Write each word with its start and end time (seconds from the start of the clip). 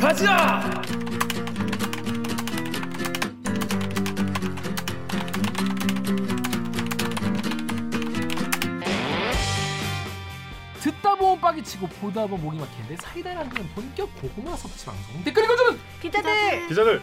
가자. 0.00 0.60
듣다 10.80 11.14
보면 11.14 11.38
빡이 11.38 11.62
치고 11.62 11.86
보다 11.86 12.22
보면 12.22 12.42
목이 12.42 12.58
막히는데 12.58 12.96
주는 13.50 13.68
본격 13.74 14.10
고구마 14.20 14.56
섭취 14.56 14.86
방송 14.86 15.22
댓글 15.22 15.44
읽어주는 15.44 15.78
기자들 16.00 16.68
기자들 16.68 17.02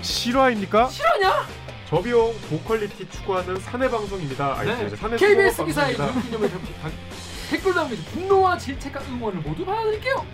실화입니까? 0.00 0.88
실화냐? 0.88 1.59
저비용 1.90 2.32
고퀄리티 2.48 3.08
추구하는 3.10 3.58
사내 3.58 3.88
방송입니다. 3.90 4.54
아니, 4.58 4.70
네. 4.70 4.88
사내 4.96 5.16
KBS 5.16 5.64
기사의. 5.64 5.96
기념을 5.96 6.50
댓글 7.50 7.74
남겨주 7.74 8.02
분노와 8.04 8.56
질책과 8.58 9.00
응원을 9.08 9.40
모두 9.40 9.64
받아드릴게요. 9.64 10.24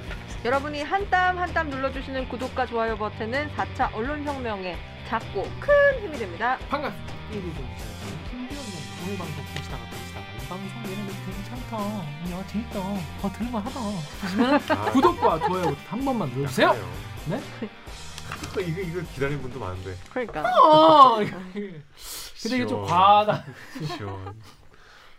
여러분이 0.45 0.83
한 0.83 1.09
땀 1.09 1.39
한 1.39 1.53
땀 1.55 1.71
눌러주시는 1.71 2.29
구독과 2.29 2.67
좋아요 2.67 2.97
버튼은 2.99 3.51
4차 3.57 3.93
언론혁명에 3.95 4.77
작고 5.09 5.49
큰 5.59 5.73
힘이 6.03 6.19
됩니다. 6.19 6.59
반갑습니다. 6.69 7.15
오늘 9.07 9.17
방송 9.19 9.45
이 10.85 10.91
얘는 10.91 11.07
괜찮다, 11.25 11.77
야 11.77 12.47
재밌다, 12.47 12.81
더 13.21 13.33
들을만 13.33 13.63
하다 13.63 13.81
하시면 14.21 14.55
아, 14.71 14.91
구독과 14.93 15.39
좋아요 15.49 15.77
한 15.89 16.05
번만 16.05 16.29
눌러주세요. 16.31 16.77
네? 17.27 17.41
이거 18.53 18.61
이거 18.61 18.81
이거 18.81 19.01
기다리는 19.15 19.41
분도 19.43 19.59
많은데. 19.61 19.95
그러니까 20.13 20.43
어, 20.61 21.17
근데 21.53 21.83
이게 22.45 22.67
좀 22.67 22.69
시원. 22.69 22.87
과하다. 22.87 23.45
시원. 23.97 24.41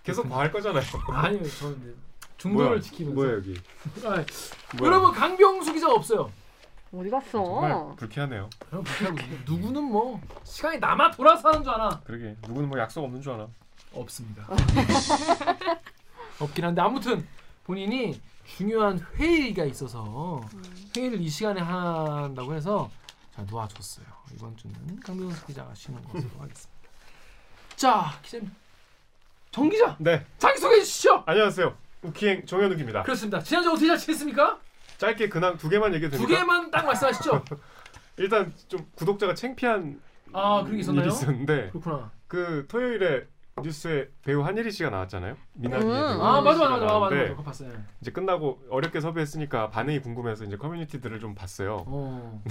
계속 0.04 0.30
과할 0.30 0.52
거잖아요. 0.52 0.84
아니요, 1.12 1.44
저는 1.60 1.96
중도를 2.38 2.68
뭐야? 2.70 2.82
지키면서. 2.82 3.16
뭐야 3.16 3.34
여기? 3.34 3.54
아, 4.06 4.10
뭐야? 4.78 4.92
여러분 4.92 5.12
강병수 5.12 5.74
기자가 5.74 5.94
없어요. 5.94 6.32
어디 6.94 7.10
갔어? 7.10 7.32
정말 7.32 7.96
불쾌하네요. 7.98 8.50
여러분 8.72 8.84
불쾌하고 8.86 9.20
있어요. 9.20 9.40
누구는 9.46 9.84
뭐 9.84 10.22
시간이 10.44 10.80
남아 10.80 11.12
돌아서 11.12 11.50
하는 11.50 11.64
줄 11.64 11.74
아나? 11.74 12.00
그러게 12.06 12.36
누구는 12.48 12.70
뭐 12.70 12.80
약속 12.80 13.04
없는 13.04 13.22
줄 13.22 13.34
아나? 13.34 13.48
없습니다. 13.94 14.48
없긴 16.40 16.66
한데 16.66 16.82
아무튼 16.82 17.28
본인이 17.66 18.20
중요한 18.46 19.00
회의가 19.16 19.66
있어서 19.66 20.42
회의를 20.96 21.20
이 21.20 21.28
시간에 21.30 21.60
한다고 21.60 22.54
해서 22.54 22.90
자 23.38 23.44
놓아줬어요. 23.52 24.06
이번 24.34 24.58
주는 24.58 24.76
강병수 25.00 25.46
기자가 25.46 25.72
쉬는 25.76 26.02
것으로 26.06 26.28
하겠습니다. 26.42 26.80
자 27.76 28.20
기자님 28.24 28.50
정 29.52 29.70
기자 29.70 29.96
네 30.00 30.26
자기 30.40 30.60
소개해 30.60 30.82
주시죠. 30.82 31.24
안녕하세요. 31.28 31.76
우키행 32.02 32.48
정현욱입니다. 32.48 33.04
그렇습니다. 33.04 33.40
지난주 33.44 33.70
어떻게 33.72 33.86
잘 33.86 33.98
지냈습니까? 33.98 34.60
짧게 34.98 35.30
근황 35.30 35.56
두 35.58 35.70
개만 35.70 35.94
얘기해도 35.94 36.18
두 36.18 36.24
됩니까? 36.24 36.40
개만 36.40 36.72
딱 36.72 36.86
말씀하시죠. 36.88 37.46
일단 38.18 38.52
좀 38.68 38.88
구독자가 38.96 39.36
창피한 39.36 40.02
아 40.34 40.62
그런 40.64 40.74
게 40.78 40.80
있었나요? 40.82 41.06
일이 41.06 41.14
있었는데 41.14 41.70
그렇구나. 41.70 42.10
그 42.28 42.66
토요일에 42.68 43.28
뉴스에 43.62 44.10
배우 44.24 44.42
한예리 44.42 44.72
씨가 44.72 44.90
나왔잖아요. 44.90 45.38
미나리 45.54 45.86
음. 45.86 45.92
아 45.92 46.42
맞아 46.42 46.58
맞아 46.68 46.78
맞아 46.78 47.00
맞아 47.00 47.16
맞아 47.16 47.36
봤어요. 47.44 47.72
이제 48.02 48.10
끝나고 48.12 48.64
어렵게 48.72 49.00
섭외했으니까 49.00 49.70
반응이 49.70 50.00
궁금해서 50.02 50.44
이제 50.46 50.58
커뮤니티들을 50.58 51.20
좀 51.20 51.36
봤어요. 51.36 52.42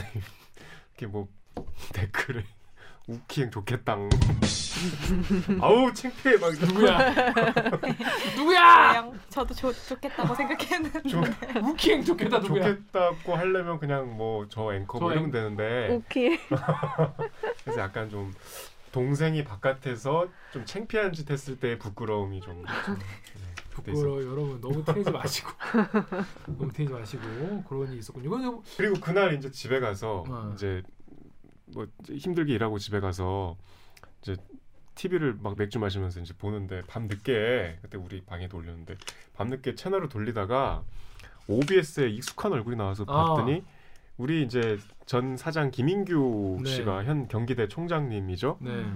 어. 0.96 0.98
이렇게 0.98 1.06
뭐 1.06 1.28
댓글에 1.92 2.44
우키행 3.06 3.50
좋겠당. 3.50 4.08
아우 5.60 5.92
창피해 5.92 6.36
막 6.38 6.52
누구야? 6.54 6.98
누구야? 8.36 8.88
그냥 8.92 9.20
저도 9.30 9.54
좋, 9.54 9.72
좋겠다고 9.72 10.34
생각했는데 10.34 11.02
좀 11.08 11.22
우킹 11.62 12.04
좋겠다 12.04 12.38
누구야? 12.38 12.64
좋겠다고 12.74 13.34
하려면 13.36 13.78
그냥 13.78 14.16
뭐 14.16 14.46
저 14.48 14.74
앵커 14.74 14.98
뭐저 14.98 15.12
이러면 15.14 15.30
되는데 15.30 15.88
오케이. 15.94 16.38
그래서 17.64 17.80
약간 17.80 18.10
좀 18.10 18.34
동생이 18.92 19.44
바깥에서 19.44 20.26
좀 20.52 20.64
창피한 20.64 21.12
짓 21.12 21.30
했을 21.30 21.58
때의 21.60 21.78
부끄러움이 21.78 22.40
좀 22.40 22.64
있었- 22.64 22.98
부끄러워 23.84 24.22
여러분 24.22 24.60
너무 24.60 24.84
티내지 24.84 25.10
마시고 25.10 25.50
너무 26.58 26.72
티내지 26.72 26.92
마시고 26.92 27.64
그런 27.68 27.88
일이 27.88 27.98
있었군요. 27.98 28.26
이건 28.26 28.62
그리고 28.76 29.00
그날 29.00 29.34
이제 29.34 29.50
집에 29.50 29.80
가서 29.80 30.24
어. 30.28 30.52
이제 30.54 30.82
뭐 31.66 31.86
힘들게 32.08 32.54
일하고 32.54 32.78
집에 32.78 33.00
가서 33.00 33.56
이제 34.22 34.36
TV를 34.94 35.36
막 35.40 35.56
맥주 35.56 35.78
마시면서 35.78 36.20
이제 36.20 36.32
보는데 36.36 36.82
밤 36.86 37.06
늦게 37.06 37.78
그때 37.82 37.98
우리 37.98 38.22
방에 38.22 38.48
돌렸는데 38.48 38.96
밤 39.34 39.48
늦게 39.48 39.74
채널을 39.74 40.08
돌리다가 40.08 40.82
OBS에 41.48 42.08
익숙한 42.08 42.52
얼굴이 42.52 42.76
나와서 42.76 43.04
아. 43.06 43.34
봤더니 43.34 43.62
우리 44.16 44.42
이제 44.42 44.78
전 45.04 45.36
사장 45.36 45.70
김인규 45.70 46.60
네. 46.64 46.70
씨가 46.70 47.04
현 47.04 47.28
경기대 47.28 47.68
총장님이죠. 47.68 48.58
네. 48.60 48.86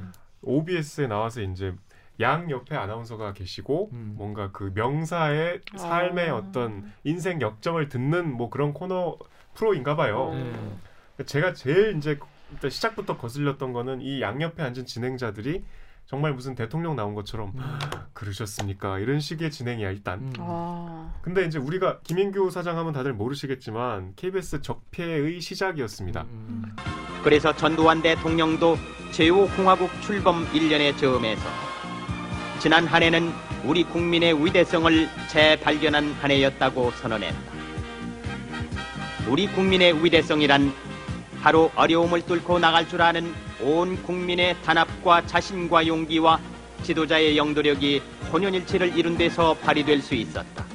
OBS에 0.42 1.06
나와서 1.06 1.42
이제 1.42 1.74
양 2.20 2.50
옆에 2.50 2.76
아나운서가 2.76 3.32
계시고 3.32 3.90
음. 3.92 4.14
뭔가 4.16 4.50
그 4.52 4.72
명사의 4.74 5.60
삶의 5.76 6.30
아. 6.30 6.36
어떤 6.36 6.92
인생 7.04 7.40
역정을 7.40 7.88
듣는 7.88 8.32
뭐 8.36 8.50
그런 8.50 8.72
코너 8.72 9.18
프로인가 9.54 9.96
봐요. 9.96 10.32
네. 10.34 11.24
제가 11.24 11.52
제일 11.54 11.96
이제 11.96 12.18
일단 12.52 12.70
시작부터 12.70 13.16
거슬렸던 13.16 13.72
거는 13.72 14.00
이 14.00 14.20
양옆에 14.20 14.62
앉은 14.62 14.86
진행자들이 14.86 15.64
정말 16.06 16.34
무슨 16.34 16.56
대통령 16.56 16.96
나온 16.96 17.14
것처럼 17.14 17.52
음. 17.54 17.78
그러셨습니까? 18.14 18.98
이런 18.98 19.20
식의 19.20 19.50
진행이야 19.50 19.90
일단. 19.90 20.18
음. 20.20 20.32
아. 20.38 21.14
근데 21.22 21.44
이제 21.44 21.58
우리가 21.58 22.00
김인규 22.00 22.50
사장 22.50 22.76
하면 22.78 22.92
다들 22.92 23.12
모르시겠지만 23.12 24.14
KBS 24.16 24.62
적폐의 24.62 25.40
시작이었습니다. 25.40 26.22
음. 26.22 26.64
그래서 27.22 27.54
전두환 27.54 28.02
대통령도 28.02 28.76
제5공화국 29.12 30.00
출범 30.02 30.44
1년의 30.46 30.96
즈음에서 30.96 31.70
지난 32.60 32.86
한 32.86 33.02
해는 33.02 33.32
우리 33.64 33.84
국민의 33.84 34.44
위대성을 34.44 35.08
재발견한 35.28 36.12
한 36.20 36.30
해였다고 36.30 36.90
선언했다. 36.90 37.38
우리 39.28 39.46
국민의 39.46 40.04
위대성이란 40.04 40.70
바로 41.40 41.70
어려움을 41.74 42.20
뚫고 42.26 42.58
나갈 42.58 42.86
줄 42.86 43.00
아는 43.00 43.32
온 43.62 44.02
국민의 44.02 44.56
단합과 44.62 45.26
자신과 45.26 45.86
용기와 45.86 46.38
지도자의 46.82 47.38
영도력이 47.38 48.02
혼연일체를 48.30 48.94
이룬 48.94 49.16
데서 49.16 49.54
발휘될 49.54 50.02
수 50.02 50.14
있었다. 50.14 50.66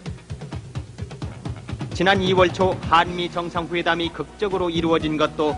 지난 1.93 2.19
2월 2.19 2.51
초 2.51 2.75
한미 2.89 3.31
정상회담이 3.31 4.09
극적으로 4.09 4.71
이루어진 4.71 5.17
것도 5.17 5.55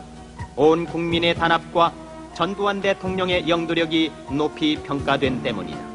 온 0.57 0.85
국민의 0.85 1.35
단합과 1.35 1.93
전두환 2.35 2.81
대통령의 2.81 3.47
영도력이 3.47 4.11
높이 4.31 4.75
평가된 4.83 5.41
때문이다. 5.41 5.86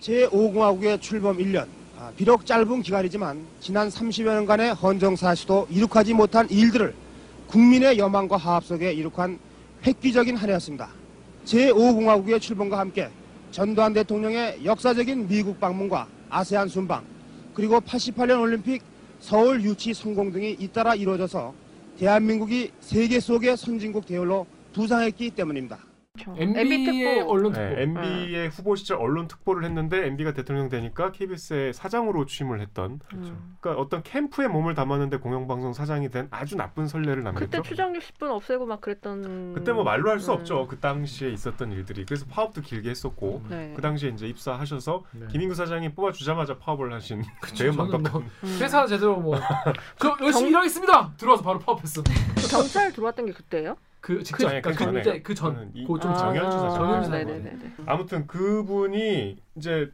제5공화국의 0.00 1.00
출범 1.00 1.38
1년. 1.38 1.66
아, 1.96 2.10
비록 2.16 2.44
짧은 2.44 2.82
기간이지만 2.82 3.46
지난 3.60 3.88
30여 3.88 4.34
년간의 4.34 4.74
헌정사 4.74 5.34
시도 5.36 5.66
이룩하지 5.70 6.14
못한 6.14 6.50
일들을 6.50 6.92
국민의 7.46 7.98
여망과 7.98 8.36
화합 8.36 8.64
속에 8.64 8.92
이룩한 8.92 9.38
획기적인 9.86 10.36
한 10.36 10.50
해였습니다. 10.50 10.90
제5공화국의 11.44 12.40
출범과 12.40 12.78
함께 12.78 13.08
전두환 13.52 13.92
대통령의 13.92 14.64
역사적인 14.64 15.28
미국 15.28 15.60
방문과 15.60 16.08
아세안 16.30 16.68
순방, 16.68 17.04
그리고 17.54 17.78
88년 17.80 18.40
올림픽 18.40 18.82
서울 19.20 19.62
유치 19.62 19.94
성공 19.94 20.32
등이 20.32 20.56
잇따라 20.58 20.96
이루어져서 20.96 21.54
대한민국이 21.96 22.72
세계 22.80 23.20
속의 23.20 23.56
선진국 23.56 24.06
대열로 24.06 24.46
부상했기 24.72 25.30
때문입니다. 25.30 25.93
MB 26.36 26.58
MB 26.60 26.84
특보. 26.84 27.30
언론 27.30 27.52
특보. 27.52 27.66
네, 27.66 27.82
MB의 27.82 28.48
후보 28.48 28.74
시절 28.76 28.98
언론 28.98 29.28
특보를 29.28 29.64
했는데 29.64 30.06
MB가 30.06 30.32
대통령 30.32 30.68
되니까 30.68 31.12
KBS의 31.12 31.72
사장으로 31.72 32.26
취임을 32.26 32.60
했던 32.60 33.00
음. 33.12 33.56
그러니까 33.60 33.82
어떤 33.82 34.02
캠프에 34.02 34.48
몸을 34.48 34.74
담았는데 34.74 35.18
공영방송 35.18 35.72
사장이 35.72 36.10
된 36.10 36.28
아주 36.30 36.56
나쁜 36.56 36.86
선례를 36.88 37.22
남겼죠. 37.22 37.46
그때 37.46 37.62
추정률 37.62 38.00
10분 38.00 38.30
없애고 38.30 38.66
막 38.66 38.80
그랬던. 38.80 39.54
그때 39.54 39.72
뭐 39.72 39.84
말로 39.84 40.10
할수 40.10 40.32
음. 40.32 40.36
없죠. 40.38 40.66
그 40.66 40.78
당시에 40.78 41.30
있었던 41.30 41.72
일들이. 41.72 42.04
그래서 42.06 42.24
파업도 42.26 42.60
길게 42.62 42.90
했었고 42.90 43.42
네. 43.48 43.72
그 43.76 43.82
당시에 43.82 44.10
이제 44.10 44.26
입사하셔서 44.26 45.04
네. 45.12 45.26
김인구 45.30 45.54
사장이 45.54 45.94
뽑아주자마자 45.94 46.58
파업을 46.58 46.92
하신 46.92 47.22
그쵸, 47.40 47.56
저는 47.56 47.76
막덕한 47.76 48.02
뭐 48.12 48.20
음. 48.44 48.58
회사 48.60 48.86
제대로 48.86 49.16
뭐 49.20 49.38
저 49.98 50.16
열심히 50.22 50.50
일하겠습니다. 50.50 51.12
들어와서 51.16 51.42
바로 51.42 51.58
파업했어. 51.58 52.02
경찰 52.50 52.92
들어왔던 52.92 53.26
게 53.26 53.32
그때예요? 53.32 53.76
그 54.04 54.22
직접 54.22 54.48
아니, 54.48 54.60
그그 54.60 54.76
전에. 54.76 55.02
전에 55.02 55.22
그전 55.22 55.72
그좀 55.72 56.10
아, 56.10 56.14
정현주 56.14 56.50
사장. 56.58 56.74
정현주 56.74 57.08
사장. 57.08 57.26
네네네. 57.26 57.58
아무튼 57.86 58.26
그분이 58.26 59.38
이제 59.56 59.90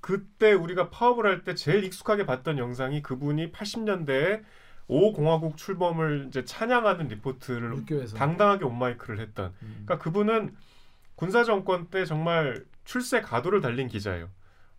그때 0.00 0.52
우리가 0.52 0.90
파업을 0.90 1.26
할 1.26 1.42
때 1.42 1.56
제일 1.56 1.82
익숙하게 1.82 2.24
봤던 2.24 2.56
영상이 2.58 3.02
그분이 3.02 3.50
80년대에 3.50 4.44
오 4.86 5.12
공화국 5.12 5.56
출범을 5.56 6.26
이제 6.28 6.44
찬양하는 6.44 7.08
리포트를 7.08 7.76
육교에서. 7.78 8.16
당당하게 8.16 8.64
온마이크를 8.64 9.18
했던. 9.18 9.52
음. 9.62 9.82
그러니까 9.84 9.98
그분은 9.98 10.54
군사 11.16 11.42
정권 11.42 11.88
때 11.88 12.04
정말 12.04 12.64
출세 12.84 13.20
가도를 13.20 13.60
달린 13.60 13.88
기자예요. 13.88 14.28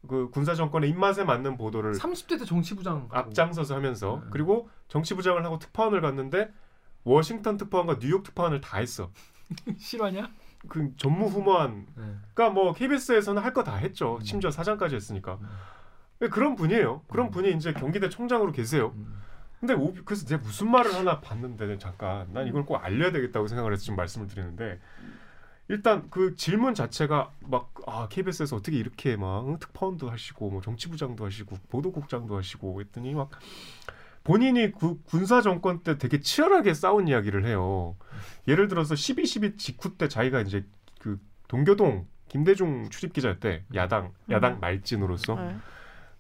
그 0.07 0.29
군사 0.31 0.55
정권의 0.55 0.89
입맛에 0.89 1.25
맞는 1.25 1.57
보도를 1.57 1.95
30대 1.95 2.39
때 2.39 2.45
정치부장 2.45 3.09
앞장서서 3.11 3.75
하면서 3.75 4.15
음. 4.23 4.29
그리고 4.31 4.69
정치부장을 4.87 5.43
하고 5.43 5.59
특파원을 5.59 5.99
갔는데 5.99 6.49
워싱턴 7.03 7.57
특파원과 7.57 7.99
뉴욕 7.99 8.23
특파원을 8.23 8.61
다 8.61 8.77
했어. 8.77 9.11
실화냐? 9.77 10.29
그 10.67 10.93
전무후무한. 10.97 11.85
네. 11.95 12.03
그러니까 12.33 12.49
뭐 12.49 12.73
KBS에서는 12.73 13.41
할 13.41 13.53
거 13.53 13.63
다 13.63 13.75
했죠. 13.75 14.17
음. 14.17 14.21
심지어 14.21 14.51
사장까지 14.51 14.95
했으니까. 14.95 15.37
음. 15.41 15.47
네, 16.19 16.27
그런 16.27 16.55
분이에요. 16.55 17.01
그런 17.07 17.27
음. 17.27 17.31
분이 17.31 17.53
이제 17.53 17.71
경기대 17.73 18.09
총장으로 18.09 18.51
계세요. 18.51 18.91
음. 18.95 19.21
근데 19.59 19.73
오, 19.73 19.93
그래서 20.05 20.25
내가 20.25 20.41
무슨 20.41 20.69
말을 20.71 20.93
하나 20.93 21.19
봤는데 21.19 21.77
잠깐 21.79 22.31
난 22.33 22.47
이걸 22.47 22.65
꼭 22.65 22.77
알려야 22.77 23.11
되겠다고 23.11 23.47
생각을 23.47 23.73
해서 23.73 23.83
지금 23.83 23.97
말씀을 23.97 24.27
드리는데 24.27 24.79
일단 25.67 26.09
그 26.09 26.35
질문 26.35 26.73
자체가 26.73 27.31
막 27.41 27.69
아 27.85 28.07
KBS에서 28.07 28.55
어떻게 28.55 28.77
이렇게 28.77 29.17
막 29.17 29.47
응, 29.47 29.57
특파원도 29.59 30.09
하시고 30.09 30.49
뭐 30.49 30.61
정치부장도 30.61 31.25
하시고 31.25 31.57
보도국장도 31.69 32.37
하시고 32.37 32.79
했더니 32.81 33.13
막 33.15 33.31
본인이 34.29 34.71
그 34.71 35.01
군사 35.05 35.41
정권 35.41 35.79
때 35.81 35.97
되게 35.97 36.19
치열하게 36.21 36.75
싸운 36.75 37.07
이야기를 37.07 37.45
해요. 37.47 37.95
예를 38.47 38.67
들어서 38.67 38.93
12.12 38.93 39.57
직후 39.57 39.97
때 39.97 40.07
자기가 40.07 40.41
이제 40.41 40.65
그 40.99 41.19
동교동 41.47 42.05
김대중 42.27 42.89
출입 42.89 43.13
기자였대 43.13 43.63
야당 43.73 44.13
야당 44.29 44.53
음. 44.53 44.59
말진으로서 44.59 45.33
네. 45.35 45.55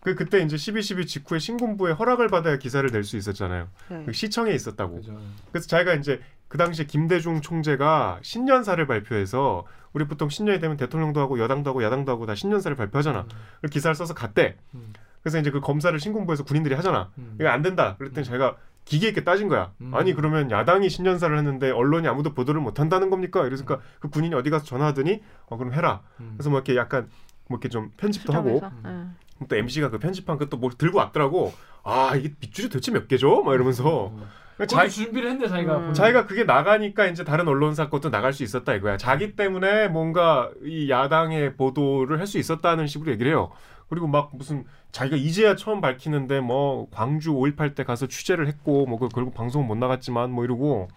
그 0.01 0.15
그때 0.15 0.41
이제 0.41 0.55
12.12 0.55 1.05
직후에 1.05 1.37
신군부에 1.37 1.91
허락을 1.91 2.29
받아야 2.29 2.57
기사를 2.57 2.89
낼 2.89 3.03
수 3.03 3.15
있었잖아요. 3.15 3.67
네. 3.89 4.03
그 4.05 4.13
시청에 4.13 4.53
있었다고. 4.53 4.95
그죠. 4.95 5.19
그래서 5.51 5.67
자기가 5.67 5.93
이제 5.93 6.19
그 6.47 6.57
당시에 6.57 6.85
김대중 6.85 7.41
총재가 7.41 8.21
신년사를 8.23 8.85
발표해서 8.87 9.65
우리 9.93 10.05
보통 10.05 10.29
신년이 10.29 10.59
되면 10.59 10.77
대통령도 10.77 11.19
하고 11.19 11.37
여당도 11.37 11.69
하고 11.69 11.83
야당도 11.83 12.11
하고 12.11 12.25
다 12.25 12.33
신년사를 12.33 12.75
발표하잖아. 12.75 13.27
그 13.61 13.67
기사를 13.67 13.93
써서 13.93 14.15
갔대. 14.15 14.55
음. 14.73 14.93
그래서 15.21 15.39
이제 15.39 15.51
그 15.51 15.59
검사를 15.59 15.97
신군부에서 15.99 16.43
군인들이 16.43 16.75
하잖아. 16.75 17.11
음. 17.17 17.35
이거 17.39 17.49
안 17.49 17.61
된다. 17.61 17.95
그랬더니 17.97 18.25
자기가 18.25 18.55
기계 18.85 19.09
있게 19.09 19.23
따진 19.23 19.47
거야. 19.49 19.71
음. 19.81 19.93
아니 19.93 20.13
그러면 20.13 20.49
야당이 20.51 20.89
신년사를 20.89 21.37
했는데 21.37 21.69
언론이 21.71 22.07
아무도 22.07 22.33
보도를 22.33 22.61
못 22.61 22.79
한다는 22.79 23.09
겁니까? 23.09 23.45
이러니까 23.45 23.79
그 23.99 24.09
군인이 24.09 24.33
어디 24.35 24.49
가서 24.49 24.65
전화하더니 24.65 25.21
어 25.47 25.57
그럼 25.57 25.73
해라. 25.73 26.01
음. 26.19 26.33
그래서 26.37 26.49
뭐 26.49 26.59
이렇게 26.59 26.75
약간 26.75 27.09
뭐 27.47 27.57
이렇게 27.57 27.69
좀 27.69 27.91
편집도 27.97 28.33
하고 28.33 28.55
수정해서. 28.55 28.89
네. 28.89 29.05
또 29.47 29.55
MC가 29.55 29.89
그 29.89 29.99
편집한 29.99 30.37
그 30.37 30.49
또 30.49 30.57
뭐 30.57 30.69
들고 30.69 30.97
왔더라고. 30.97 31.53
아 31.83 32.13
이게 32.15 32.33
빗줄이 32.39 32.69
도대체 32.69 32.91
몇 32.91 33.07
개죠? 33.07 33.43
막 33.43 33.53
이러면서 33.53 34.07
음. 34.09 34.23
자, 34.67 34.85
준비를 34.89 35.29
했는데 35.29 35.47
자기가 35.47 35.77
음. 35.77 35.93
자기가 35.93 36.25
그게 36.25 36.43
나가니까 36.43 37.05
이제 37.05 37.23
다른 37.23 37.47
언론사 37.47 37.89
것도 37.89 38.09
나갈 38.09 38.33
수 38.33 38.43
있었다 38.43 38.73
이거야. 38.73 38.97
자기 38.97 39.35
때문에 39.37 39.87
뭔가 39.87 40.49
이 40.65 40.89
야당의 40.89 41.55
보도를 41.55 42.19
할 42.19 42.27
수 42.27 42.37
있었다는 42.37 42.87
식으로 42.87 43.11
얘기를 43.11 43.31
해요. 43.31 43.51
그리고 43.89 44.07
막 44.07 44.29
무슨 44.33 44.65
자기가 44.91 45.17
이제야 45.17 45.55
처음 45.55 45.81
밝히는데 45.81 46.41
뭐 46.41 46.87
광주 46.91 47.31
5.18 47.33 47.75
때 47.75 47.83
가서 47.83 48.07
취재를 48.07 48.47
했고 48.47 48.85
뭐그 48.85 49.09
결국 49.09 49.33
방송 49.33 49.65
못 49.67 49.75
나갔지만 49.75 50.31
뭐 50.31 50.43
이러고 50.43 50.87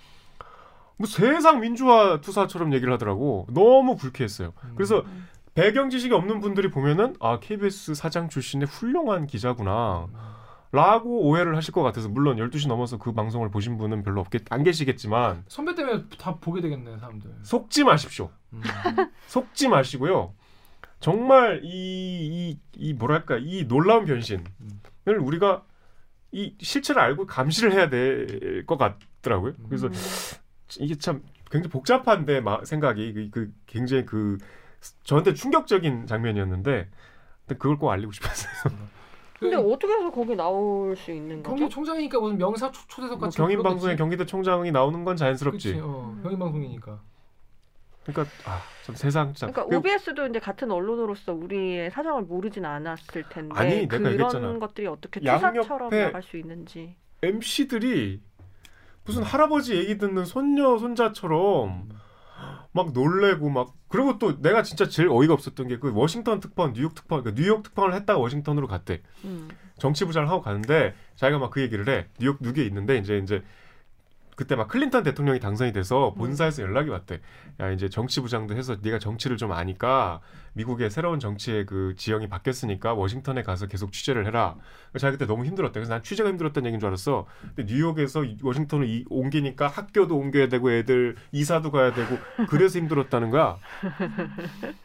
뭐 0.98 1.06
세상 1.06 1.60
민주화 1.60 2.20
투사처럼 2.20 2.72
얘기를 2.74 2.92
하더라고. 2.92 3.46
너무 3.50 3.96
불쾌했어요. 3.96 4.52
음. 4.64 4.72
그래서 4.76 5.04
배경 5.54 5.90
지식이 5.90 6.14
없는 6.14 6.40
분들이 6.40 6.70
보면은 6.70 7.14
아 7.20 7.38
KBS 7.40 7.94
사장 7.94 8.28
출신의 8.28 8.68
훌륭한 8.68 9.26
기자구나. 9.26 10.06
라고 10.74 11.28
오해를 11.28 11.54
하실 11.54 11.74
것 11.74 11.82
같아서 11.82 12.08
물론 12.08 12.38
12시 12.38 12.66
넘어서 12.66 12.96
그 12.96 13.12
방송을 13.12 13.50
보신 13.50 13.76
분은 13.76 14.02
별로 14.02 14.22
없겠 14.22 14.44
안 14.48 14.62
계시겠지만 14.62 15.44
선배 15.46 15.74
때문에 15.74 16.04
다 16.18 16.36
보게 16.40 16.62
되겠네 16.62 16.98
사람들. 16.98 17.30
속지 17.42 17.84
마십시오. 17.84 18.30
음. 18.54 18.62
속지 19.26 19.68
마시고요. 19.68 20.32
정말 21.02 21.60
이, 21.64 21.68
이, 22.52 22.58
이 22.76 22.94
뭐랄까 22.94 23.36
이 23.38 23.66
놀라운 23.66 24.04
변신을 24.04 24.44
우리가 25.20 25.64
이 26.30 26.54
실체를 26.60 27.02
알고 27.02 27.26
감시를 27.26 27.72
해야 27.72 27.88
될 27.90 28.64
것 28.66 28.78
같더라고요. 28.78 29.52
그래서 29.68 29.88
음. 29.88 29.92
이게 30.78 30.94
참 30.94 31.22
굉장히 31.50 31.70
복잡한데 31.70 32.40
마- 32.40 32.64
생각이 32.64 33.12
그, 33.12 33.28
그 33.30 33.52
굉장히 33.66 34.06
그 34.06 34.38
저한테 35.02 35.34
충격적인 35.34 36.06
장면이었는데 36.06 36.88
근데 37.46 37.58
그걸 37.58 37.76
꼭 37.76 37.90
알리고 37.90 38.12
싶었어요. 38.12 38.52
근데 39.38 39.56
그 39.56 39.72
어떻게 39.72 39.92
해서 39.92 40.10
거기 40.12 40.36
나올 40.36 40.96
수 40.96 41.10
있는 41.10 41.42
거죠? 41.42 41.56
경기총장이니까 41.56 42.20
무슨 42.20 42.38
명사 42.38 42.70
초, 42.70 42.80
초대석 42.86 43.18
뭐 43.18 43.26
같이 43.26 43.36
경인 43.36 43.60
방송에 43.60 43.96
경기도 43.96 44.24
총장이 44.24 44.70
나오는 44.70 45.04
건 45.04 45.16
자연스럽지. 45.16 45.72
그치, 45.72 45.80
어, 45.82 46.16
경인 46.22 46.38
방송이니까. 46.38 47.00
그러니까 48.04 48.34
아, 48.44 48.60
참 48.84 48.94
세상 48.96 49.32
참. 49.34 49.52
그러니까 49.52 49.70
그- 49.70 49.76
OBS도 49.76 50.26
이제 50.26 50.38
같은 50.40 50.70
언론으로서 50.70 51.32
우리의 51.32 51.90
사정을 51.90 52.22
모르진 52.22 52.64
않았을 52.64 53.24
텐데 53.28 53.54
아니, 53.56 53.70
내가 53.82 53.98
그런 53.98 54.12
얘기했잖아. 54.12 54.58
것들이 54.58 54.86
어떻게 54.88 55.20
투사처럼 55.20 55.90
나갈 55.90 56.22
수 56.22 56.36
있는지 56.36 56.96
MC들이 57.22 58.20
무슨 59.04 59.22
할아버지 59.22 59.76
얘기 59.76 59.98
듣는 59.98 60.24
손녀 60.24 60.78
손자처럼 60.78 61.88
막 62.72 62.92
놀래고 62.92 63.50
막 63.50 63.72
그리고 63.88 64.18
또 64.18 64.40
내가 64.40 64.62
진짜 64.62 64.88
제일 64.88 65.08
어이가 65.10 65.34
없었던 65.34 65.68
게 65.68 65.78
그 65.78 65.92
워싱턴 65.94 66.40
특파원, 66.40 66.72
뉴욕 66.72 66.94
특파원, 66.94 67.22
그러니까 67.22 67.40
뉴욕 67.42 67.62
특파원을 67.62 67.94
했다가 67.96 68.18
워싱턴으로 68.18 68.66
갔대. 68.66 69.02
음. 69.24 69.48
정치부장을 69.78 70.28
하고 70.30 70.40
가는데 70.42 70.94
자기가 71.16 71.38
막 71.38 71.50
그 71.50 71.60
얘기를 71.60 71.86
해. 71.88 72.06
뉴욕 72.18 72.38
뉴욕에 72.40 72.64
있는데 72.64 72.96
이제 72.98 73.18
이제 73.18 73.42
그때 74.34 74.56
막 74.56 74.68
클린턴 74.68 75.02
대통령이 75.02 75.40
당선이 75.40 75.72
돼서 75.72 76.14
본사에서 76.14 76.62
연락이 76.62 76.88
왔대. 76.88 77.20
야 77.60 77.70
이제 77.70 77.88
정치 77.88 78.20
부장도 78.20 78.54
해서 78.56 78.76
네가 78.80 78.98
정치를 78.98 79.36
좀 79.36 79.52
아니까 79.52 80.20
미국의 80.54 80.90
새로운 80.90 81.18
정치의 81.18 81.64
그 81.66 81.94
지형이 81.96 82.28
바뀌었으니까 82.28 82.92
워싱턴에 82.94 83.42
가서 83.42 83.66
계속 83.66 83.92
취재를 83.92 84.26
해라. 84.26 84.56
자기 84.98 85.16
그때 85.16 85.26
너무 85.26 85.44
힘들었대. 85.46 85.72
그래서 85.80 85.92
난 85.94 86.02
취재가 86.02 86.28
힘들었다는 86.28 86.66
얘기인 86.66 86.80
줄 86.80 86.88
알았어. 86.88 87.26
근데 87.54 87.72
뉴욕에서 87.72 88.24
이- 88.24 88.36
워싱턴으로 88.42 88.86
이- 88.86 89.04
옮기니까 89.08 89.66
학교도 89.68 90.16
옮겨야 90.16 90.48
되고 90.48 90.70
애들 90.70 91.16
이사도 91.32 91.70
가야 91.70 91.94
되고 91.94 92.18
그래서 92.48 92.78
힘들었다는 92.78 93.30
거야. 93.30 93.56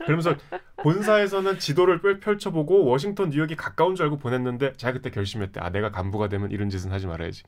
그러면서 0.06 0.36
본사에서는 0.78 1.60
지도를 1.60 2.00
펼- 2.02 2.20
펼쳐보고 2.20 2.86
워싱턴 2.86 3.30
뉴욕이 3.32 3.56
가까운 3.56 3.96
줄 3.96 4.06
알고 4.06 4.18
보냈는데 4.20 4.74
자기 4.78 4.98
그때 5.00 5.10
결심했대. 5.10 5.60
아 5.60 5.70
내가 5.70 5.92
간부가 5.92 6.30
되면 6.30 6.50
이런 6.52 6.70
짓은 6.70 6.92
하지 6.92 7.08
말아야지. 7.08 7.44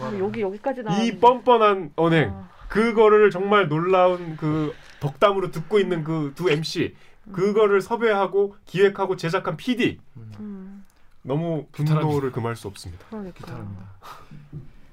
아, 0.00 0.18
여기 0.18 0.40
여기까지 0.42 0.82
나. 0.82 1.02
이 1.02 1.18
뻔뻔한 1.18 1.90
언행. 1.96 2.30
아, 2.32 2.48
그거를 2.68 3.30
정말 3.30 3.68
놀라운 3.68 4.36
그 4.36 4.72
덕담으로 5.06 5.50
듣고 5.50 5.78
있는 5.80 6.04
그 6.04 6.32
두 6.34 6.48
MC 6.50 6.94
그거를 7.32 7.80
섭외하고 7.80 8.56
기획하고 8.66 9.16
제작한 9.16 9.56
PD 9.56 10.00
음, 10.16 10.84
너무 11.22 11.66
기타랍니다. 11.72 12.00
분노를 12.06 12.32
금할 12.32 12.56
수 12.56 12.68
없습니다. 12.68 13.06
그러니까. 13.08 13.34
기타랍니다. 13.38 13.90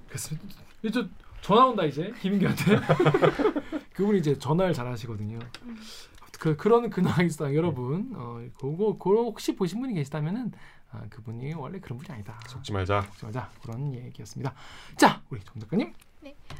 그렇습니다. 0.08 0.48
이제 0.84 1.08
전화 1.42 1.66
온다 1.66 1.86
이제 1.86 2.14
김인규한테. 2.22 2.64
그분이 3.94 4.20
이제 4.20 4.38
전화를 4.38 4.74
잘 4.74 4.88
하시거든요. 4.88 5.40
그 6.40 6.56
그런 6.56 6.90
근황이 6.90 7.26
있어요, 7.28 7.56
여러분. 7.56 8.12
어, 8.16 8.40
그거 8.60 8.98
그거 8.98 9.24
혹시 9.24 9.56
보신 9.56 9.82
분이 9.82 9.94
계시다면은 9.96 10.52
아, 10.92 11.02
그분이 11.10 11.54
원래 11.54 11.80
그런 11.80 11.98
분이 12.00 12.12
아니다. 12.14 12.40
속지 12.48 12.72
말자. 12.74 13.02
속지 13.12 13.26
마자 13.26 13.50
그런 13.62 13.94
얘기였습니다. 13.94 14.54
자, 14.98 15.22
우리 15.30 15.40
정 15.44 15.60
작가님. 15.60 15.94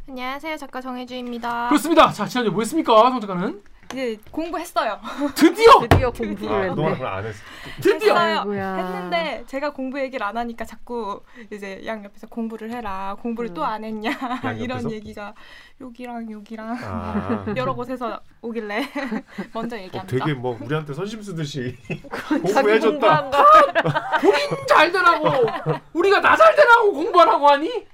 안녕하세요 0.08 0.58
작가 0.58 0.82
정혜주입니다. 0.82 1.68
그렇습니다. 1.70 2.12
자, 2.12 2.26
지난주에 2.26 2.52
뭐 2.52 2.62
했습니까, 2.62 2.94
정 3.10 3.20
작가는? 3.20 3.62
이제 3.92 4.18
공부했어요. 4.32 5.00
드디어 5.36 5.80
드디어 5.90 6.12
공부를 6.12 6.54
아, 6.54 6.58
했네. 6.60 6.70
그동안 6.70 6.94
그걸 6.94 7.08
안 7.08 7.26
했어. 7.26 7.40
드디어 7.82 8.14
했어요. 8.14 8.40
아이고야. 8.42 8.76
했는데 8.76 9.44
제가 9.48 9.72
공부 9.72 10.00
얘기를 10.00 10.24
안 10.26 10.38
하니까 10.38 10.64
자꾸 10.64 11.22
이제 11.52 11.82
양 11.88 12.04
옆에서 12.04 12.28
공부를 12.28 12.70
해라. 12.72 13.16
공부를 13.22 13.50
음. 13.50 13.54
또안 13.56 13.84
했냐 13.84 14.12
양 14.44 14.58
이런? 14.60 14.92
얘기가 14.92 15.34
여기랑 15.82 16.32
여기랑 16.32 16.78
아, 16.84 17.46
여러 17.58 17.74
곳에서 17.74 18.20
오길래 18.42 18.88
먼저 19.54 19.76
어, 19.76 19.80
얘기합니다. 19.80 20.06
되게 20.26 20.34
뭐 20.38 20.56
우리한테 20.62 20.94
선심 20.94 21.22
쓰듯이 21.24 21.76
공부해줬다. 22.44 23.30
거. 23.32 23.46
잘 24.68 24.92
되라고 24.92 25.48
우리가 25.94 26.20
나 26.22 26.36
잘 26.36 26.56
되라고 26.56 26.94
공부하라고 26.94 27.48
하니? 27.50 27.86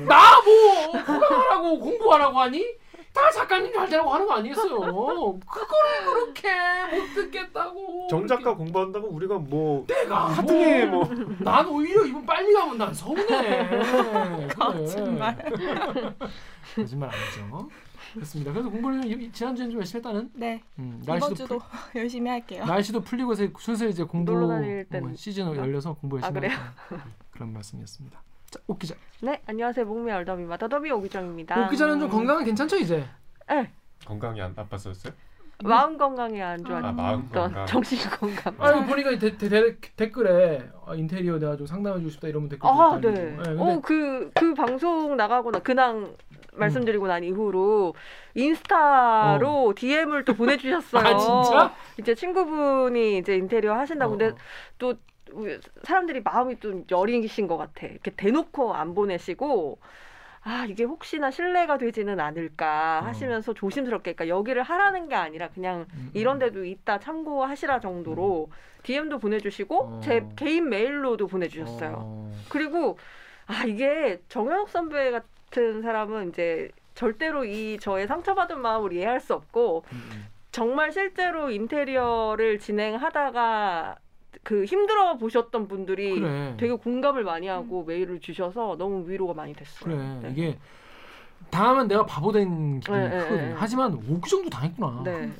나뭐 0.00 0.92
구강하라고 1.04 1.78
공부하라고 1.80 2.40
하니? 2.40 2.66
다 3.14 3.30
작가님 3.30 3.72
잘 3.72 3.88
되라고 3.88 4.10
하는 4.12 4.26
거 4.26 4.34
아니겠어요? 4.34 4.80
그거를 4.80 6.04
그렇게 6.04 6.48
못 6.90 7.14
듣겠다고. 7.14 8.08
정 8.10 8.26
작가 8.26 8.54
공부한다고 8.54 9.06
우리가 9.08 9.38
뭐 9.38 9.86
내가 9.86 10.26
하등에 10.26 10.86
뭐 10.86 11.08
난 11.38 11.66
오히려 11.68 12.04
이분 12.04 12.26
빨리 12.26 12.52
가면 12.52 12.76
난 12.76 12.92
서운해. 12.92 13.68
거짓말. 14.48 15.36
거짓말 16.74 17.08
아니죠. 17.10 17.68
그렇습니다. 18.14 18.52
그래서 18.52 18.68
공부를 18.68 19.04
이- 19.06 19.30
지난주엔 19.30 19.70
좀 19.70 19.78
열심히 19.80 19.98
했다는. 19.98 20.30
네 20.34 20.60
음, 20.80 20.98
이번 21.02 21.18
날씨도 21.20 21.34
주도 21.36 21.60
열심히 21.94 22.28
할게요. 22.30 22.62
풀, 22.64 22.74
날씨도 22.74 23.00
풀리고 23.02 23.34
슬슬 23.34 23.90
이제 23.90 24.02
공부 24.02 24.32
어, 24.32 25.14
시즌 25.14 25.54
열려서 25.54 25.94
공부 25.94 26.16
열심히 26.16 26.36
아, 26.36 26.40
그래요? 26.40 26.58
그런 27.30 27.52
말씀이었습니다. 27.52 28.22
자, 28.54 28.60
옥 28.68 28.78
기자. 28.78 28.94
네, 29.20 29.40
안녕하세요. 29.46 29.84
목미 29.84 30.12
얼더미마 30.12 30.56
더더비 30.58 30.88
오기정입니다. 30.92 31.60
옥 31.60 31.70
기자는 31.70 31.98
좀 31.98 32.08
건강은 32.08 32.44
괜찮죠 32.44 32.76
이제? 32.76 33.04
네, 33.48 33.68
건강이 34.06 34.40
안 34.40 34.54
나빴었어요? 34.54 35.12
마음 35.64 35.98
건강이 35.98 36.40
안 36.40 36.64
아, 36.66 36.92
마음 36.92 37.28
좋았던 37.28 37.32
건강. 37.32 37.66
정신 37.66 37.98
건강. 38.10 38.54
아 38.58 38.70
이거 38.70 38.84
보니까 38.84 39.18
데, 39.18 39.36
데, 39.36 39.48
데, 39.48 39.76
댓글에 39.96 40.70
아, 40.86 40.94
인테리어 40.94 41.40
내가 41.40 41.56
좀 41.56 41.66
상담해 41.66 41.98
주고 41.98 42.10
싶다 42.10 42.28
이런 42.28 42.48
댓글. 42.48 42.68
아, 42.68 43.00
도 43.00 43.10
네. 43.10 43.34
근데 43.36 43.60
어, 43.60 43.80
그, 43.80 44.30
그 44.34 44.54
방송 44.54 45.16
나가고 45.16 45.50
나, 45.50 45.58
근황 45.58 46.16
말씀드리고 46.52 47.08
난 47.08 47.24
이후로 47.24 47.94
인스타로 48.36 49.74
DM을 49.76 50.24
또 50.24 50.34
보내주셨어요. 50.34 51.04
아 51.04 51.18
진짜? 51.18 51.74
이제 51.98 52.14
친구분이 52.14 53.18
이제 53.18 53.34
인테리어 53.34 53.74
하신다고. 53.74 54.14
어, 54.14 54.16
근데 54.16 54.32
어. 54.32 54.38
또 54.78 54.94
사람들이 55.82 56.20
마음이 56.20 56.60
좀 56.60 56.84
여리신 56.90 57.46
것 57.46 57.56
같아. 57.56 57.86
이렇게 57.86 58.10
대놓고 58.10 58.74
안 58.74 58.94
보내시고. 58.94 59.78
아 60.46 60.66
이게 60.68 60.84
혹시나 60.84 61.30
신뢰가 61.30 61.78
되지는 61.78 62.20
않을까 62.20 63.00
어. 63.02 63.06
하시면서 63.06 63.54
조심스럽게 63.54 64.12
그러니까 64.12 64.28
여기를 64.28 64.62
하라는 64.62 65.08
게 65.08 65.14
아니라 65.14 65.48
그냥 65.48 65.86
음, 65.94 66.10
이런 66.12 66.36
음. 66.36 66.40
데도 66.40 66.66
있다 66.66 66.98
참고하시라 67.00 67.80
정도로 67.80 68.50
DM도 68.82 69.18
보내주시고 69.20 69.78
어. 69.78 70.00
제 70.04 70.26
개인 70.36 70.68
메일로도 70.68 71.28
보내주셨어요. 71.28 71.94
어. 71.96 72.32
그리고 72.50 72.98
아 73.46 73.64
이게 73.64 74.20
정현욱 74.28 74.68
선배 74.68 75.10
같은 75.10 75.80
사람은 75.80 76.28
이제 76.28 76.70
절대로 76.94 77.46
이 77.46 77.78
저의 77.80 78.06
상처받은 78.06 78.60
마음을 78.60 78.92
이해할 78.92 79.20
수 79.20 79.32
없고 79.32 79.84
음, 79.92 80.08
음. 80.12 80.26
정말 80.52 80.92
실제로 80.92 81.50
인테리어를 81.50 82.58
진행하다가 82.58 83.96
그 84.44 84.64
힘들어 84.64 85.16
보셨던 85.16 85.66
분들이 85.68 86.20
그래. 86.20 86.54
되게 86.58 86.72
공감을 86.74 87.24
많이 87.24 87.48
하고 87.48 87.84
메일을 87.84 88.20
주셔서 88.20 88.76
너무 88.78 89.08
위로가 89.08 89.34
많이 89.34 89.54
됐어요. 89.54 89.96
그래 89.96 90.18
네. 90.22 90.30
이게 90.30 90.58
당하면 91.50 91.88
내가 91.88 92.04
바보 92.06 92.30
된 92.30 92.80
기분이 92.80 92.98
네, 93.00 93.08
네, 93.08 93.18
크거든. 93.18 93.36
네. 93.48 93.54
하지만 93.56 93.94
오기 93.94 94.30
정도 94.30 94.50
당했구나. 94.50 95.02
네. 95.04 95.32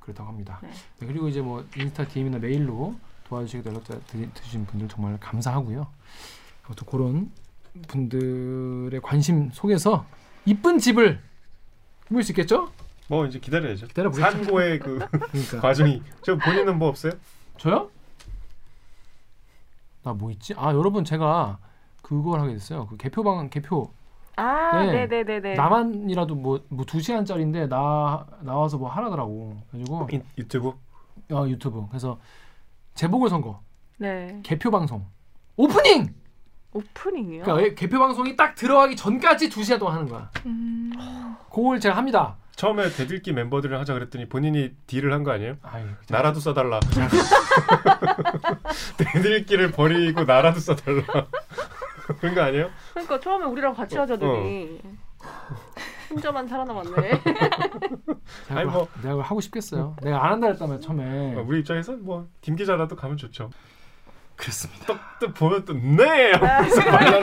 그렇다고 0.00 0.28
합니다. 0.30 0.58
네. 0.62 0.70
네, 1.00 1.06
그리고 1.06 1.28
이제 1.28 1.40
뭐 1.40 1.64
인스타 1.76 2.06
DM이나 2.08 2.38
메일로 2.38 2.94
도와주시고 3.28 3.68
연락자 3.70 3.98
주신 4.34 4.64
분들 4.66 4.88
정말 4.88 5.18
감사하고요. 5.18 5.86
아무튼 6.64 6.86
그런 6.86 7.30
분들의 7.88 9.00
관심 9.02 9.50
속에서 9.50 10.06
이쁜 10.46 10.78
집을 10.78 11.20
꾸밀 12.06 12.22
수 12.22 12.32
있겠죠? 12.32 12.70
뭐 13.08 13.26
이제 13.26 13.38
기다려야죠. 13.38 13.86
기다려보겠죠. 13.88 14.30
산고의 14.30 14.78
그 14.78 14.98
그러니까 14.98 15.60
과정이. 15.60 16.02
저 16.22 16.36
본인은 16.36 16.78
뭐 16.78 16.88
없어요? 16.88 17.12
저요? 17.58 17.90
나 20.04 20.12
뭐 20.12 20.30
있지? 20.30 20.54
아 20.56 20.72
여러분 20.74 21.04
제가 21.04 21.58
그걸 22.02 22.40
하게 22.40 22.52
됐어요. 22.52 22.86
그 22.86 22.96
개표방 22.96 23.48
개표 23.50 23.90
아, 24.36 24.82
네. 24.84 25.06
네, 25.06 25.06
네, 25.06 25.24
네, 25.24 25.40
네. 25.40 25.54
나만이라도 25.54 26.34
뭐뭐두 26.34 27.00
시간짜리인데 27.00 27.68
나 27.68 28.26
나와서 28.42 28.76
뭐 28.78 28.88
하라더라고. 28.90 29.56
그래가지고 29.70 30.08
인- 30.12 30.24
유튜브? 30.38 30.72
어, 31.32 31.46
유튜브 31.48 31.86
그래서 31.88 32.18
재보궐 32.94 33.30
선거 33.30 33.60
네. 33.98 34.40
개표 34.42 34.70
방송 34.70 35.06
오프닝. 35.56 36.14
오프닝이요? 36.72 37.44
그러니까 37.44 37.74
개표 37.76 37.98
방송이 38.00 38.34
딱 38.36 38.54
들어가기 38.56 38.96
전까지 38.96 39.48
두 39.48 39.62
시간 39.62 39.78
동안 39.78 39.94
하는 39.94 40.08
거야. 40.08 40.28
음. 40.44 40.90
그걸 41.50 41.78
제가 41.80 41.96
합니다. 41.96 42.36
처음에 42.56 42.88
대들기 42.90 43.32
멤버들이랑 43.32 43.80
하자 43.80 43.94
그랬더니 43.94 44.28
본인이 44.28 44.72
딜을 44.86 45.12
한 45.12 45.24
거 45.24 45.32
아니에요? 45.32 45.56
아유, 45.62 45.86
나라도 46.08 46.38
써달라. 46.40 46.78
대들기를 48.96 49.70
버리고 49.72 50.24
나라도 50.24 50.60
써달라. 50.60 51.02
그런 52.20 52.34
거 52.34 52.42
아니에요? 52.42 52.70
그러니까 52.92 53.18
처음에 53.18 53.46
우리랑 53.46 53.74
같이 53.74 53.96
하자더니 53.96 54.78
혼자만 56.10 56.46
살아남았네. 56.46 56.92
제가 58.48 58.60
아니, 58.60 58.70
뭐- 58.70 58.84
하- 58.84 59.02
내가 59.02 59.22
하고 59.22 59.40
싶겠어요. 59.40 59.96
내가 60.02 60.24
안 60.24 60.32
한다 60.32 60.48
했다며 60.48 60.78
처음에. 60.78 61.34
어, 61.36 61.44
우리 61.46 61.60
입장에서 61.60 61.92
뭐 61.96 62.28
김 62.40 62.56
기자라도 62.56 62.94
가면 62.94 63.16
좋죠. 63.16 63.50
그렇습니다. 64.36 64.86
또, 64.86 64.96
또 65.20 65.32
보면 65.32 65.64
또네 65.64 66.32
아, 66.32 66.38
방송에서는 66.38 67.22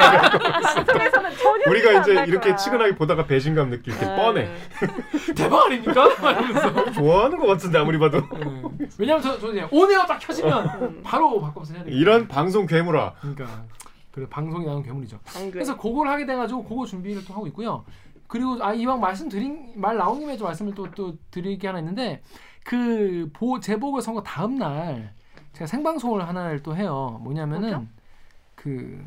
전혀 1.37 1.69
우리가 1.69 2.01
이제 2.01 2.13
이렇게 2.25 2.49
거야. 2.49 2.55
치근하게 2.55 2.95
보다가 2.95 3.25
배신감 3.25 3.69
느낄 3.69 3.97
때 3.97 4.05
아, 4.05 4.15
뻔해. 4.15 4.49
대박 5.35 5.65
아닙니까? 5.65 6.07
이러면서. 6.07 6.91
좋아하는 6.93 7.37
것 7.37 7.47
같은데 7.47 7.79
아무리 7.79 7.99
봐도 7.99 8.19
네. 8.19 8.87
왜냐면 8.97 9.21
저, 9.21 9.37
저 9.39 9.51
이제 9.51 9.67
온에어 9.69 10.05
딱 10.05 10.19
켜지면 10.19 10.65
음. 10.81 11.01
바로 11.03 11.41
바꿔서 11.41 11.73
해야 11.73 11.83
돼. 11.83 11.91
이런 11.91 12.27
방송 12.27 12.65
괴물아. 12.65 13.13
그러니까 13.19 13.63
그래 14.11 14.25
방송이 14.29 14.65
나오는 14.65 14.83
괴물이죠. 14.83 15.19
방금. 15.25 15.51
그래서 15.51 15.77
그걸 15.77 16.07
하게 16.07 16.25
돼가지고 16.25 16.63
그거 16.63 16.85
준비를 16.85 17.25
또 17.25 17.33
하고 17.33 17.45
있고요. 17.47 17.83
그리고 18.27 18.57
아 18.61 18.73
이왕 18.73 19.01
말씀드린 19.01 19.73
말 19.75 19.97
나온 19.97 20.19
김에 20.19 20.37
좀 20.37 20.47
말씀을 20.47 20.73
또또게 20.73 21.67
하나 21.67 21.79
있는데 21.79 22.21
그보 22.63 23.59
재보궐 23.59 24.01
선거 24.01 24.23
다음 24.23 24.57
날 24.57 25.13
제가 25.53 25.67
생방송을 25.67 26.27
하나를 26.27 26.63
또 26.63 26.75
해요. 26.75 27.19
뭐냐면은 27.21 27.69
뭐죠? 27.69 27.87
그 28.55 29.03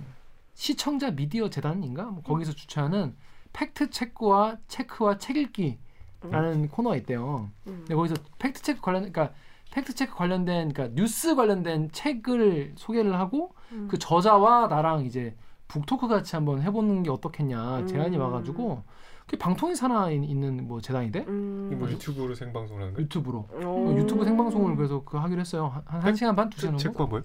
시청자 0.55 1.11
미디어 1.11 1.49
재단인가 1.51 2.05
뭐 2.05 2.23
거기서 2.23 2.53
주최하는 2.53 3.15
팩트 3.53 3.91
체크와 3.91 4.57
체크와 4.69 5.19
책 5.19 5.37
읽기라는 5.37 6.69
코너가 6.69 6.97
있대요. 6.97 7.51
음. 7.67 7.77
근데 7.81 7.95
거기서 7.95 8.15
팩트 8.39 8.63
체크 8.63 8.81
관련 8.81 9.11
그러니까 9.11 9.35
팩트 9.73 9.95
체크 9.95 10.15
관련된 10.15 10.73
그러니까 10.73 10.95
뉴스 10.95 11.35
관련된 11.35 11.91
책을 11.93 12.75
소개를 12.77 13.19
하고 13.19 13.55
음. 13.73 13.89
그 13.91 13.99
저자와 13.99 14.69
나랑 14.69 15.05
이제 15.05 15.37
북토크 15.69 16.09
같이 16.09 16.37
한번 16.37 16.63
해보는 16.63 17.03
게 17.03 17.11
어떻겠냐 17.11 17.87
제안이 17.87 18.17
음. 18.17 18.23
와가지고 18.23 18.83
그게 19.27 19.39
방통위 19.39 19.75
산하에 19.75 20.15
있는 20.17 20.67
뭐 20.69 20.81
재단인데 20.81 21.25
음. 21.29 21.75
뭐 21.79 21.89
유튜브로 21.91 22.35
생방송을 22.35 22.83
하는 22.83 22.95
거야? 22.95 23.03
유튜브로 23.05 23.49
오. 23.53 23.91
어, 23.93 23.97
유튜브 23.97 24.25
생방송을 24.25 24.77
그래서 24.77 25.03
그 25.05 25.17
하기로 25.17 25.41
했어요 25.41 25.83
한, 25.87 26.01
한 26.03 26.15
시간 26.15 26.37
반 26.37 26.51
두 26.51 26.59
시간 26.61 26.73
정도 26.77 26.83
체크가 26.83 27.07
뭐예요? 27.07 27.25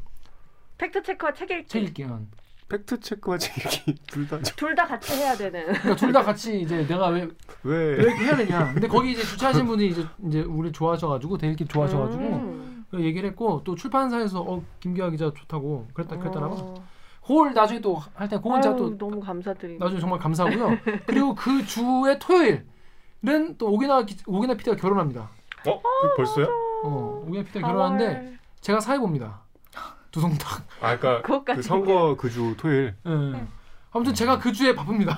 팩트 0.78 1.04
체크와 1.04 1.34
책 1.34 1.52
읽기 1.52 1.68
책 1.68 1.84
읽기 1.84 2.04
응. 2.06 2.28
팩트 2.70 3.00
체크와 3.02 3.38
책 3.38 3.58
읽기 3.58 3.96
둘다 4.08 4.40
둘 4.42 4.76
다 4.76 4.86
같이 4.88 5.14
해야 5.14 5.36
되는. 5.36 5.66
그러니까 5.66 5.96
둘 5.96 6.14
다 6.14 6.24
같이 6.24 6.62
이제 6.62 6.86
내가 6.88 7.08
왜, 7.08 7.28
왜 7.64 7.96
왜? 7.96 8.16
해야 8.16 8.36
되냐 8.38 8.74
근데 8.74 8.88
거기 8.88 9.12
이제 9.12 9.22
주최하신 9.24 9.66
분이 9.66 9.88
이제 9.88 10.06
이제 10.28 10.42
우리 10.42 10.72
좋아하셔가지고 10.72 11.38
댓읽기 11.38 11.66
좋아하셔가지고 11.66 12.24
음. 12.24 12.86
그 12.92 13.04
얘기를 13.04 13.28
했고 13.30 13.62
또 13.66 13.76
출판사에서 13.76 14.42
어 14.42 14.64
김기화 14.80 15.10
기자 15.10 15.32
좋다고 15.34 15.88
그랬다 15.94 16.18
그랬더라고 16.18 16.76
어. 17.30 17.34
그걸 17.34 17.54
나중에 17.54 17.80
또 17.80 18.02
할때 18.16 18.38
그건 18.38 18.62
제가 18.62 18.74
아유, 18.76 18.80
또 18.82 18.98
너무 18.98 19.20
감사드립니다. 19.22 19.86
나중에 19.86 20.02
정말 20.02 20.20
감사하고요. 20.20 20.78
그리고 21.06 21.36
그 21.36 21.64
주의 21.66 22.18
토요일은 22.20 23.58
또 23.58 23.72
오기나 23.72 24.04
기- 24.06 24.18
오기나 24.26 24.56
PD가 24.56 24.76
결혼합니다. 24.76 25.30
어? 25.68 25.82
그 25.82 26.16
벌써요? 26.18 26.48
어, 26.84 27.24
오기나 27.28 27.42
아, 27.42 27.44
PD가 27.46 27.68
결혼하는데 27.68 28.06
헐. 28.16 28.40
제가 28.62 28.80
사회 28.80 28.98
봅니다. 28.98 29.42
두송탁. 30.12 30.66
아 30.82 30.98
그러니까 30.98 31.44
그 31.56 31.62
선거 31.62 32.16
그 32.18 32.30
주 32.32 32.56
토요일 32.58 32.96
예. 33.06 33.46
아무튼 33.92 34.14
제가 34.14 34.40
그 34.40 34.52
주에 34.52 34.74
바쁩니다. 34.74 35.16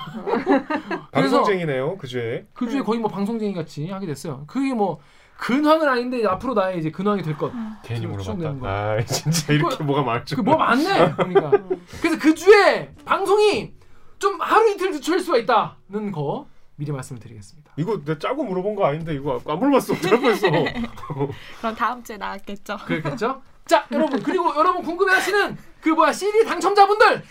방송쟁이네요 1.12 1.96
그 1.96 2.06
주에. 2.06 2.46
그 2.52 2.68
주에 2.68 2.82
거의 2.82 3.00
뭐 3.00 3.10
방송쟁이 3.10 3.54
같이 3.54 3.88
하게 3.90 4.06
됐어요. 4.06 4.44
그게 4.46 4.74
뭐 4.74 5.00
근황은 5.42 5.88
아닌데 5.88 6.24
앞으로 6.24 6.54
나의 6.54 6.78
이제 6.78 6.90
근황이 6.92 7.20
될 7.22 7.36
것. 7.36 7.52
괜히 7.82 8.02
추정되는 8.16 8.60
거. 8.60 8.66
물어봤다. 8.66 8.92
아 8.92 9.00
진짜 9.04 9.52
이렇게 9.52 9.70
그거- 9.76 9.84
뭐가 9.84 10.02
많죠. 10.02 10.36
그뭐 10.36 10.56
많네. 10.56 11.14
그러니까. 11.16 11.50
음. 11.50 11.86
그래서 12.00 12.18
그 12.20 12.32
주에 12.34 12.94
방송이 13.04 13.74
좀 14.20 14.40
하루 14.40 14.70
이틀 14.70 14.92
늦춰질 14.92 15.18
수가 15.20 15.38
있다는 15.38 16.12
거 16.12 16.46
미리 16.76 16.92
말씀을 16.92 17.18
드리겠습니다. 17.20 17.72
이거 17.76 17.98
내가 18.04 18.18
짜고 18.20 18.44
물어본 18.44 18.76
거 18.76 18.86
아닌데 18.86 19.14
이거 19.14 19.40
안 19.44 19.58
물어봤어. 19.58 19.96
잘못했어. 20.00 20.46
그럼 21.58 21.74
다음 21.76 22.04
주에 22.04 22.16
나왔겠죠. 22.16 22.76
그렇겠죠? 22.86 23.42
자, 23.66 23.84
여러분 23.90 24.22
그리고 24.22 24.52
여러분 24.56 24.82
궁금해하시는 24.84 25.56
그 25.80 25.88
뭐야 25.88 26.12
CD 26.12 26.44
당첨자분들 26.44 27.22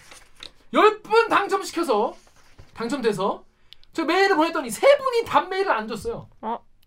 10분 0.74 1.30
당첨시켜서 1.30 2.14
당첨돼서 2.74 3.44
저 3.94 4.04
메일을 4.04 4.36
보냈더니 4.36 4.70
세 4.70 4.86
분이 4.98 5.26
답 5.26 5.48
메일을 5.50 5.72
안 5.72 5.88
줬어요. 5.88 6.28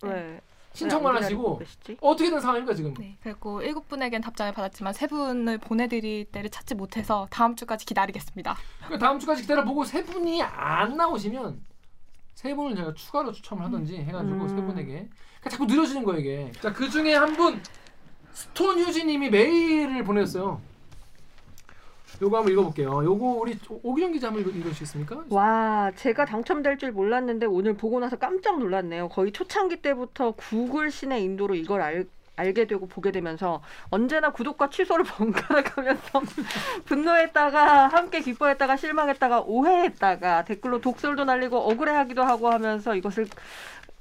네. 0.03 0.41
신청만 0.75 1.13
왜안 1.15 1.25
하시고? 1.25 1.61
어떻게 2.01 2.31
된 2.31 2.41
상황입니까 2.41 2.75
지금? 2.75 2.95
네, 2.95 3.17
그리고 3.23 3.63
일곱 3.63 3.89
분에겐 3.89 4.21
답장을 4.21 4.53
받았지만 4.53 4.93
세 4.93 5.07
분을 5.07 5.59
보내드릴 5.59 6.25
때를 6.27 6.51
찾지 6.51 6.75
못해서 6.75 7.27
다음 7.31 7.55
주까지 7.57 7.87
기다리겠습니다. 7.87 8.57
그 8.89 8.99
다음 8.99 9.19
주까지 9.19 9.43
기다려보고 9.43 9.85
세 9.85 10.03
분이 10.05 10.43
안 10.43 10.97
나오시면 10.97 11.63
세 12.35 12.55
분을 12.55 12.75
제가 12.77 12.93
추가로 12.95 13.31
추첨을 13.33 13.65
하든지 13.67 13.97
해가지고 13.97 14.35
음. 14.43 14.49
세 14.49 14.57
분에게 14.57 14.93
그러니까 15.39 15.51
자꾸 15.51 15.65
늘어지는 15.67 16.03
거예요 16.05 16.21
이게. 16.21 16.53
자그 16.61 16.91
중에 16.91 17.15
한 17.15 17.35
분 17.35 17.63
스톤 18.33 18.81
휴지님이 18.81 19.31
메일을 19.31 20.03
보냈어요. 20.03 20.61
요거 22.23 22.37
한번 22.37 22.53
읽어볼게요. 22.53 23.05
요거 23.05 23.25
우리 23.27 23.59
오기정 23.83 24.13
기자 24.13 24.29
한번 24.29 24.43
읽어, 24.43 24.51
읽으시겠습니까? 24.51 25.25
와, 25.31 25.91
제가 25.97 26.25
당첨될 26.25 26.79
줄 26.79 26.93
몰랐는데 26.93 27.47
오늘 27.47 27.75
보고 27.75 28.01
나서 28.01 28.17
깜짝 28.17 28.59
놀랐네요. 28.59 29.09
거의 29.09 29.33
초창기 29.33 29.77
때부터 29.77 30.33
구글 30.33 30.91
신의 30.91 31.23
인도로 31.23 31.55
이걸 31.55 31.81
알, 31.81 32.07
알게 32.37 32.67
되고 32.67 32.87
보게 32.87 33.13
되면서 33.13 33.63
언제나 33.91 34.31
구독과 34.31 34.71
취소를 34.71 35.05
번갈아 35.09 35.63
가면서 35.63 36.23
분노했다가 36.87 37.89
함께 37.89 38.21
기뻐했다가 38.21 38.77
실망했다가 38.77 39.43
오해했다가 39.43 40.45
댓글로 40.45 40.81
독설도 40.81 41.25
날리고 41.25 41.57
억울해하기도 41.59 42.23
하고 42.23 42.51
하면서 42.51 42.95
이것을 42.95 43.27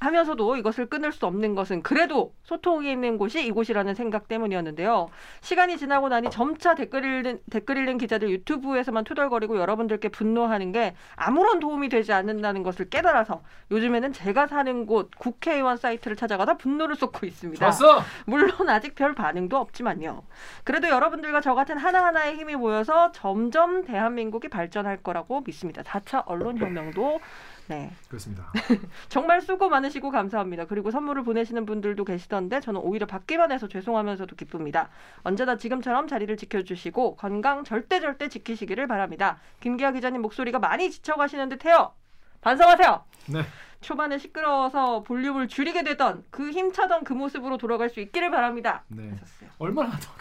하면서도 0.04 0.58
이것을 0.58 0.88
끊을 0.88 1.12
수 1.12 1.26
없는 1.26 1.56
것은 1.56 1.82
그래도 1.82 2.34
소통이 2.44 2.92
있는 2.92 3.18
곳이 3.18 3.46
이곳이라는 3.46 3.96
생각 3.96 4.28
때문이었는데요. 4.28 5.10
시간이 5.42 5.78
지나고 5.78 6.10
나니 6.10 6.30
점차 6.30 6.76
댓글 6.76 7.04
읽는 7.04 7.40
댓글 7.50 7.78
읽는 7.78 7.98
기자들 7.98 8.30
유튜브에서만 8.30 9.04
투덜거리고 9.04 9.58
여러분들께 9.58 10.10
분노하는 10.10 10.72
게 10.72 10.96
아무런 11.16 11.60
도움이 11.60 11.90
되지 11.90 12.14
않는다는 12.14 12.64
것을 12.64 12.90
깨달아서 12.90 13.42
요즘에는 13.72 14.14
제가 14.14 14.48
사는 14.48 14.86
곳 14.86 15.12
국회의원 15.18 15.78
사이트를 15.78 16.16
찾아가다 16.16 16.58
분노를 16.58 16.96
쏟고 16.96 17.26
있습니다. 17.26 17.60
좋았어. 17.66 18.04
물론 18.26 18.70
아직 18.70 18.96
별 18.96 19.16
반응도 19.16 19.58
없지만요. 19.58 20.24
그래도 20.64 20.90
여러분들과 20.90 21.42
저 21.42 21.54
같은 21.56 21.78
하나하나의 21.78 22.36
힘이 22.36 22.56
모여서 22.56 23.12
점점 23.12 23.84
대한민국이 23.84 24.48
발전할 24.48 24.98
거라고 25.04 25.42
믿습니다. 25.42 25.82
4차 25.82 26.24
언론혁명도 26.26 27.20
네. 27.68 27.92
그렇습니다. 28.08 28.52
정말 29.10 29.42
수고 29.42 29.70
많으시고 29.70 30.12
감사합니다. 30.12 30.66
그리고 30.66 30.92
선물을 30.92 31.24
보내시는 31.24 31.66
분들도 31.66 32.04
계시던데 32.04 32.60
저는 32.60 32.82
오히려 32.82 33.06
받기만 33.06 33.52
해서 33.52 33.68
죄송하면서도 33.68 34.36
기쁩니다. 34.36 34.90
언제나 35.24 35.58
지금처럼 35.58 36.08
자리를 36.08 36.36
지켜주시고 36.36 37.16
건강 37.16 37.64
절대 37.64 38.00
절대 38.00 38.30
지키시기를 38.30 38.88
바랍니다. 38.88 39.40
김기아 39.62 39.92
기자님 39.92 40.22
목소리가 40.22 40.60
많이 40.60 40.92
지쳐가시는 40.92 41.50
듯해요. 41.50 41.94
반성하세요. 42.42 43.04
네. 43.28 43.44
초반에 43.82 44.18
시끄러워서 44.18 45.04
볼륨을 45.04 45.48
줄이게 45.48 45.84
되던 45.84 46.24
그 46.30 46.52
힘차던 46.52 47.04
그 47.04 47.14
모습으로 47.14 47.58
돌아갈 47.58 47.90
수 47.90 48.00
있기를 48.00 48.32
바랍니다. 48.32 48.84
네. 48.88 49.10
하셨어요. 49.12 49.50
얼마나 49.60 49.92
더 49.92 50.14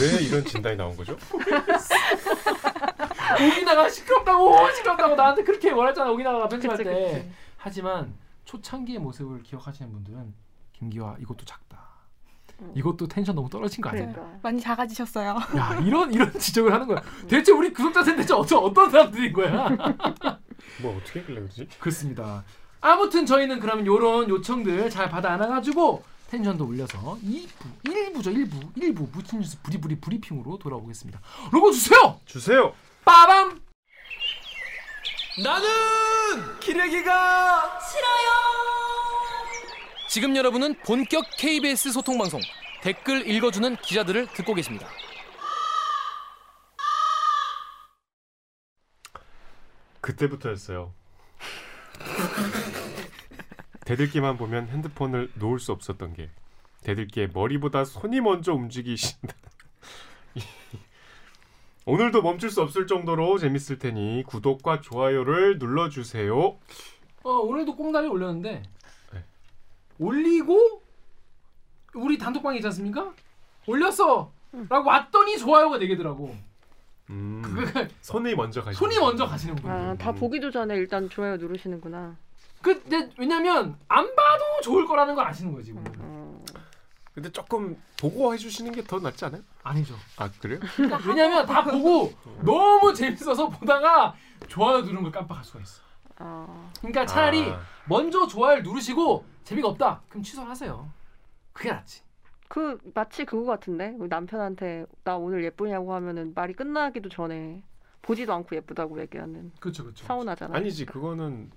왜 0.00 0.22
이런 0.24 0.44
진단이 0.44 0.76
나온 0.76 0.96
거죠? 0.96 1.16
오기나가 3.40 3.88
시끄럽다고 3.88 4.70
시끄럽다고 4.72 5.14
나한테 5.14 5.44
그렇게 5.44 5.72
말했잖아 5.72 6.10
오기나가 6.10 6.48
편집할 6.48 6.76
그치, 6.78 6.88
때. 6.88 7.12
그치. 7.12 7.30
하지만 7.56 8.14
초창기의 8.44 8.98
모습을 9.00 9.42
기억하시는 9.42 9.90
분들은 9.92 10.34
김기화 10.72 11.16
이것도 11.20 11.44
작다. 11.44 11.78
음. 12.60 12.72
이것도 12.74 13.06
텐션 13.08 13.34
너무 13.34 13.48
떨어진 13.48 13.80
거 13.82 13.90
아니야? 13.90 14.10
그러니까. 14.12 14.38
많이 14.42 14.60
작아지셨어요. 14.60 15.36
야 15.56 15.80
이런 15.84 16.12
이런 16.12 16.32
지적을 16.32 16.72
하는 16.72 16.86
거야. 16.86 17.02
대체 17.28 17.52
우리 17.52 17.72
구독자 17.72 18.02
세대 18.02 18.18
대체 18.22 18.34
어떤 18.34 18.64
어떤 18.64 18.90
사람들인 18.90 19.32
거야? 19.32 19.68
뭐 20.82 20.96
어떻게 20.96 21.22
그러지? 21.22 21.68
그렇습니다. 21.78 22.44
아무튼 22.80 23.26
저희는 23.26 23.60
그러면 23.60 23.86
요런 23.86 24.28
요청들 24.28 24.88
잘 24.90 25.08
받아 25.08 25.32
안아가지고 25.32 26.02
텐션도 26.28 26.66
올려서 26.66 27.18
2부, 27.24 27.84
1부죠 27.84 28.26
1부, 28.26 28.74
1부 28.76 29.10
무친 29.12 29.40
뉴스 29.40 29.60
부리부리 29.62 29.96
브리핑으로 30.00 30.58
돌아오겠습니다. 30.58 31.20
로고 31.50 31.72
주세요. 31.72 32.20
주세요. 32.26 32.74
빠밤. 33.04 33.60
나는 35.42 35.68
기레기가 36.60 37.78
지금 40.08 40.34
여러분은 40.34 40.74
본격 40.84 41.24
KBS 41.36 41.92
소통 41.92 42.16
방송 42.16 42.40
댓글 42.82 43.28
읽어주는 43.28 43.76
기자들을 43.76 44.28
듣고 44.32 44.54
계십니다. 44.54 44.88
그때부터였어요. 50.00 50.92
대들기만 53.88 54.36
보면 54.36 54.68
핸드폰을 54.68 55.30
놓을 55.36 55.58
수 55.58 55.72
없었던 55.72 56.12
게 56.12 56.28
대들기에 56.82 57.28
머리보다 57.32 57.86
손이 57.86 58.20
먼저 58.20 58.52
움직이신다. 58.52 59.34
오늘도 61.86 62.20
멈출 62.20 62.50
수 62.50 62.60
없을 62.60 62.86
정도로 62.86 63.38
재밌을 63.38 63.78
테니 63.78 64.24
구독과 64.26 64.82
좋아요를 64.82 65.58
눌러주세요. 65.58 66.58
어, 67.22 67.30
오늘도 67.30 67.76
꽁다리 67.76 68.08
올렸는데 68.08 68.62
네. 69.14 69.24
올리고 69.98 70.82
우리 71.94 72.18
단톡방에 72.18 72.58
있지 72.58 72.66
않습니까? 72.66 73.14
올렸어. 73.66 74.30
라고 74.68 74.86
왔더니 74.86 75.38
좋아요가 75.38 75.78
4개더라고. 75.78 76.36
음, 77.08 77.40
그거 77.42 77.86
손이 78.02 78.34
먼저 78.34 78.62
가시. 78.62 78.78
손이 78.78 78.98
먼저 78.98 79.26
가시는 79.26 79.56
분들. 79.56 79.70
아, 79.70 79.94
다 79.96 80.12
보기도 80.12 80.50
전에 80.50 80.76
일단 80.76 81.08
좋아요 81.08 81.38
누르시는구나. 81.38 82.16
그 82.62 82.80
근데 82.82 83.10
왜냐면 83.18 83.76
안 83.88 84.04
봐도 84.14 84.44
좋을 84.62 84.86
거라는 84.86 85.14
걸 85.14 85.26
아시는 85.26 85.52
거지. 85.52 85.72
오늘. 85.72 85.90
음. 86.00 86.44
근데 87.14 87.30
조금 87.32 87.76
보고 87.98 88.32
해주시는 88.32 88.72
게 88.72 88.82
더 88.82 88.98
낫지 89.00 89.24
않아요? 89.24 89.42
아니죠. 89.64 89.94
아 90.16 90.30
그래요? 90.40 90.60
그러니까 90.76 91.00
왜냐면 91.08 91.44
다 91.46 91.64
보고 91.64 92.12
너무 92.44 92.94
재밌어서 92.94 93.48
보다가 93.48 94.14
좋아요 94.46 94.80
누르는 94.82 95.02
걸 95.02 95.12
깜빡할 95.12 95.44
수가 95.44 95.60
있어. 95.60 95.82
아, 96.20 96.70
그러니까 96.78 97.06
차라리 97.06 97.50
아, 97.50 97.60
먼저 97.88 98.26
좋아요를 98.26 98.62
누르시고 98.62 99.24
재미가 99.44 99.68
없다. 99.68 100.02
그럼 100.08 100.22
취소를 100.22 100.48
하세요. 100.48 100.88
그게 101.52 101.70
낫지. 101.70 102.02
그 102.48 102.78
마치 102.94 103.24
그거 103.24 103.44
같은데 103.44 103.94
우리 103.98 104.08
남편한테 104.08 104.86
나 105.04 105.16
오늘 105.16 105.44
예쁘냐고 105.44 105.92
하면은 105.94 106.32
말이 106.34 106.54
끝나기도 106.54 107.08
전에 107.08 107.62
보지도 108.00 108.32
않고 108.32 108.56
예쁘다고 108.56 109.00
얘기하는 109.00 109.52
그렇죠, 109.60 109.82
그렇죠. 109.82 110.06
서운하잖아. 110.06 110.56
아니지 110.56 110.86
그거는 110.86 111.50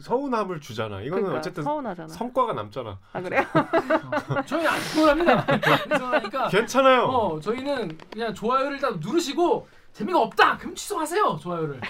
서운함을 0.00 0.60
주잖아. 0.60 1.00
이거는 1.00 1.24
그러니까, 1.24 1.38
어쨌든 1.38 1.62
서운하잖아. 1.64 2.08
성과가 2.08 2.52
남잖아. 2.52 2.98
아 3.12 3.20
그래요? 3.20 3.42
어, 3.42 4.42
저희 4.46 4.66
안 4.66 4.80
서운합니다. 4.80 5.46
안 5.48 5.98
서운하니까 5.98 6.48
괜찮아요. 6.48 7.02
어 7.04 7.40
저희는 7.40 7.98
그냥 8.12 8.32
좋아요를 8.34 8.74
일단 8.74 9.00
누르시고 9.00 9.68
재미가 9.92 10.20
없다. 10.20 10.56
그럼 10.58 10.74
취소하세요. 10.74 11.38
좋아요를. 11.42 11.80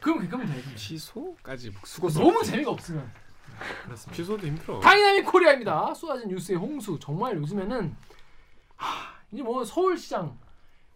그럼 0.00 0.28
그럼 0.28 0.46
돼. 0.46 0.60
그럼. 0.62 0.76
취소까지 0.76 1.72
수고 1.84 2.08
너무 2.10 2.42
재미가 2.44 2.70
없으면 2.70 3.10
그렇습니다. 3.84 4.16
취소도 4.16 4.46
힘들어. 4.46 4.78
다이나믹 4.80 5.26
코리아입니다. 5.26 5.92
쏟아진 5.94 6.28
뉴스의 6.28 6.58
홍수. 6.58 6.98
정말 7.00 7.36
요즘에는 7.36 7.96
하, 8.76 9.12
이제 9.32 9.42
뭐 9.42 9.64
서울시장 9.64 10.38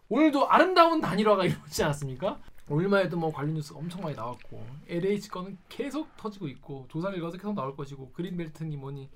오늘도 0.08 0.48
아름다운 0.48 1.00
단일화가 1.00 1.44
이루어지지 1.46 1.82
않았습니까? 1.82 2.38
얼마 2.68 3.00
에도 3.00 3.16
뭐 3.18 3.30
관련 3.32 3.54
뉴스가 3.54 3.78
엄청 3.78 4.00
많이 4.02 4.16
나왔고 4.16 4.66
LH 4.88 5.28
건은 5.28 5.58
계속 5.68 6.16
터지고 6.16 6.48
있고 6.48 6.86
조사 6.90 7.10
결과도 7.10 7.36
계속 7.36 7.54
나올 7.54 7.76
것이고 7.76 8.12
그린벨트니 8.12 8.76
뭐니 8.76 9.10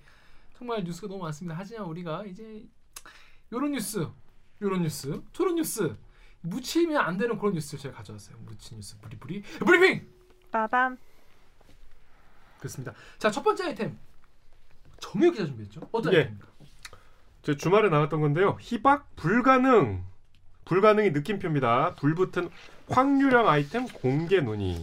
정말 0.56 0.84
뉴스가 0.84 1.08
너무 1.08 1.22
많습니다. 1.22 1.56
하지만 1.58 1.86
우리가 1.86 2.24
이제 2.26 2.66
요런 3.52 3.72
뉴스, 3.72 4.06
요런 4.60 4.82
뉴스, 4.82 5.22
저런 5.32 5.54
뉴스 5.54 5.96
묻히면 6.42 6.98
안 6.98 7.16
되는 7.16 7.38
그런 7.38 7.54
뉴스를 7.54 7.80
제가 7.80 7.96
가져왔어요. 7.96 8.36
묻힌 8.44 8.76
뉴스 8.76 8.98
브리브리 9.00 9.42
브리핑. 9.42 10.06
빠밤. 10.50 10.98
그렇습니다. 12.58 12.92
자 13.18 13.30
첫 13.30 13.42
번째 13.42 13.64
아이템 13.64 13.98
정유 15.00 15.30
기자 15.30 15.46
준비했죠? 15.46 15.88
어떤 15.92 16.12
예. 16.12 16.18
아이템입니까? 16.18 16.48
저 17.42 17.54
주말에 17.56 17.88
나왔던 17.88 18.20
건데요. 18.20 18.56
희박 18.60 19.14
불가능. 19.16 20.04
불가능이 20.68 21.10
느낌표입니다. 21.12 21.94
불붙은 21.94 22.50
확률형 22.90 23.48
아이템 23.48 23.86
공개 23.88 24.40
논의. 24.40 24.80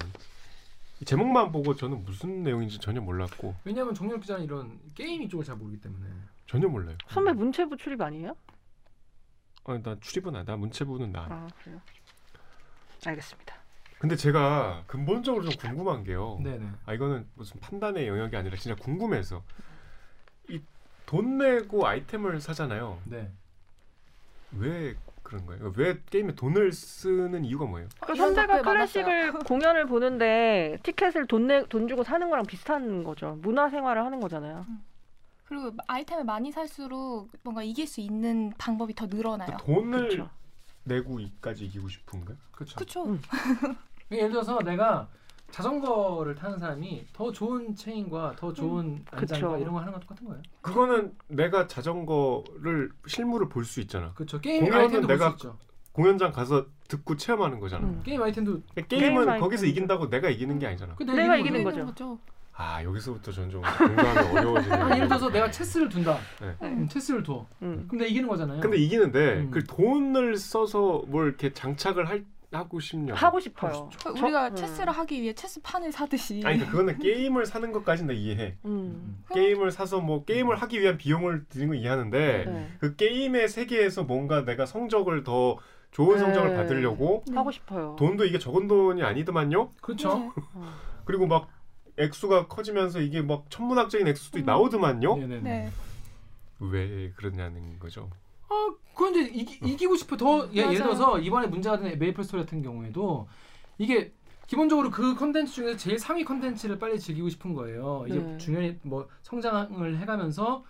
이 1.00 1.06
제목만 1.06 1.52
보고 1.52 1.76
저는 1.76 2.04
무슨 2.06 2.42
내용인지 2.44 2.80
전혀 2.80 3.02
몰랐고 3.02 3.54
왜냐하면 3.66 3.94
정유 3.94 4.20
기자는 4.20 4.46
이런 4.46 4.80
게임 4.96 5.22
이쪽을 5.24 5.46
잘 5.46 5.56
모르기 5.58 5.80
때문에 5.80 6.06
전혀 6.48 6.68
몰라요. 6.68 6.98
선배 7.10 7.34
문체부 7.34 7.78
출입 7.78 8.02
아니에요? 8.02 8.36
어, 9.66 9.78
나 9.84 9.96
출입은 10.00 10.36
안, 10.36 10.46
나 10.46 10.56
문체부는 10.56 11.12
나. 11.12 11.28
아 11.30 11.48
그래요. 11.62 11.82
알겠습니다. 13.06 13.56
근데 14.00 14.16
제가 14.16 14.84
근본적으로 14.88 15.44
좀 15.50 15.54
궁금한 15.60 16.04
게요. 16.04 16.40
네네. 16.44 16.68
아 16.86 16.94
이거는 16.94 17.28
무슨 17.36 17.60
판단의 17.60 18.08
영역이 18.08 18.36
아니라 18.36 18.56
진짜 18.58 18.76
궁금해서 18.82 19.44
이 20.50 20.60
돈 21.06 21.38
내고 21.38 21.86
아이템을 21.86 22.42
사잖아요. 22.42 23.00
네. 23.06 23.32
왜 24.54 24.96
그런 25.26 25.46
거예요? 25.48 25.74
왜 25.76 25.98
게임에 26.12 26.36
돈을 26.36 26.72
쓰는 26.72 27.44
이유가 27.44 27.66
뭐예요? 27.66 27.90
그 28.00 28.14
이런 28.16 28.36
선배가. 28.36 28.62
클래식을 28.62 29.34
공연을 29.44 29.88
보는데 29.88 30.78
티켓을 30.84 31.26
돈 31.26 31.48
내 31.48 31.64
돈 31.68 31.88
주고 31.88 32.04
사는 32.04 32.30
거랑 32.30 32.46
비슷한 32.46 33.04
거죠. 33.04 33.38
문화 33.42 33.70
생활을 33.70 34.06
하는 34.06 34.20
거잖아요. 34.20 34.66
그리고 35.46 35.72
아이템을 35.88 36.24
많이 36.26 36.52
살수록 36.52 37.30
뭔가 37.44 37.64
이길 37.64 37.88
수 37.88 38.02
있는 38.02 38.54
방법이 38.58 38.94
더 38.94 39.08
늘어나요. 39.08 39.58
돈을 39.58 40.10
그렇죠. 40.10 40.30
내고까지 40.84 41.66
이기고 41.66 41.90
싶은가? 41.90 42.34
그렇죠. 42.52 42.76
그렇죠. 42.76 43.04
음. 43.06 43.22
예를 44.12 44.30
들어서 44.30 44.60
내가 44.60 45.08
자전거를 45.52 46.36
타는 46.36 46.60
사람이 46.60 47.06
더 47.14 47.32
좋은 47.32 47.76
체인과 47.76 48.36
더 48.38 48.52
좋은 48.52 49.04
안장과 49.12 49.48
그쵸. 49.54 49.58
이런 49.62 49.74
거 49.74 49.80
하는 49.80 49.94
거 49.94 50.00
똑같은 50.00 50.28
거예요. 50.28 50.42
그거는 50.62 51.14
내가 51.28 51.68
자전거를 51.68 52.90
실물을 53.08 53.48
볼 53.50 53.64
수 53.66 53.80
있잖아. 53.82 54.12
그렇죠. 54.14 54.40
게임 54.42 54.72
아이템도 54.72 55.08
내가 55.08 55.30
볼수 55.32 55.48
있죠. 55.48 55.58
공연장 55.94 56.32
가서 56.34 56.66
듣고 56.90 57.16
체험하는 57.16 57.60
거잖아. 57.62 57.88
음. 57.88 58.02
게임 58.04 58.22
아이템도 58.22 58.62
게임은 58.90 58.90
게임 58.90 59.16
거기서 59.16 59.32
아이템이죠. 59.32 59.66
이긴다고 59.66 60.10
내가 60.10 60.30
이기는 60.30 60.60
게 60.60 60.68
아니잖아. 60.68 60.96
그 60.96 61.04
내가 61.04 61.30
거지. 61.30 61.42
이기는 61.42 61.62
이기는 61.62 61.86
거죠. 61.86 62.20
아 62.58 62.82
여기서부터 62.84 63.32
점점 63.32 63.62
공감이 63.62 64.38
어려워지는. 64.38 64.82
아, 64.82 64.96
예를 64.96 65.08
들어서 65.10 65.30
내가 65.30 65.50
체스를 65.52 65.90
둔다. 65.90 66.18
네. 66.42 66.56
음, 66.64 66.88
체스를 66.88 67.22
둬. 67.24 67.46
음. 67.62 67.86
그럼 67.88 68.00
내가 68.00 68.06
이기는 68.10 68.28
거잖아요. 68.30 68.62
근데 68.62 68.78
이기는데 68.78 69.34
음. 69.40 69.52
그 69.52 69.64
돈을 69.64 70.38
써서 70.38 71.02
뭘 71.08 71.28
이렇게 71.28 71.52
장착을 71.54 72.08
할, 72.08 72.24
하고 72.58 72.80
싶냐? 72.80 73.14
하고 73.14 73.40
싶어요. 73.40 73.90
그 74.04 74.10
우리가 74.10 74.50
음. 74.50 74.56
체스를 74.56 74.92
하기 74.92 75.22
위해 75.22 75.34
체스판을 75.34 75.92
사듯이 75.92 76.42
아니 76.46 76.60
그러니까 76.60 76.72
그거는 76.72 77.00
게임을 77.00 77.46
사는 77.46 77.72
것까지는 77.72 78.14
나 78.14 78.20
이해해. 78.20 78.56
음. 78.66 79.24
게임을 79.34 79.72
사서 79.72 80.02
뭐 80.02 80.24
게임을 80.26 80.56
하기 80.58 80.82
위한 80.82 80.98
비용을 80.98 81.46
드는 81.50 81.68
건 81.68 81.78
이해하는데 81.78 82.46
네. 82.46 82.70
그 82.80 82.96
게임의 82.96 83.48
세계에서 83.50 84.04
뭔가 84.04 84.46
내가 84.46 84.66
성적을 84.66 85.24
더 85.24 85.58
좋은 85.92 86.16
네. 86.16 86.20
성적을 86.20 86.56
받으려고 86.56 87.24
네. 87.28 87.36
하고 87.36 87.52
싶어요. 87.52 87.96
돈도 87.98 88.26
이게 88.26 88.38
적은 88.38 88.68
돈이 88.68 89.02
아니더만요. 89.04 89.72
그렇죠. 89.82 90.18
네. 90.18 90.32
어. 90.56 90.74
그리고 91.06 91.28
막 91.28 91.48
액수가 91.98 92.48
커지면서 92.48 93.00
이게 93.00 93.22
막 93.22 93.46
천문학적인 93.50 94.08
액수도 94.08 94.40
음. 94.40 94.46
나오더만요. 94.46 95.16
네네네. 95.18 95.42
네. 95.42 95.72
왜 96.60 97.12
그러냐는 97.16 97.80
거죠. 97.80 98.10
아, 98.50 99.10
이제 99.10 99.22
이기, 99.34 99.60
이기 99.66 99.88
고 99.88 99.96
싶어. 99.96 100.16
더 100.18 100.48
예, 100.54 100.62
예를. 100.62 100.76
들어서 100.76 101.20
이번에 101.20 101.48
문제가 101.48 101.78
된 101.78 101.98
메이플 101.98 102.24
스토리 102.24 102.44
같은 102.44 102.62
경우에도 102.62 103.28
이게 103.78 104.14
기본적으로 104.48 104.92
그 104.92 105.16
컨텐츠 105.16 105.52
중에서 105.54 105.78
제일 105.78 105.98
상위 106.00 106.24
컨텐츠를 106.24 106.78
빨리 106.78 107.00
즐기고 107.00 107.30
싶은 107.30 107.54
거예요. 107.54 108.06
이제 108.08 108.20
네. 108.20 108.38
중년이 108.38 108.80
뭐 108.84 109.08
성장을 109.24 109.98
해가면서 109.98 110.64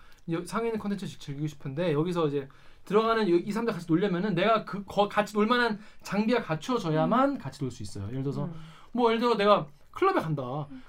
상위 0.44 0.68
있는 0.68 0.80
컨텐츠 0.80 1.18
즐기고 1.18 1.46
싶은데 1.46 1.92
여기서 1.92 2.28
이제 2.28 2.48
들어가는 2.84 3.26
이 3.28 3.52
사람들 3.52 3.74
같이 3.74 3.86
놀려면은 3.88 4.34
내가 4.34 4.64
그 4.64 4.84
거, 4.84 5.08
같이 5.08 5.34
놀 5.34 5.46
만한 5.46 5.78
장비가 6.02 6.42
갖추어져야만 6.42 7.38
같이 7.38 7.60
놀 7.60 7.70
수 7.70 7.82
있어요. 7.82 8.06
예를 8.08 8.22
들어서 8.22 8.46
음. 8.46 8.54
뭐 8.92 9.10
예를 9.10 9.20
들어 9.20 9.36
내가 9.36 9.66
클럽에 9.96 10.20
간다. 10.20 10.42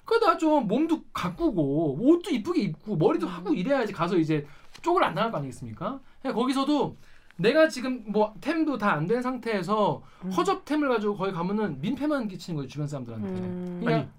그러다 0.06 0.38
좀 0.38 0.68
몸도 0.68 1.02
가꾸고 1.14 1.96
뭐 1.96 2.12
옷도 2.12 2.30
이쁘게 2.30 2.62
입고 2.62 2.98
머리도 2.98 3.26
하고 3.28 3.54
이래야지 3.54 3.94
가서 3.94 4.18
이제 4.18 4.46
쪽을 4.82 5.04
안 5.04 5.14
나갈 5.16 5.32
거 5.32 5.38
아니겠습니까? 5.38 6.00
그러니까 6.22 6.40
거기서도 6.40 6.98
내가 7.38 7.68
지금 7.70 8.04
뭐 8.08 8.34
템도 8.42 8.78
다 8.78 8.94
안 8.96 9.08
된 9.08 9.22
상태에서 9.22 10.02
음. 10.26 10.32
허접템을 10.32 10.90
가지고 10.90 11.16
거기 11.16 11.32
가면은 11.32 11.80
민폐만 11.82 12.28
끼치는 12.28 12.58
거예요 12.58 12.68
주변 12.68 12.88
사람들한테. 12.88 13.28
음. 13.30 13.82
그냥 13.84 14.00
아니, 14.02 14.10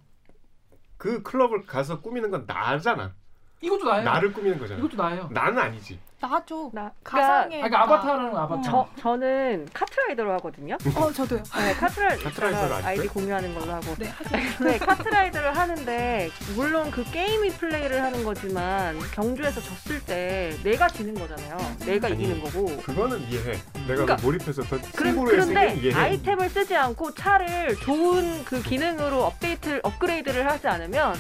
그 0.96 1.22
클럽을 1.22 1.66
가서 1.66 2.00
꾸미는 2.00 2.30
건 2.30 2.44
나잖아. 2.46 3.14
이것도 3.60 3.84
나예요. 3.84 4.04
나를 4.04 4.32
꾸미는 4.32 4.58
거잖아. 4.58 4.78
이것도 4.80 4.96
나예요. 4.96 5.28
나는 5.32 5.58
아니지. 5.58 5.98
나죠. 6.28 6.70
나 6.74 6.90
가상의 7.04 7.62
아, 7.62 7.68
그러니까 7.68 7.82
아바타라는 7.82 8.32
거 8.32 8.38
아바타. 8.40 8.62
저 8.62 8.88
저는 9.00 9.68
카트라이더로 9.72 10.32
하거든요. 10.34 10.76
어 10.96 11.12
저도요. 11.12 11.42
네, 11.56 11.72
카트라이더 11.74 12.24
카트라이더를 12.28 12.72
안 12.74 12.84
아이디 12.84 13.02
써요? 13.02 13.10
공유하는 13.12 13.54
걸로 13.54 13.72
하고. 13.72 13.94
네 13.98 14.08
하죠. 14.08 14.64
네, 14.64 14.78
카트라이더를 14.82 15.56
하는데 15.56 16.30
물론 16.56 16.90
그 16.90 17.04
게임이 17.04 17.50
플레이를 17.50 18.02
하는 18.02 18.24
거지만 18.24 18.98
경주에서 19.12 19.60
졌을 19.60 20.04
때 20.04 20.56
내가 20.64 20.88
지는 20.88 21.14
거잖아요. 21.14 21.56
내가 21.86 22.08
아니, 22.08 22.16
이기는 22.16 22.42
거고. 22.42 22.66
그거는 22.82 23.20
이해해. 23.28 23.52
내가 23.52 23.86
그러니까 23.86 24.16
그 24.16 24.22
몰입해서 24.22 24.62
더 24.64 24.76
그런데 24.96 25.36
했으면 25.36 25.76
이해해. 25.76 25.94
아이템을 25.94 26.48
쓰지 26.50 26.74
않고 26.76 27.14
차를 27.14 27.76
좋은 27.76 28.44
그 28.44 28.60
기능으로 28.62 29.22
업데이트 29.24 29.80
업그레이드를 29.84 30.50
하지 30.50 30.66
않으면 30.66 31.14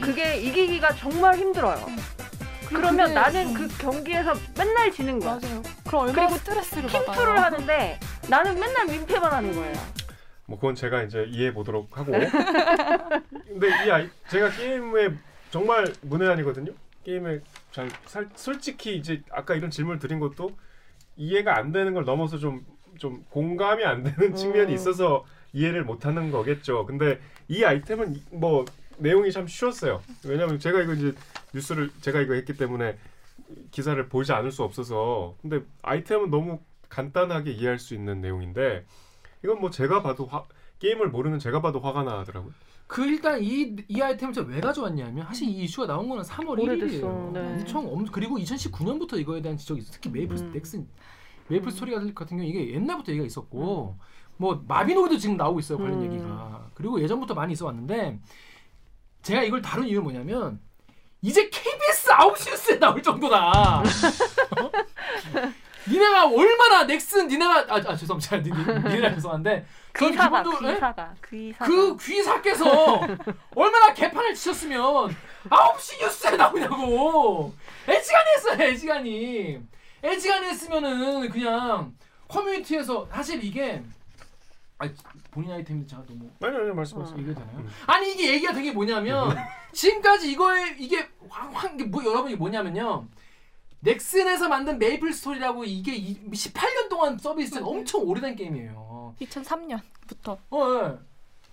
그게 0.00 0.36
이기기가 0.38 0.94
정말 0.96 1.36
힘들어요. 1.36 1.86
그러면 2.72 3.06
근데- 3.06 3.14
나는 3.14 3.54
그 3.54 3.68
경기에서 3.78 4.32
맨날 4.56 4.90
지는 4.92 5.18
거야. 5.18 5.38
맞아요. 5.42 5.62
그럼 5.86 6.02
얼마나 6.08 6.28
그리고 6.28 6.38
스트레스를 6.38 6.88
팀투를. 6.88 7.38
하는데 7.40 8.00
나는 8.28 8.54
맨날 8.58 8.86
민폐만 8.86 9.32
하는 9.32 9.52
거예요. 9.54 9.74
뭐 10.46 10.58
그건 10.58 10.74
제가 10.74 11.02
이제 11.02 11.24
이해해 11.28 11.52
보도록 11.54 11.96
하고. 11.96 12.12
근데 13.46 13.68
이 13.86 13.90
아이 13.90 14.08
제가 14.28 14.50
게임에 14.50 15.10
정말 15.50 15.92
문외한이거든요. 16.02 16.72
게임에 17.04 17.40
잘 17.72 17.88
살, 18.06 18.28
솔직히 18.34 18.96
이제 18.96 19.22
아까 19.30 19.54
이런 19.54 19.70
질문을 19.70 19.98
드린 19.98 20.18
것도 20.20 20.50
이해가 21.16 21.56
안 21.56 21.72
되는 21.72 21.94
걸 21.94 22.04
넘어서 22.04 22.38
좀 22.38 22.64
좀 22.98 23.24
공감이 23.30 23.82
안 23.86 24.02
되는 24.04 24.34
측면이 24.36 24.70
음. 24.70 24.74
있어서 24.74 25.24
이해를 25.54 25.82
못 25.82 26.04
하는 26.04 26.30
거겠죠. 26.30 26.84
근데 26.84 27.18
이 27.48 27.64
아이템은 27.64 28.14
이- 28.14 28.22
뭐 28.30 28.66
내용이 29.02 29.32
참 29.32 29.46
쉬웠어요. 29.46 30.00
왜냐면 30.24 30.58
제가 30.58 30.80
이거 30.80 30.94
이제 30.94 31.14
뉴스를 31.54 31.90
제가 32.00 32.20
이거 32.20 32.34
했기 32.34 32.54
때문에 32.54 32.96
기사를 33.70 34.08
보지 34.08 34.32
않을 34.32 34.50
수 34.52 34.62
없어서 34.62 35.36
근데 35.42 35.60
아이템은 35.82 36.30
너무 36.30 36.60
간단하게 36.88 37.52
이해할 37.52 37.78
수 37.78 37.94
있는 37.94 38.20
내용인데 38.20 38.84
이건 39.44 39.60
뭐 39.60 39.70
제가 39.70 40.02
봐도 40.02 40.26
화, 40.26 40.44
게임을 40.78 41.08
모르는 41.08 41.38
제가 41.38 41.60
봐도 41.60 41.80
화가 41.80 42.04
나더라고요. 42.04 42.52
그 42.86 43.04
일단 43.06 43.42
이, 43.42 43.76
이 43.88 44.00
아이템을 44.00 44.34
제가 44.34 44.48
왜 44.48 44.60
가져왔냐면 44.60 45.26
사실 45.26 45.48
이 45.48 45.62
이슈가 45.62 45.86
나온 45.86 46.08
거는 46.08 46.22
3월 46.22 46.60
오래됐어. 46.60 47.06
1일이에요. 47.06 47.32
네. 47.32 47.40
엄청 47.40 47.92
엄 47.92 48.04
그리고 48.06 48.36
2019년부터 48.38 49.18
이거에 49.18 49.40
대한 49.40 49.56
지적이 49.56 49.80
있어. 49.80 49.92
특히 49.92 50.10
메이플 50.10 50.36
음. 50.36 50.52
넥슨 50.52 50.86
메이플 51.48 51.70
스토리 51.70 51.92
같은 51.92 52.36
경우 52.36 52.44
이게 52.44 52.72
옛날부터 52.74 53.12
얘기가 53.12 53.26
있었고 53.26 53.96
뭐 54.36 54.64
마비노기도 54.66 55.18
지금 55.18 55.36
나오고 55.36 55.60
있어요 55.60 55.78
관련 55.78 56.00
음. 56.00 56.04
얘기가. 56.04 56.70
그리고 56.74 57.00
예전부터 57.00 57.34
많이 57.34 57.54
있어 57.54 57.66
왔는데 57.66 58.18
제가 59.22 59.42
이걸 59.42 59.62
다룬 59.62 59.86
이유는 59.86 60.02
뭐냐면 60.02 60.60
이제 61.20 61.48
KBS 61.48 62.10
9시 62.10 62.50
뉴스에 62.50 62.78
나올 62.78 63.00
정도다. 63.02 63.80
어? 63.80 63.82
니네가 65.88 66.26
얼마나 66.28 66.84
넥슨 66.84 67.26
니네가 67.28 67.66
아, 67.68 67.74
아 67.86 67.96
죄송합니다. 67.96 68.36
니, 68.38 68.50
니, 68.50 68.94
니네가 68.94 69.14
죄송한데 69.14 69.52
에? 69.52 69.64
귀사가 69.96 70.42
귀사가 70.42 71.14
그 71.66 71.96
귀사께서 71.96 73.00
얼마나 73.54 73.92
개판을 73.92 74.34
치셨으면 74.34 75.14
9시 75.48 76.00
뉴스에 76.00 76.36
나오냐고 76.36 77.52
애지간히 77.88 78.30
했어요 78.36 78.62
애지간히 78.68 79.60
애지간히 80.04 80.46
했으면은 80.48 81.28
그냥 81.30 81.94
커뮤니티에서 82.28 83.06
사실 83.10 83.42
이게 83.44 83.82
아 84.78 84.88
본인 85.32 85.50
아이템인데 85.50 85.88
제가 85.88 86.04
너무 86.06 86.28
아니 86.42 86.56
아니 86.56 86.70
말씀하세요. 86.72 87.18
얘기해도 87.18 87.40
되나요? 87.40 87.58
음. 87.58 87.68
아니 87.86 88.12
이게 88.12 88.34
얘기가 88.34 88.52
되게 88.52 88.70
뭐냐면 88.70 89.34
지금까지 89.72 90.30
이거에 90.30 90.76
이게 90.78 91.08
황황 91.28 91.74
이게 91.74 91.84
뭐 91.84 92.04
여러분 92.04 92.30
이게 92.30 92.36
뭐냐면요 92.36 93.06
넥슨에서 93.80 94.48
만든 94.48 94.78
메이플 94.78 95.12
스토리라고 95.12 95.64
이게 95.64 95.96
이- 95.96 96.14
18년 96.30 96.88
동안 96.88 97.18
서비스된 97.18 97.64
엄청 97.64 98.02
오래된 98.02 98.36
게임이에요 98.36 99.14
2003년부터 99.20 100.38
어 100.50 100.98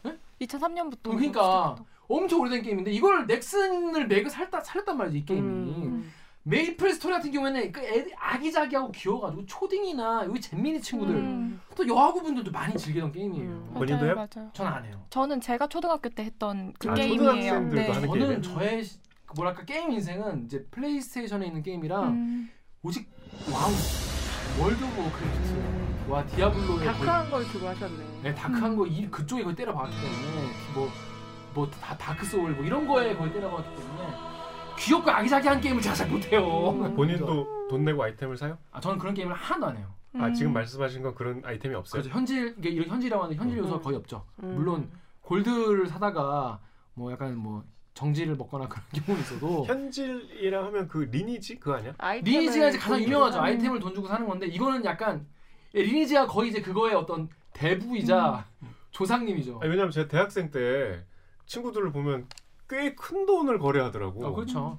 예. 0.06 0.18
2003년부터 0.46 1.04
그러니까 1.04 1.76
엄청 2.10 2.42
오래된 2.42 2.62
게임인데 2.64 2.92
이걸 2.92 3.26
넥슨을 3.28 4.08
맥을 4.08 4.30
살다 4.30 4.60
살렸단 4.62 4.98
말이지 4.98 5.18
이 5.20 5.26
게임이 5.26 5.48
음. 5.48 6.14
메이플 6.50 6.94
스토리 6.94 7.14
같은 7.14 7.32
경우에는 7.32 7.72
그 7.72 7.80
애들 7.82 8.12
아기자기하고 8.18 8.92
귀여워가지고 8.92 9.46
초딩이나 9.46 10.24
여기 10.26 10.42
잼민이 10.42 10.82
친구들 10.82 11.16
음. 11.16 11.62
또 11.76 11.88
여하고 11.88 12.22
분들도 12.24 12.52
많이 12.52 12.76
즐기던 12.76 13.12
게임이에요 13.12 13.50
음. 13.50 13.72
본인도요? 13.76 14.16
맞아요, 14.16 14.52
안 14.76 14.84
해요 14.86 15.06
저는 15.12 15.42
제가 15.42 15.68
초등학교 15.68 16.10
때 16.10 16.24
했던 16.24 16.74
그 16.80 16.90
아, 16.90 16.94
게임이에요. 16.96 17.18
초등학생들도 17.20 17.76
네. 17.76 17.88
하는 17.92 18.08
저는 18.08 18.20
게임이에요? 18.20 18.42
저의 18.42 18.84
시- 18.84 19.00
그 19.26 19.34
뭐랄까 19.36 19.64
게임 19.64 19.92
인생은 19.92 20.46
이제 20.46 20.66
플레이스테이션에 20.72 21.46
있는 21.46 21.62
게임이라 21.62 22.02
음. 22.10 22.50
오직 22.82 23.08
와우 23.52 23.72
월드 24.60 24.84
오브 24.84 24.96
크래프트 25.18 26.10
와 26.10 26.26
디아블로의 26.26 26.68
거의 26.80 26.86
다크한 26.88 27.30
걸 27.30 27.46
주로 27.46 27.68
하셨네. 27.68 28.04
네, 28.24 28.34
다크한 28.34 28.76
거이 28.76 29.08
그쪽에 29.12 29.44
거의 29.44 29.56
때려박았기 29.56 29.96
때문에 29.96 30.50
뭐 30.74 30.90
뭐 31.56 31.68
다 31.70 31.98
다크 31.98 32.26
소울 32.28 32.52
뭐 32.54 32.64
이런 32.64 32.88
거에 32.88 33.16
거의 33.16 33.34
때려박았기 33.34 33.76
때문에 33.76 34.08
귀엽고 34.80 35.12
아기자기한 35.12 35.60
게임을 35.62 35.82
제가 35.82 35.96
잘 35.96 36.10
못해요. 36.10 36.72
음. 36.72 36.96
본인도 36.96 37.68
돈 37.70 37.84
내고 37.84 38.04
아이템을 38.04 38.38
사요? 38.38 38.58
아 38.72 38.80
저는 38.80 38.98
그런 38.98 39.14
게임을 39.14 39.34
하나도 39.34 39.68
안 39.68 39.78
해요. 39.78 39.94
아 40.16 40.28
음. 40.28 40.34
지금 40.34 40.54
말씀하신 40.54 41.04
건 41.04 41.14
그런 41.16 41.42
아이템이 41.46 41.76
없어요? 41.76 42.02
그래서 42.02 42.16
현질 42.18 42.56
이게 42.58 42.70
이런 42.70 42.90
현질이라고 42.90 43.24
하는데 43.24 43.40
현질 43.40 43.58
요소가 43.60 43.78
음. 43.78 43.82
거의 43.84 43.98
없죠. 43.98 44.26
음. 44.44 44.56
물론 44.56 44.90
골드를 45.22 45.88
사다가 45.88 46.60
뭐 46.94 47.12
약간 47.12 47.36
뭐 47.38 47.64
정지를 47.94 48.36
먹거나 48.38 48.68
그런 48.68 48.84
경우는 49.06 49.22
있어도 49.24 49.66
현질이라 49.66 50.66
하면 50.68 50.88
그 50.88 51.00
리니지 51.12 51.60
그거 51.60 51.76
아니야? 51.76 51.94
아이템을 51.98 52.40
리니지가 52.40 52.70
이제 52.70 52.78
가장 52.78 52.98
돈 52.98 53.04
유명하죠. 53.08 53.32
주고 53.34 53.44
아이템을 53.44 53.80
돈 53.80 53.94
주고 53.94 54.08
사는 54.08 54.26
건데 54.26 54.48
이거는 54.48 54.86
약간 54.86 55.28
예, 55.76 55.84
리니지가 55.84 56.26
거의 56.28 56.50
이제 56.50 56.62
그거의 56.62 56.96
어떤 56.96 57.30
대부이자 57.54 58.46
조상님이죠. 58.92 59.60
아니, 59.62 59.70
왜냐면 59.70 59.92
제가 59.92 60.08
대학생 60.08 60.50
때 60.50 61.04
친구들을 61.46 61.92
보면 61.92 62.28
꽤 62.70 62.96
큰 62.96 63.26
돈을 63.26 63.60
거래하더라고. 63.60 64.26
아, 64.28 64.32
그렇죠. 64.32 64.78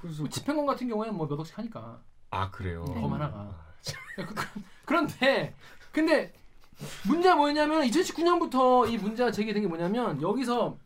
그래서 0.00 0.22
뭐 0.22 0.28
집행관 0.30 0.66
같은 0.66 0.88
경우에는 0.88 1.16
뭐 1.16 1.26
몇 1.26 1.38
억씩 1.40 1.56
하니까 1.58 2.00
아 2.30 2.50
그래요. 2.50 2.84
네, 2.88 3.00
검 3.00 3.12
하나가. 3.12 3.38
아, 3.38 3.54
그- 4.16 4.34
그- 4.34 4.60
그런데 4.84 5.54
근데 5.92 6.32
문제가 7.06 7.36
뭐냐면 7.36 7.82
2019년부터 7.82 8.88
이 8.90 8.98
문제가 8.98 9.30
제기된 9.30 9.62
게 9.62 9.68
뭐냐면 9.68 10.20
여기서 10.20 10.76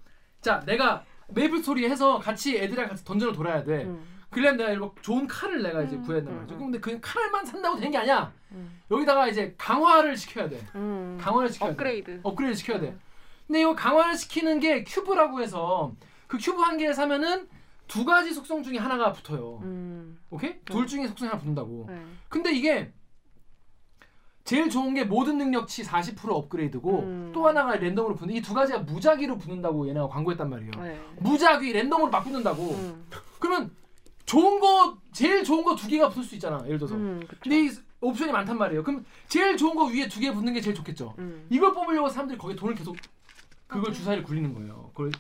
자 0.41 0.61
내가 0.67 1.05
메이플 1.29 1.59
스토리 1.59 1.89
해서 1.89 2.19
같이 2.19 2.57
애들이랑 2.59 2.89
같이 2.89 3.05
던전을 3.05 3.35
돌아야 3.35 3.63
돼. 3.65 3.85
음. 3.85 4.05
그래야 4.31 4.53
내가 4.53 4.71
이거 4.71 4.95
좋은 5.03 5.27
칼을 5.27 5.63
내가 5.63 5.83
이제 5.83 5.97
음. 5.97 6.03
구해야 6.03 6.21
된단 6.23 6.35
음, 6.35 6.39
말이죠. 6.43 6.55
음. 6.55 6.61
근데 6.61 6.81
그 6.81 6.99
칼만 7.01 7.45
산다고 7.45 7.77
되는 7.77 7.91
게 7.91 7.99
아니야. 7.99 8.33
음. 8.53 8.81
여기다가 8.91 9.27
이제 9.29 9.55
강화를 9.59 10.17
시켜야 10.17 10.49
돼. 10.49 10.65
음. 10.77 11.19
강화를 11.21 11.49
시켜야 11.51 11.71
돼. 11.71 11.73
업그레이드. 11.73 12.21
업그레이드 12.23 12.57
시켜야 12.57 12.79
돼. 12.81 12.97
근데 13.47 13.61
이거 13.63 13.75
강화를 13.75 14.17
시키는 14.17 14.61
게 14.61 14.85
큐브라고 14.85 15.41
해서 15.41 15.93
그 16.31 16.39
큐브 16.39 16.63
한 16.63 16.77
개를 16.79 16.95
사면은 16.95 17.49
두 17.89 18.05
가지 18.05 18.33
속성 18.33 18.63
중에 18.63 18.79
하나가 18.79 19.13
붙어요. 19.13 19.59
음. 19.65 20.17
오케이? 20.31 20.61
둘 20.65 20.87
중에 20.87 21.09
속성이 21.09 21.29
하나 21.29 21.41
붙는다고. 21.41 21.87
네. 21.89 22.01
근데 22.29 22.53
이게 22.53 22.93
제일 24.45 24.71
좋은 24.71 24.95
게 24.95 25.03
모든 25.05 25.39
능력치 25.39 25.83
40% 25.83 26.31
업그레이드고 26.31 27.01
음. 27.01 27.31
또 27.35 27.49
하나가 27.49 27.75
랜덤으로 27.75 28.15
붙는 28.15 28.37
이 28.37 28.41
두 28.41 28.55
가지가 28.55 28.79
무작위로 28.81 29.39
붙는다고 29.39 29.89
얘네가 29.89 30.07
광고했단 30.07 30.49
말이에요. 30.49 30.71
네. 30.79 31.01
무작위 31.19 31.73
랜덤으로 31.73 32.11
막 32.11 32.23
붙는다고. 32.23 32.63
음. 32.75 33.07
그러면 33.41 33.75
좋은 34.25 34.61
거 34.61 34.99
제일 35.11 35.43
좋은 35.43 35.65
거 35.65 35.75
두 35.75 35.89
개가 35.89 36.11
붙을 36.11 36.25
수 36.25 36.37
있잖아. 36.37 36.63
예를 36.67 36.79
들어서. 36.79 36.95
음. 36.95 37.21
근데 37.41 37.65
이 37.65 37.71
옵션이 38.01 38.31
많단 38.31 38.57
말이에요. 38.57 38.85
그럼 38.85 39.05
제일 39.29 39.57
좋은 39.57 39.75
거 39.75 39.87
위에 39.87 40.07
두 40.07 40.21
개 40.21 40.33
붙는 40.33 40.53
게 40.53 40.61
제일 40.61 40.77
좋겠죠. 40.77 41.13
음. 41.19 41.45
이걸 41.51 41.73
뽑으려고 41.75 42.09
사람들이 42.09 42.39
거기에 42.39 42.55
돈을 42.55 42.77
계속 42.77 42.97
그걸 43.67 43.83
맞아요. 43.83 43.95
주사위를 43.95 44.23
굴리는 44.23 44.55
거예요. 44.55 44.91
그걸 44.95 45.11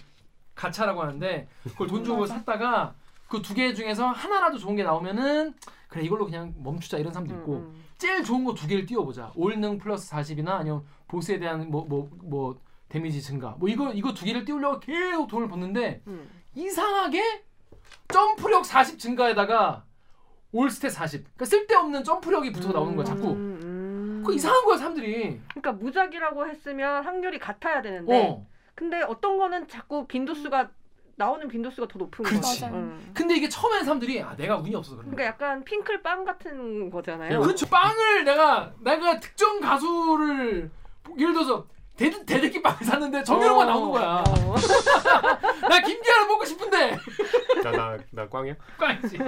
가차라고 0.64 1.00
하는데 1.02 1.48
그걸 1.64 1.86
돈 1.88 2.04
주고. 2.04 2.26
샀다가 2.26 2.94
그 3.28 3.40
두 3.42 3.54
개 3.54 3.72
중에서 3.72 4.06
하나라도 4.08 4.58
좋은 4.58 4.76
게 4.76 4.82
나오면은 4.82 5.54
그래 5.88 6.02
이걸로 6.04 6.24
그냥 6.26 6.52
멈추자 6.58 6.98
이런 6.98 7.12
사람도 7.12 7.34
있고 7.36 7.52
음, 7.54 7.84
제일 7.96 8.22
좋은 8.22 8.44
거 8.44 8.54
두 8.54 8.66
개를 8.66 8.86
띄워보자. 8.86 9.32
올능 9.36 9.78
플러스 9.78 10.10
40이나 10.10 10.48
아니면 10.50 10.82
보스에 11.08 11.38
대한 11.38 11.70
뭐뭐 11.70 12.10
뭐 12.24 12.60
데미지 12.88 13.22
증가. 13.22 13.54
뭐 13.58 13.68
이거 13.68 13.92
이거 13.92 14.12
두 14.12 14.24
개를 14.24 14.44
띄우려고 14.44 14.80
계속 14.80 15.28
돈을 15.28 15.48
붓는데 15.48 16.02
음. 16.08 16.28
이상하게 16.54 17.44
점프력 18.08 18.64
40 18.66 18.98
증가에다가 18.98 19.84
올스탯 20.52 20.90
40. 20.90 21.22
그러니까 21.24 21.44
쓸데없는 21.44 22.04
점프력이 22.04 22.52
붙어 22.52 22.72
나오는 22.72 22.94
거야 22.96 23.04
자꾸. 23.04 23.28
음, 23.30 23.60
음. 23.62 24.22
그 24.26 24.34
이상한 24.34 24.64
거야 24.64 24.76
사람들이. 24.76 25.40
그러니까 25.54 25.72
무작위라고 25.72 26.46
했으면 26.48 27.04
확률이 27.04 27.38
같아야 27.38 27.80
되는데 27.80 28.28
어. 28.28 28.46
근데 28.80 29.02
어떤 29.02 29.36
거는 29.36 29.68
자꾸 29.68 30.06
빈도수가 30.06 30.70
나오는 31.16 31.46
빈도수가 31.48 31.86
더 31.86 31.98
높은. 31.98 32.24
맞아요. 32.24 32.74
음. 32.74 33.10
근데 33.12 33.36
이게 33.36 33.46
처음엔 33.46 33.84
사람들이 33.84 34.22
아 34.22 34.34
내가 34.36 34.56
운이 34.56 34.74
없어서 34.74 34.96
그런 34.96 35.10
그러니까 35.10 35.36
거야. 35.36 35.50
약간 35.50 35.64
핑클 35.64 36.00
빵 36.02 36.24
같은 36.24 36.88
거잖아요. 36.88 37.40
그렇죠. 37.42 37.66
빵을 37.66 38.24
내가 38.24 38.72
내가 38.80 39.20
특정 39.20 39.60
가수를 39.60 40.70
예를 41.18 41.34
들어서 41.34 41.66
대, 41.94 42.08
대대기 42.24 42.62
빵을 42.62 42.78
샀는데 42.82 43.22
정유로만 43.22 43.68
어. 43.68 43.70
나오는 43.70 43.90
거야. 43.90 44.24
어. 44.26 44.54
나 45.68 45.80
김기아를 45.82 46.26
먹고 46.26 46.46
싶은데 46.46 46.96
나나 47.62 47.98
꽝이야? 48.30 48.54
꽝이지. 48.78 49.18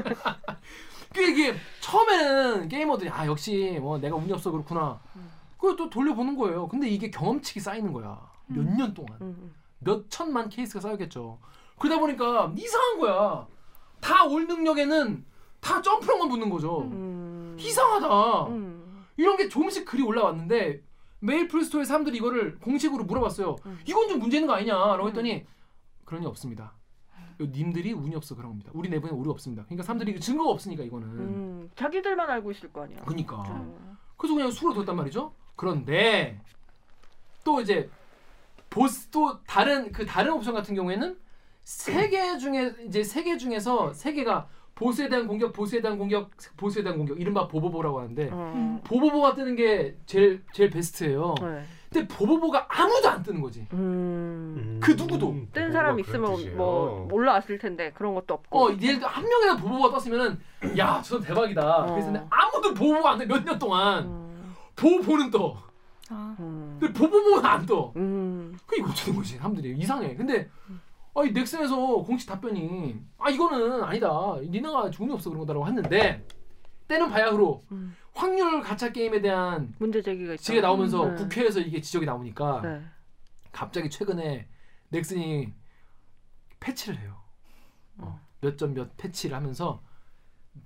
그 1.14 1.20
이게 1.20 1.54
처음에는 1.80 2.68
게이머들이 2.68 3.10
아 3.10 3.26
역시 3.26 3.76
뭐 3.78 3.98
내가 3.98 4.16
운이 4.16 4.32
없어 4.32 4.50
그렇구나. 4.50 4.98
그걸 5.58 5.76
또 5.76 5.90
돌려보는 5.90 6.38
거예요. 6.38 6.68
근데 6.68 6.88
이게 6.88 7.10
경험치가 7.10 7.60
쌓이는 7.60 7.92
거야. 7.92 8.31
몇 8.52 8.64
년 8.76 8.94
동안 8.94 9.16
음, 9.20 9.52
몇 9.80 10.08
천만 10.10 10.48
케이스가 10.48 10.80
쌓였겠죠. 10.80 11.38
그러다 11.78 11.98
보니까 12.00 12.52
이상한 12.56 12.98
거야. 12.98 13.46
다 14.00 14.24
all 14.26 14.46
능력에는 14.46 15.24
다 15.60 15.80
점프력만 15.82 16.28
붙는 16.28 16.50
거죠. 16.50 16.82
음. 16.82 17.56
이상하다. 17.58 18.46
음. 18.48 19.04
이런 19.16 19.36
게 19.36 19.48
조금씩 19.48 19.84
글이 19.84 20.02
올라왔는데 20.02 20.82
메이플스토리에 21.20 21.84
사람들이 21.84 22.16
이거를 22.18 22.58
공식으로 22.58 23.04
물어봤어요. 23.04 23.56
음. 23.66 23.78
이건 23.86 24.08
좀 24.08 24.18
문제 24.18 24.38
있는 24.38 24.48
거 24.48 24.54
아니냐라고 24.54 25.06
했더니 25.08 25.44
그런 26.04 26.22
일 26.22 26.28
없습니다. 26.28 26.74
님들이 27.40 27.92
운이 27.92 28.14
없어 28.14 28.34
그런 28.36 28.50
겁니다. 28.50 28.70
우리 28.74 28.88
내부에 28.88 29.10
오류 29.10 29.30
없습니다. 29.30 29.64
그러니까 29.64 29.82
사람들이 29.84 30.18
증거가 30.20 30.50
없으니까 30.50 30.82
이거는. 30.84 31.08
음. 31.08 31.70
자기들만 31.76 32.28
알고 32.30 32.50
있을 32.52 32.72
거 32.72 32.82
아니야. 32.82 33.00
그러니까. 33.04 33.42
음. 33.50 33.96
그래서 34.16 34.34
그냥 34.34 34.50
수로 34.50 34.74
뒀단 34.74 34.94
말이죠. 34.96 35.32
그런데 35.56 36.40
또 37.44 37.60
이제 37.60 37.88
보스 38.72 39.08
또 39.08 39.38
다른 39.44 39.92
그 39.92 40.06
다른 40.06 40.32
옵션 40.32 40.54
같은 40.54 40.74
경우에는 40.74 41.16
세 41.62 42.08
개 42.08 42.38
중에 42.38 42.74
이제 42.88 43.04
세 43.04 43.22
개 43.22 43.36
중에서 43.36 43.92
세 43.92 44.12
개가 44.14 44.48
보스에 44.74 45.08
대한 45.08 45.26
공격, 45.28 45.52
보스에 45.52 45.80
대한 45.82 45.98
공격, 45.98 46.30
보스에 46.56 46.82
대한 46.82 46.96
공격 46.98 47.20
이른바 47.20 47.46
보보보라고 47.46 48.00
하는데 48.00 48.30
어. 48.32 48.80
보보보가 48.84 49.34
뜨는 49.34 49.54
게 49.54 49.94
제일 50.06 50.42
제일 50.52 50.70
베스트예요. 50.70 51.34
네. 51.40 51.62
근데 51.92 52.08
보보보가 52.08 52.66
아무도 52.70 53.08
안 53.10 53.22
뜨는 53.22 53.42
거지. 53.42 53.66
음. 53.74 54.80
그 54.82 54.92
누구도. 54.92 55.36
뜬 55.52 55.70
사람 55.70 56.00
있으면 56.00 56.56
뭐 56.56 57.06
몰라왔을 57.10 57.58
텐데 57.58 57.92
그런 57.94 58.14
것도 58.14 58.32
없고. 58.32 58.58
어, 58.58 58.70
예를 58.80 58.98
들어 58.98 59.08
한 59.08 59.22
명이라도 59.28 59.60
보보보가 59.60 59.98
떴으면은 59.98 60.38
야, 60.78 61.02
저 61.04 61.20
대박이다. 61.20 61.76
어. 61.84 61.92
그래서 61.94 62.26
아무도 62.30 62.72
보보보가 62.72 63.10
안 63.12 63.18
돼. 63.18 63.26
몇 63.26 63.44
년 63.44 63.58
동안 63.58 64.04
음. 64.06 64.54
보보보는 64.74 65.30
떠. 65.30 65.54
아, 66.08 66.34
음. 66.40 66.78
근데 66.80 66.92
보보보는 66.98 67.44
안 67.44 67.66
떠. 67.66 67.92
음. 68.52 68.58
그 68.66 68.76
이거 68.76 68.90
어쩌는 68.90 69.18
거지 69.18 69.36
사람들이 69.36 69.76
이상해 69.78 70.14
근데 70.14 70.50
아이 71.14 71.30
넥슨에서 71.32 71.76
공식 72.02 72.28
답변이 72.28 73.00
아 73.18 73.30
이거는 73.30 73.82
아니다 73.82 74.36
니네가 74.40 74.90
운이 74.98 75.12
없어 75.12 75.30
그런 75.30 75.40
거다라고 75.40 75.66
했는데 75.66 76.24
때는 76.88 77.08
바야흐로 77.10 77.62
음. 77.72 77.96
확률 78.14 78.60
가차 78.60 78.92
게임에 78.92 79.20
대한 79.22 79.74
문제 79.78 80.02
제기가. 80.02 80.36
지적이 80.36 80.60
나오면서 80.60 81.04
음. 81.06 81.16
국회에서 81.16 81.60
이게 81.60 81.80
지적이 81.80 82.06
나오니까 82.06 82.60
네. 82.62 82.82
갑자기 83.50 83.88
최근에 83.88 84.48
넥슨이 84.90 85.52
패치를 86.60 86.98
해요 87.00 87.16
어, 87.98 88.20
몇점 88.40 88.74
몇 88.74 88.96
패치를 88.96 89.36
하면서 89.36 89.82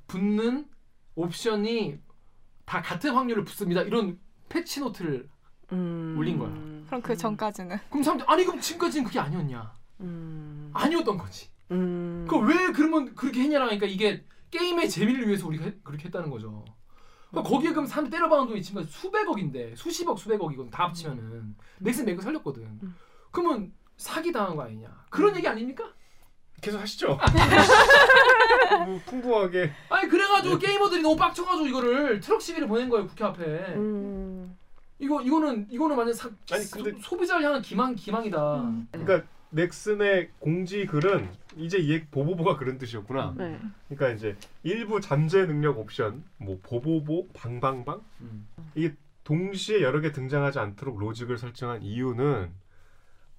붙는 0.08 0.68
옵션이 1.14 1.98
다 2.64 2.82
같은 2.82 3.14
확률을 3.14 3.44
붙습니다 3.44 3.82
이런 3.82 4.18
패치 4.48 4.80
노트를 4.80 5.28
음. 5.72 6.14
올린 6.18 6.38
거야. 6.38 6.50
그럼 6.86 7.02
그 7.02 7.16
전까지는 7.16 7.78
그럼 7.90 8.02
사람들 8.02 8.30
아니 8.30 8.44
그럼 8.44 8.60
지금까지는 8.60 9.04
그게 9.04 9.18
아니었냐 9.18 9.72
음. 10.00 10.70
아니었던 10.72 11.16
거지 11.18 11.48
음. 11.70 12.26
그왜 12.28 12.72
그러면 12.72 13.14
그렇게 13.14 13.40
했냐라고 13.42 13.70
하니까 13.70 13.86
이게 13.86 14.24
게임의 14.50 14.88
재미를 14.88 15.26
위해서 15.26 15.46
우리가 15.48 15.64
해- 15.64 15.74
그렇게 15.82 16.04
했다는 16.06 16.30
거죠. 16.30 16.64
그러니까 17.30 17.50
거기에 17.50 17.70
그럼 17.70 17.86
사람 17.86 18.08
때려박은 18.08 18.46
돈이 18.46 18.62
지금 18.62 18.84
수백억인데 18.84 19.74
수십억 19.74 20.18
수백억이건 20.18 20.70
다 20.70 20.84
합치면은 20.84 21.56
넥슨 21.80 22.04
맥을 22.04 22.22
살렸거든. 22.22 22.62
음. 22.62 22.94
그러면 23.32 23.72
사기 23.96 24.30
당한 24.30 24.54
거 24.54 24.62
아니냐? 24.62 24.88
그런 25.10 25.34
얘기 25.36 25.48
아닙니까? 25.48 25.84
계속 26.62 26.80
하시죠. 26.80 27.18
뭐 28.86 29.00
풍부하게 29.06 29.72
아니 29.90 30.08
그래가지고 30.08 30.58
게이머들이 30.58 31.02
너무 31.02 31.16
빡쳐가지고 31.16 31.66
이거를 31.66 32.20
트럭 32.20 32.40
시비를 32.40 32.68
보낸 32.68 32.88
거예요 32.88 33.06
국회 33.06 33.24
앞에. 33.24 33.42
음. 33.74 34.25
이거 34.98 35.20
이거는 35.20 35.66
이거는 35.70 35.96
완전 35.96 36.14
사, 36.14 36.28
아니, 36.52 36.64
근데- 36.70 36.94
소, 37.00 37.16
비자를 37.18 37.44
향한 37.44 37.60
기망 37.62 37.94
기망이다. 37.94 38.60
음. 38.62 38.88
그러니까 38.90 39.26
넥슨의 39.50 40.30
공지 40.38 40.86
글은 40.86 41.28
이제 41.56 41.78
이 41.78 42.04
보보보가 42.06 42.56
그런 42.56 42.78
뜻이었구나. 42.78 43.34
네. 43.36 43.58
그러니까 43.88 44.10
이제 44.10 44.36
일부 44.62 45.00
잠재 45.00 45.46
능력 45.46 45.78
옵션, 45.78 46.24
뭐 46.38 46.58
보보보, 46.62 47.28
방방방 47.32 48.00
음. 48.22 48.48
동시에 49.24 49.82
여러 49.82 50.00
개 50.00 50.12
등장하지 50.12 50.58
않도록 50.60 50.98
로직을 50.98 51.36
설정한 51.36 51.82
이유는 51.82 52.50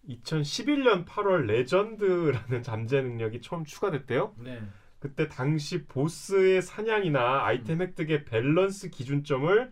2011년 0.10 1.06
8월 1.06 1.46
레전드라는 1.46 2.62
잠재 2.64 3.02
능력이 3.02 3.42
처음 3.42 3.64
추가됐대요. 3.66 4.34
네. 4.38 4.62
그때 5.00 5.28
당시 5.28 5.86
보스의 5.86 6.62
사냥이나 6.62 7.46
아이템 7.46 7.82
획득의 7.82 8.26
밸런스 8.26 8.90
기준점을 8.90 9.72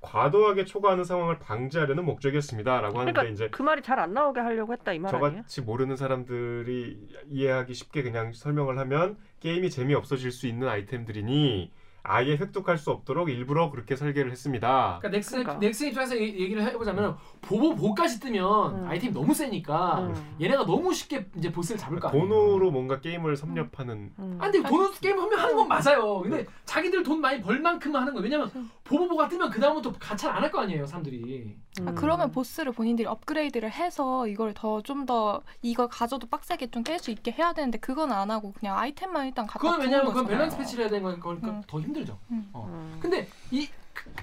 과도하게 0.00 0.64
초과하는 0.64 1.04
상황을 1.04 1.38
방지하려는 1.38 2.04
목적이었습니다라고 2.06 2.98
하는데 2.98 3.12
그러니까 3.12 3.32
이제 3.34 3.48
그 3.50 3.62
말이 3.62 3.82
잘 3.82 3.98
안 3.98 4.14
나오게 4.14 4.40
하려고 4.40 4.72
했다 4.72 4.92
이 4.94 4.98
말 4.98 5.14
아니에요? 5.14 5.30
저같이 5.32 5.60
모르는 5.60 5.96
사람들이 5.96 6.98
이해하기 7.28 7.74
쉽게 7.74 8.02
그냥 8.02 8.32
설명을 8.32 8.78
하면 8.78 9.18
게임이 9.40 9.68
재미없어질 9.70 10.30
수 10.32 10.46
있는 10.46 10.68
아이템들이니 10.68 11.70
아예 12.02 12.32
획득할 12.36 12.78
수 12.78 12.90
없도록 12.90 13.28
일부러 13.28 13.70
그렇게 13.70 13.94
설계를 13.96 14.30
했습니다. 14.30 14.98
그러니까 15.00 15.08
넥슨 15.10 15.38
그러니까. 15.42 15.58
넥슨 15.60 15.88
입장에서 15.88 16.16
얘- 16.16 16.22
얘기를 16.38 16.62
해보자면 16.62 17.16
보보 17.42 17.74
보까지 17.76 18.20
뜨면 18.20 18.74
음. 18.84 18.88
아이템이 18.88 19.12
너무 19.12 19.34
세니까 19.34 20.00
음. 20.00 20.36
얘네가 20.40 20.64
너무 20.66 20.92
쉽게 20.94 21.26
이제 21.36 21.52
보스를 21.52 21.78
잡을 21.78 22.00
거 22.00 22.08
아니에요. 22.08 22.26
돈으로 22.28 22.70
뭔가 22.70 23.00
게임을 23.00 23.36
섭렵하는 23.36 24.12
음. 24.18 24.38
아 24.40 24.50
근데 24.50 24.68
돈으로 24.68 24.90
게임 25.00 25.18
하면 25.18 25.38
하는 25.38 25.56
건 25.56 25.68
맞아요. 25.68 26.20
근데 26.20 26.46
자기들 26.64 27.02
돈 27.02 27.20
많이 27.20 27.40
벌 27.40 27.60
만큼만 27.60 28.02
하는 28.02 28.14
거예요. 28.14 28.24
왜냐면 28.24 28.70
보보보가 28.84 29.28
뜨면 29.28 29.50
그 29.50 29.60
다음부터 29.60 29.92
가차를 29.98 30.36
안할 30.36 30.50
거 30.50 30.60
아니에요, 30.60 30.84
사람들이. 30.86 31.54
아, 31.80 31.90
음. 31.90 31.94
그러면 31.94 32.30
보스를 32.32 32.72
본인들이 32.72 33.06
업그레이드를 33.06 33.70
해서 33.70 34.26
이걸 34.26 34.52
더좀더 34.54 35.42
이걸 35.62 35.88
가져도 35.88 36.26
빡세게 36.26 36.70
좀 36.70 36.80
깰 36.80 36.98
수 36.98 37.10
있게 37.10 37.30
해야 37.32 37.52
되는데 37.52 37.78
그건 37.78 38.10
안 38.10 38.30
하고 38.30 38.52
그냥 38.52 38.78
아이템만 38.78 39.26
일단 39.26 39.46
갖다 39.46 39.58
그건 39.60 39.80
왜냐면 39.82 40.06
그건. 40.06 40.26
밸런스 40.26 40.56
패치를 40.56 40.84
해야 40.84 40.90
되는 40.90 41.02
거니까 41.04 41.22
그러니까 41.22 41.48
음. 41.50 41.62
더 41.66 41.78
힘들죠. 42.00 42.18
음. 42.30 42.48
어. 42.52 42.66
음. 42.68 42.98
근데 43.00 43.28
이 43.50 43.68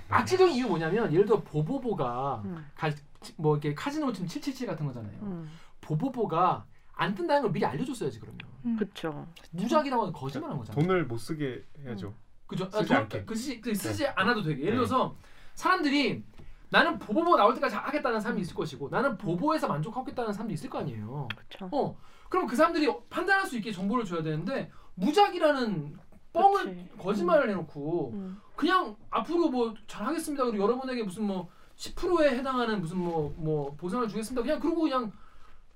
악질적인 0.09 0.55
이유 0.55 0.67
뭐냐면 0.67 1.11
예를 1.13 1.25
들어 1.25 1.41
보보보가 1.41 2.41
음. 2.45 2.65
가, 2.75 2.89
뭐 3.37 3.55
이렇게 3.55 3.73
카지노 3.73 4.11
치면 4.13 4.27
777 4.27 4.67
같은 4.67 4.85
거잖아요. 4.85 5.17
음. 5.21 5.49
보보보가 5.81 6.65
안 6.93 7.13
뜬다는 7.13 7.43
걸 7.43 7.51
미리 7.51 7.65
알려줬어야지 7.65 8.19
그러면. 8.19 8.39
음. 8.65 8.75
그쵸. 8.77 9.27
무작이라고 9.51 10.03
하면 10.03 10.13
거짓말한 10.13 10.57
거잖아. 10.57 10.79
돈을 10.79 11.05
못 11.05 11.17
쓰게 11.17 11.63
해야죠. 11.83 12.13
그죠? 12.47 12.65
쓰지 12.65 12.77
아, 12.77 12.85
돈- 12.85 12.97
않게. 12.97 13.25
그 13.25 13.35
쓰지, 13.35 13.61
그 13.61 13.75
쓰지 13.75 14.07
않아도 14.07 14.41
되게. 14.41 14.61
예를 14.61 14.71
네. 14.73 14.77
들어서 14.77 15.15
사람들이 15.53 16.23
나는 16.69 16.97
보보보 16.99 17.35
나올 17.37 17.53
때까지 17.53 17.75
하겠다는 17.75 18.19
사람이 18.19 18.41
있을 18.41 18.53
것이고 18.55 18.89
나는 18.89 19.17
보보에서 19.17 19.67
만족하겠다는 19.67 20.33
사람도 20.33 20.53
있을 20.53 20.69
거 20.69 20.79
아니에요. 20.79 21.27
그쵸. 21.35 21.69
어. 21.71 21.97
그럼 22.29 22.45
그 22.45 22.55
사람들이 22.57 22.91
판단할 23.09 23.45
수 23.45 23.55
있게 23.57 23.71
정보를 23.71 24.03
줘야 24.03 24.21
되는데 24.21 24.69
무작이라는 24.95 25.97
뻥을 26.33 26.65
그치. 26.65 26.89
거짓말을 26.97 27.49
해놓고 27.49 28.11
음. 28.13 28.41
그냥 28.55 28.95
앞으로 29.09 29.49
뭐 29.49 29.73
잘하겠습니다. 29.87 30.45
그리고 30.45 30.63
여러분에게 30.63 31.03
무슨 31.03 31.25
뭐 31.25 31.49
10%에 31.77 32.37
해당하는 32.37 32.81
무슨 32.81 32.97
뭐뭐 32.97 33.75
보상을 33.77 34.07
주겠습니다. 34.07 34.41
그냥 34.41 34.59
그러고 34.59 34.81
그냥 34.81 35.11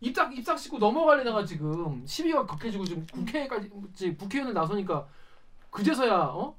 입싹 0.01 0.35
입싹 0.35 0.57
씻고 0.57 0.79
넘어가려다가 0.79 1.45
지금 1.45 2.03
시비가 2.05 2.45
격해지고 2.45 2.85
지금 2.85 3.05
국회까지 3.11 3.69
이제 3.93 4.13
국회의원을 4.15 4.53
나서니까 4.53 5.07
그제서야 5.69 6.31
어 6.33 6.55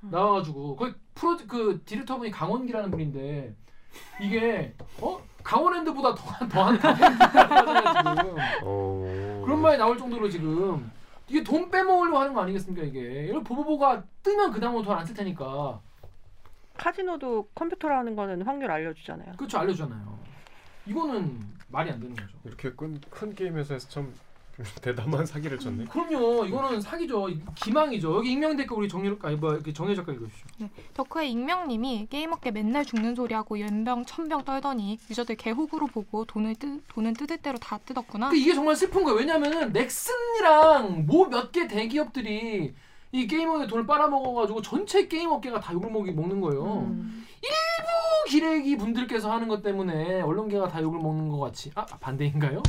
나와가지고 0.00 0.76
거기 0.76 0.94
프로 1.14 1.36
그 1.46 1.82
디렉터분이 1.84 2.30
강원기라는 2.30 2.90
분인데 2.90 3.54
이게 4.20 4.74
어 5.00 5.22
강원랜드보다 5.42 6.14
더한 6.14 6.48
더한 6.48 6.80
어... 8.64 9.42
그런 9.44 9.60
말이 9.60 9.78
나올 9.78 9.96
정도로 9.96 10.28
지금 10.28 10.90
이게 11.28 11.42
돈 11.42 11.70
빼먹으려고 11.70 12.18
하는 12.18 12.34
거 12.34 12.42
아니겠습니까 12.42 12.86
이게? 12.86 13.00
이런 13.26 13.42
보보보가 13.42 14.04
뜨면 14.22 14.52
그 14.52 14.60
다음은 14.60 14.82
돈안 14.82 15.04
쓸 15.04 15.14
테니까. 15.14 15.80
카지노도 16.76 17.48
컴퓨터로 17.54 17.94
하는 17.94 18.14
거는 18.14 18.42
확률 18.42 18.70
알려주잖아요. 18.70 19.32
그렇죠 19.36 19.58
알려주잖아요. 19.58 20.18
이거는 20.86 21.40
말이 21.68 21.90
안 21.90 21.98
되는 21.98 22.14
거죠. 22.14 22.36
이렇게 22.44 22.70
큰, 22.72 23.00
큰 23.10 23.34
게임 23.34 23.56
회사에서 23.56 23.88
참 23.88 24.12
대담한 24.80 25.26
사기를 25.26 25.58
쳤네. 25.58 25.84
그럼요. 25.84 26.46
이거는 26.46 26.80
사기죠. 26.80 27.28
기망이죠. 27.54 28.16
여기 28.16 28.32
익명 28.32 28.56
댓글 28.56 28.78
우리 28.78 28.88
정유 28.88 29.18
아니 29.22 29.36
뭐 29.36 29.60
정혜 29.74 29.94
작가 29.94 30.12
읽어주시죠. 30.12 30.46
덕후의 30.94 31.30
익명님이 31.32 32.06
게임업계 32.10 32.52
맨날 32.52 32.84
죽는 32.84 33.14
소리하고 33.14 33.60
염병 33.60 34.06
천병 34.06 34.44
떨더니 34.44 34.98
유저들 35.10 35.36
개호구로 35.36 35.88
보고 35.88 36.24
돈을 36.24 36.54
뜨, 36.54 36.80
돈은 36.88 37.12
뜯을 37.14 37.36
대로 37.38 37.58
다 37.58 37.78
뜯었구나. 37.84 38.30
그 38.30 38.36
이게 38.36 38.54
정말 38.54 38.74
슬픈 38.76 39.04
거예요. 39.04 39.18
왜냐면은 39.18 39.72
넥슨이랑 39.72 41.06
뭐 41.06 41.26
몇 41.28 41.52
개 41.52 41.66
대기업들이 41.68 42.74
이 43.16 43.26
게임업에 43.26 43.66
돈을 43.66 43.86
빨아먹어가지고 43.86 44.60
전체 44.60 45.08
게임 45.08 45.30
업계가 45.30 45.58
다 45.58 45.72
욕을 45.72 45.90
먹이, 45.90 46.12
먹는 46.12 46.40
거예요 46.42 46.80
음. 46.80 47.24
기레기 48.28 48.76
분들께서 48.76 49.32
하는 49.32 49.48
것 49.48 49.62
때문에 49.62 50.20
언론계가 50.20 50.68
다 50.68 50.82
욕을 50.82 50.98
먹는 50.98 51.28
것 51.28 51.38
같이 51.38 51.70
아 51.74 51.86
반대인가요? 51.86 52.62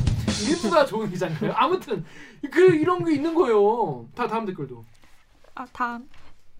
일부가 0.48 0.86
좋은 0.86 1.10
기자인가요? 1.10 1.52
아무튼 1.54 2.04
그 2.50 2.76
이런 2.76 3.04
게 3.04 3.14
있는 3.14 3.34
거예요. 3.34 4.06
다 4.14 4.28
다음 4.28 4.46
댓글도 4.46 4.84
아, 5.56 5.66
다음 5.72 6.08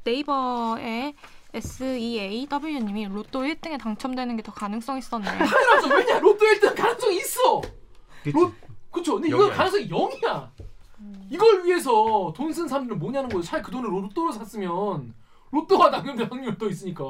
네이버의 0.02 1.14
SEAW님이 1.54 3.06
로또 3.06 3.42
1등에 3.42 3.78
당첨되는 3.80 4.36
게 4.36 4.42
더 4.42 4.52
가능성 4.52 4.98
있었네. 4.98 5.24
당연하죠. 5.38 5.94
왜냐 5.94 6.18
로또 6.18 6.44
1등 6.44 6.74
가능성이 6.74 7.16
있어. 7.18 7.62
로 8.34 8.52
그렇죠. 8.90 9.14
근데 9.14 9.28
이거 9.28 9.38
영이 9.38 9.50
가능성이 9.52 9.88
0이야. 9.88 10.48
이걸 11.30 11.64
위해서 11.64 12.32
돈 12.36 12.52
쓴 12.52 12.66
사람들은 12.68 12.98
뭐냐는 12.98 13.28
거예요. 13.28 13.42
차라리 13.42 13.62
그 13.64 13.70
돈을 13.70 13.90
로또로 13.90 14.32
샀으면 14.32 15.14
로또가 15.50 15.90
당첨될 15.92 16.28
확률이 16.30 16.58
더 16.58 16.68
있으니까. 16.68 17.04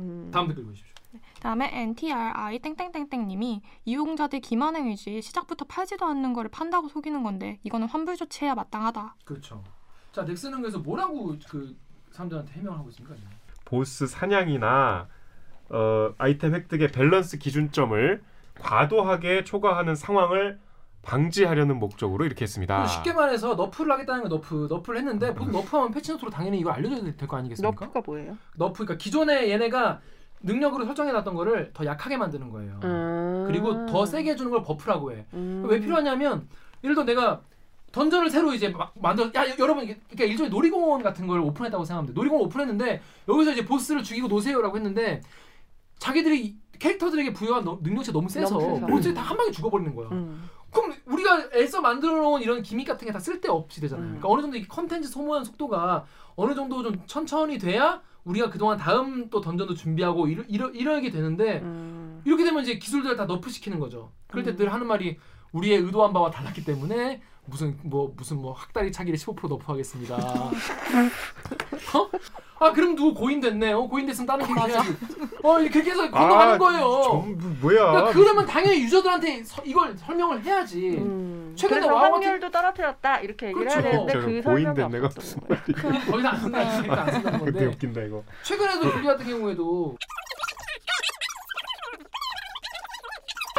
음. 0.00 0.30
다음 0.32 0.48
댓글 0.48 0.64
보십시오. 0.64 0.92
다음에 1.40 1.70
NTRI 1.72 2.58
땡땡땡땡님이 2.58 3.62
이용자들 3.84 4.40
기만행 4.40 4.86
위지 4.86 5.22
시작부터 5.22 5.64
팔지도 5.66 6.04
않는 6.06 6.32
거를 6.32 6.50
판다고 6.50 6.88
속이는 6.88 7.22
건데 7.22 7.60
이거는 7.62 7.86
환불 7.86 8.16
조치해야 8.16 8.54
마땅하다. 8.56 9.14
그렇죠. 9.24 9.62
자 10.10 10.22
넥슨은 10.22 10.60
그래서 10.60 10.78
뭐라고 10.78 11.36
그 11.48 11.76
사람들한테 12.10 12.52
해명을 12.54 12.78
하고 12.78 12.88
있습니까? 12.90 13.14
지금? 13.14 13.30
보스 13.64 14.06
사냥이나 14.08 15.06
어, 15.70 16.14
아이템 16.18 16.54
획득의 16.54 16.88
밸런스 16.88 17.38
기준점을 17.38 18.22
과도하게 18.60 19.44
초과하는 19.44 19.94
상황을 19.94 20.58
방지하려는 21.04 21.78
목적으로 21.78 22.24
이렇게 22.24 22.42
했습니다. 22.44 22.86
쉽게 22.86 23.12
말해서 23.12 23.54
너프를 23.54 23.92
하겠다는 23.92 24.22
거 24.24 24.28
너프 24.28 24.66
너프를 24.70 24.98
했는데 25.00 25.34
보통 25.34 25.52
너프하면 25.52 25.90
패치노트로 25.92 26.30
당연히 26.30 26.58
이걸 26.58 26.72
알려줘야 26.74 27.00
될 27.02 27.16
거 27.28 27.36
아니겠습니까? 27.36 27.84
nerf가 27.86 28.02
뭐예요? 28.06 28.36
nerf 28.56 28.84
그러니까 28.84 29.02
기존에 29.02 29.50
얘네가 29.50 30.00
능력으로 30.42 30.84
설정해놨던 30.84 31.34
거를 31.34 31.70
더 31.72 31.84
약하게 31.86 32.16
만드는 32.16 32.50
거예요. 32.50 32.80
음. 32.84 33.44
그리고 33.46 33.86
더 33.86 34.04
세게 34.04 34.32
해주는 34.32 34.50
걸 34.50 34.62
buff라고 34.62 35.12
해. 35.12 35.24
음. 35.34 35.64
왜 35.66 35.80
필요하냐면 35.80 36.48
예를 36.82 36.94
들어 36.94 37.04
내가 37.06 37.40
던전을 37.92 38.28
새로 38.28 38.52
이제 38.52 38.68
막 38.70 38.92
만들어 39.00 39.28
야 39.36 39.48
여- 39.48 39.54
여러분 39.58 39.84
이게 39.84 39.98
그러니까 40.08 40.24
일종의 40.24 40.50
놀이공원 40.50 41.02
같은 41.02 41.26
걸 41.26 41.40
오픈했다고 41.40 41.84
생각하면 41.84 42.08
돼. 42.08 42.12
놀이공원 42.12 42.46
오픈했는데 42.46 43.00
여기서 43.28 43.52
이제 43.52 43.64
보스를 43.64 44.02
죽이고 44.02 44.26
노세요라고 44.28 44.76
했는데 44.76 45.22
자기들이 45.98 46.56
캐릭터들에게 46.78 47.32
부여한 47.32 47.64
너- 47.64 47.78
능력치 47.82 48.12
너무 48.12 48.28
세서 48.28 48.58
너무 48.58 48.74
세서. 48.74 48.86
보스들이 48.86 49.14
다 49.14 49.22
한 49.22 49.36
방에 49.36 49.50
죽어버리는 49.50 49.94
거야. 49.94 50.08
음. 50.10 50.50
그럼 50.74 50.94
우리가 51.06 51.48
애써 51.54 51.80
만들어 51.80 52.14
놓은 52.16 52.42
이런 52.42 52.62
gimmick 52.62 52.86
같은 52.86 53.06
게 53.06 53.12
다 53.12 53.18
쓸데없이 53.20 53.80
되잖아요. 53.80 54.04
음. 54.04 54.08
그러니까 54.20 54.28
어느 54.28 54.42
정도 54.42 54.56
이 54.56 54.66
컨텐츠 54.66 55.08
소모하는 55.08 55.44
속도가 55.44 56.04
어느 56.36 56.54
정도 56.54 56.82
좀 56.82 57.00
천천히 57.06 57.58
돼야 57.58 58.02
우리가 58.24 58.50
그동안 58.50 58.76
다음 58.76 59.30
또 59.30 59.40
던전도 59.40 59.74
준비하고 59.74 60.26
이러, 60.28 60.42
이러, 60.48 60.68
이러게 60.70 61.10
되는데 61.10 61.60
음. 61.62 62.20
이렇게 62.24 62.44
되면 62.44 62.62
이제 62.62 62.78
기술들을 62.78 63.16
다 63.16 63.24
nerf 63.26 63.50
시키는 63.50 63.78
거죠. 63.78 64.10
그럴 64.26 64.44
때 64.44 64.50
음. 64.52 64.56
늘 64.56 64.72
하는 64.72 64.86
말이 64.86 65.16
우리의 65.52 65.78
의도한 65.78 66.12
바와 66.12 66.30
달랐기 66.30 66.64
때문에 66.64 67.22
무슨 67.46 67.78
뭐 67.82 68.12
무슨 68.16 68.38
뭐 68.40 68.52
학다리 68.52 68.90
차기를 68.90 69.18
15% 69.18 69.48
nerf하겠습니다. 69.48 70.16
어? 71.94 72.10
아 72.60 72.72
그럼 72.72 72.94
누구 72.94 73.12
고인 73.12 73.40
됐네. 73.40 73.72
어 73.72 73.82
고인 73.82 74.06
됐으면 74.06 74.26
다른 74.26 74.46
캐릭터 74.46 74.66
해야지. 74.68 74.96
어 75.42 75.60
이렇게 75.60 75.80
해서 75.90 76.10
건너가는 76.10 76.58
거예요. 76.58 77.02
전부 77.02 77.48
뭐야? 77.60 77.90
그러니까 77.90 78.12
그러면 78.12 78.46
당연히 78.46 78.80
유저들한테 78.84 79.42
서- 79.44 79.62
이걸 79.64 79.96
설명을 79.98 80.42
해야지. 80.42 80.90
음. 80.98 81.52
최근에 81.56 81.86
와우 81.86 81.98
같은- 82.00 82.12
확률도 82.24 82.50
떨어뜨렸다 82.50 83.18
이렇게 83.20 83.46
얘기를 83.48 83.66
그렇죠. 83.68 83.80
해야 83.80 83.92
되는데 84.06 84.12
저는 84.42 84.74
그 84.74 84.80
얘기가 84.96 85.06
없었던 85.06 85.48
거예요. 85.48 85.62
그럼 85.74 85.92
거기서 86.10 86.28
안 86.28 86.40
쓴다. 86.40 86.60
안 86.60 87.12
쓴다는 87.12 87.38
건데 87.40 87.66
웃긴다 87.66 88.00
이거. 88.02 88.22
최근에도 88.42 88.90
줄리 88.90 89.06
같은 89.06 89.26
경우에도 89.26 89.96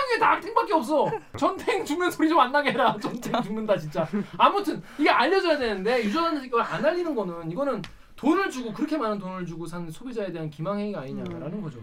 이게 0.04 0.20
다 0.20 0.34
악탱밖에 0.34 0.74
없어. 0.74 1.10
전탱 1.38 1.86
죽는 1.86 2.12
소리 2.12 2.30
좀 2.30 2.40
안 2.40 2.52
나게 2.52 2.72
해라. 2.72 2.96
전탱 3.02 3.42
죽는다 3.42 3.78
진짜. 3.78 4.08
아무튼 4.38 4.82
이게 4.98 5.10
알려져야 5.10 5.58
되는데 5.58 6.04
유저한테 6.04 6.46
이걸 6.46 6.62
안 6.62 6.86
알리는 6.86 7.14
거는 7.16 7.52
이거는 7.52 7.82
돈을 8.16 8.50
주고 8.50 8.72
그렇게 8.74 8.98
많은 8.98 9.20
돈을 9.20 9.46
주고 9.46 9.66
산 9.66 9.90
소비자에 9.92 10.32
대한 10.32 10.50
기망행위가 10.50 11.02
아니냐라는 11.02 11.62
거죠. 11.62 11.80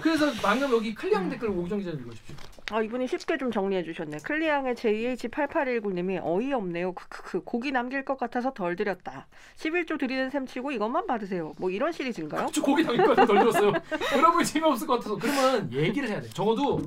그래서 0.00 0.26
방금 0.42 0.70
여기 0.72 0.94
클리앙 0.94 1.28
댓글 1.28 1.48
오기정 1.50 1.78
기자님 1.78 2.00
읽어주십시오. 2.00 2.36
아 2.72 2.82
이분이 2.82 3.06
쉽게 3.06 3.36
좀 3.36 3.50
정리해 3.50 3.82
주셨네. 3.84 4.18
클리앙의 4.24 4.74
JH8819님이 4.74 6.20
어이없네요. 6.22 6.92
크크크 6.92 7.42
고기 7.44 7.72
남길 7.72 8.04
것 8.04 8.18
같아서 8.18 8.52
덜 8.52 8.76
드렸다. 8.76 9.26
11조 9.56 9.98
드리는 9.98 10.30
셈 10.30 10.46
치고 10.46 10.72
이것만 10.72 11.06
받으세요. 11.06 11.54
뭐 11.58 11.70
이런 11.70 11.92
시리즈인가요? 11.92 12.48
저 12.52 12.62
고기 12.62 12.82
당길 12.84 13.04
것 13.04 13.16
같아서 13.16 13.32
덜 13.32 13.38
들었어요. 13.40 13.72
여러분이 14.16 14.44
재미없을 14.44 14.86
것 14.86 14.94
같아서 14.94 15.16
그러면 15.16 15.72
얘기를 15.72 16.08
해야 16.08 16.20
돼. 16.20 16.28
적어도 16.30 16.80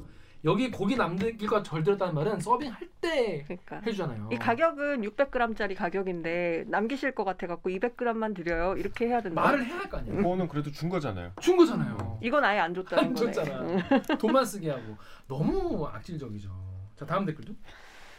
여기 0.45 0.69
고기 0.71 0.95
남길 0.97 1.37
것덜 1.47 1.83
들었다는 1.83 2.13
말은 2.15 2.39
서빙 2.41 2.71
할 2.71 2.87
때 3.03 3.43
그러니까 3.47 3.81
해주잖아요. 3.85 4.29
이 4.31 4.37
가격은 4.37 5.01
600g짜리 5.01 5.75
가격인데 5.75 6.63
남기실 6.67 7.13
것 7.15 7.25
같아 7.25 7.47
갖고 7.47 7.69
200g만 7.69 8.33
드려요. 8.35 8.75
이렇게 8.77 9.07
해야 9.07 9.21
된다. 9.21 9.41
말을 9.41 9.65
해야 9.65 9.77
할 9.79 9.89
거 9.89 9.97
아니야. 9.97 10.15
그거는 10.15 10.47
그래도 10.47 10.71
준 10.71 10.87
거잖아요. 10.89 11.33
준 11.41 11.57
거잖아요. 11.57 12.19
이건 12.23 12.43
아예 12.45 12.59
안 12.59 12.73
줬다는 12.73 13.03
안 13.05 13.13
거네. 13.13 13.31
줬잖아. 13.33 13.61
응. 13.61 14.17
돈만 14.19 14.45
쓰게 14.45 14.69
하고 14.69 14.97
너무 15.27 15.85
악질적이죠. 15.87 16.49
자 16.95 17.05
다음 17.05 17.25
댓글도. 17.25 17.53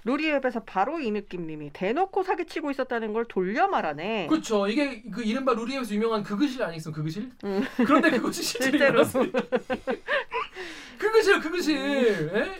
루리앱에서 0.06 0.64
바로 0.64 1.00
이 1.00 1.10
느낌님이 1.10 1.70
대놓고 1.72 2.22
사기치고 2.24 2.70
있었다는 2.70 3.14
걸 3.14 3.24
돌려 3.24 3.68
말하네. 3.68 4.26
그렇죠. 4.26 4.68
이게 4.68 5.02
그 5.10 5.22
이른바 5.22 5.54
루리에서 5.54 5.94
유명한 5.94 6.22
그그실 6.22 6.62
아니겠어? 6.62 6.92
그그실? 6.92 7.30
음. 7.44 7.62
그런데 7.76 8.10
그것이 8.10 8.42
실제로 8.44 9.02
그그실 10.98 11.40
그그실. 11.40 12.30
에? 12.34 12.58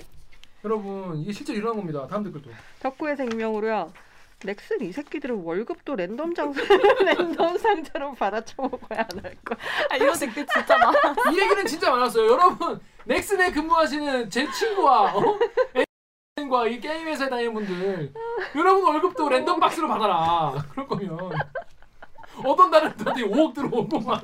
여러분 0.64 1.18
이게 1.18 1.33
실제로 1.33 1.59
일어난 1.59 1.77
겁니다. 1.77 2.07
다음 2.09 2.25
댓글도. 2.25 2.51
덕후의 2.81 3.16
생명으로요. 3.16 3.92
넥슨 4.44 4.81
이 4.83 4.92
새끼들은 4.92 5.37
월급도 5.37 5.97
랜덤 5.97 6.35
장소 6.35 6.61
랜덤 7.05 7.57
상자로 7.57 8.14
받아쳐 8.14 8.55
먹어야 8.62 9.07
안할 9.11 9.35
거. 9.44 9.55
아, 9.90 9.97
이런 9.97 10.18
댓글 10.18 10.47
진짜 10.47 10.77
많아. 10.79 11.14
이 11.33 11.38
얘기는 11.40 11.66
진짜 11.66 11.90
많았어요. 11.90 12.31
여러분 12.31 12.81
넥슨에 13.04 13.50
근무하시는 13.52 14.29
제 14.31 14.50
친구와 14.50 15.15
어? 15.17 15.38
과 16.50 16.67
이 16.67 16.79
게임 16.79 17.06
회사에 17.06 17.29
다니는 17.31 17.54
분들 17.54 18.13
여러분 18.56 18.85
월급도 18.85 19.29
랜덤 19.29 19.59
박스로 19.61 19.88
받아라. 19.88 20.52
그럴 20.73 20.87
거면 20.87 21.19
어떤 22.44 22.71
달은 22.71 22.96
저한테 22.98 23.23
5억 23.23 23.54
들어오고 23.54 24.00
막 24.00 24.23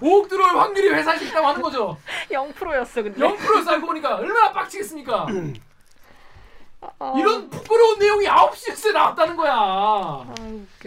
5억 0.00 0.28
들어올 0.28 0.56
확률이 0.56 0.88
회사에 0.90 1.24
있다고 1.24 1.46
하는 1.46 1.62
거죠. 1.62 1.96
0%였어 2.30 3.02
근데. 3.02 3.20
0% 3.20 3.64
살고 3.64 3.86
보니까 3.86 4.16
얼마나 4.16 4.52
빡치겠습니까? 4.52 5.26
아, 6.98 7.14
이런 7.18 7.50
부끄러운 7.50 7.98
내용이 7.98 8.26
9시 8.26 8.70
뉴스에 8.70 8.92
나왔다는 8.92 9.36
거야. 9.36 9.52
아. 9.54 10.34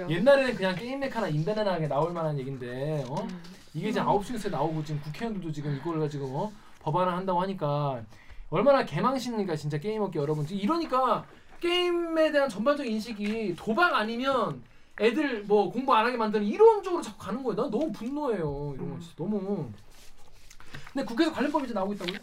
옛날에는 0.09 0.55
그냥 0.55 0.75
게임 0.75 0.99
메카나 0.99 1.27
인벤에나 1.27 1.87
나올 1.87 2.11
만한 2.11 2.37
얘긴데 2.39 3.05
어? 3.07 3.21
음. 3.21 3.43
이게 3.73 3.89
이제 3.89 3.99
9시 4.01 4.33
뉴스에 4.33 4.51
나오고 4.51 4.83
지금 4.83 5.01
국회의원들도 5.01 5.51
지금 5.51 5.75
이걸 5.75 5.99
가지고 5.99 6.25
어? 6.25 6.51
법안을 6.81 7.13
한다고 7.13 7.41
하니까 7.41 8.01
얼마나 8.49 8.85
개망신이니까 8.85 9.55
진짜 9.55 9.77
게임업계 9.77 10.19
여러분 10.19 10.45
이러니까 10.49 11.25
게임에 11.59 12.31
대한 12.31 12.49
전반적 12.49 12.85
인식이 12.85 13.55
도박 13.57 13.95
아니면 13.95 14.61
애들 14.99 15.43
뭐 15.43 15.71
공부 15.71 15.93
안 15.95 16.05
하게 16.05 16.17
만드는 16.17 16.45
이런 16.45 16.83
쪽으로 16.83 17.01
자꾸 17.01 17.17
가는 17.17 17.43
거예요. 17.43 17.61
난 17.61 17.71
너무 17.71 17.91
분노해요. 17.91 18.73
이런 18.75 18.91
거 18.91 18.99
진짜 18.99 19.15
너무. 19.17 19.71
근데 20.91 21.05
국회에서 21.05 21.33
관련법이 21.33 21.65
이제 21.65 21.73
나오고 21.73 21.93
있다고요? 21.93 22.17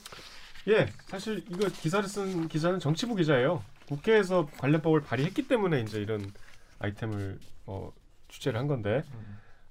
예, 0.68 0.86
사실 1.06 1.44
이거 1.48 1.68
기사를 1.68 2.08
쓴 2.08 2.46
기자는 2.48 2.78
정치부 2.78 3.16
기자예요. 3.16 3.62
국회에서 3.88 4.46
관련법을 4.58 5.02
발의했기 5.02 5.48
때문에 5.48 5.80
이제 5.80 6.00
이런 6.00 6.32
아이템을 6.78 7.40
어, 7.66 7.92
취재를 8.28 8.58
한 8.58 8.68
건데 8.68 9.02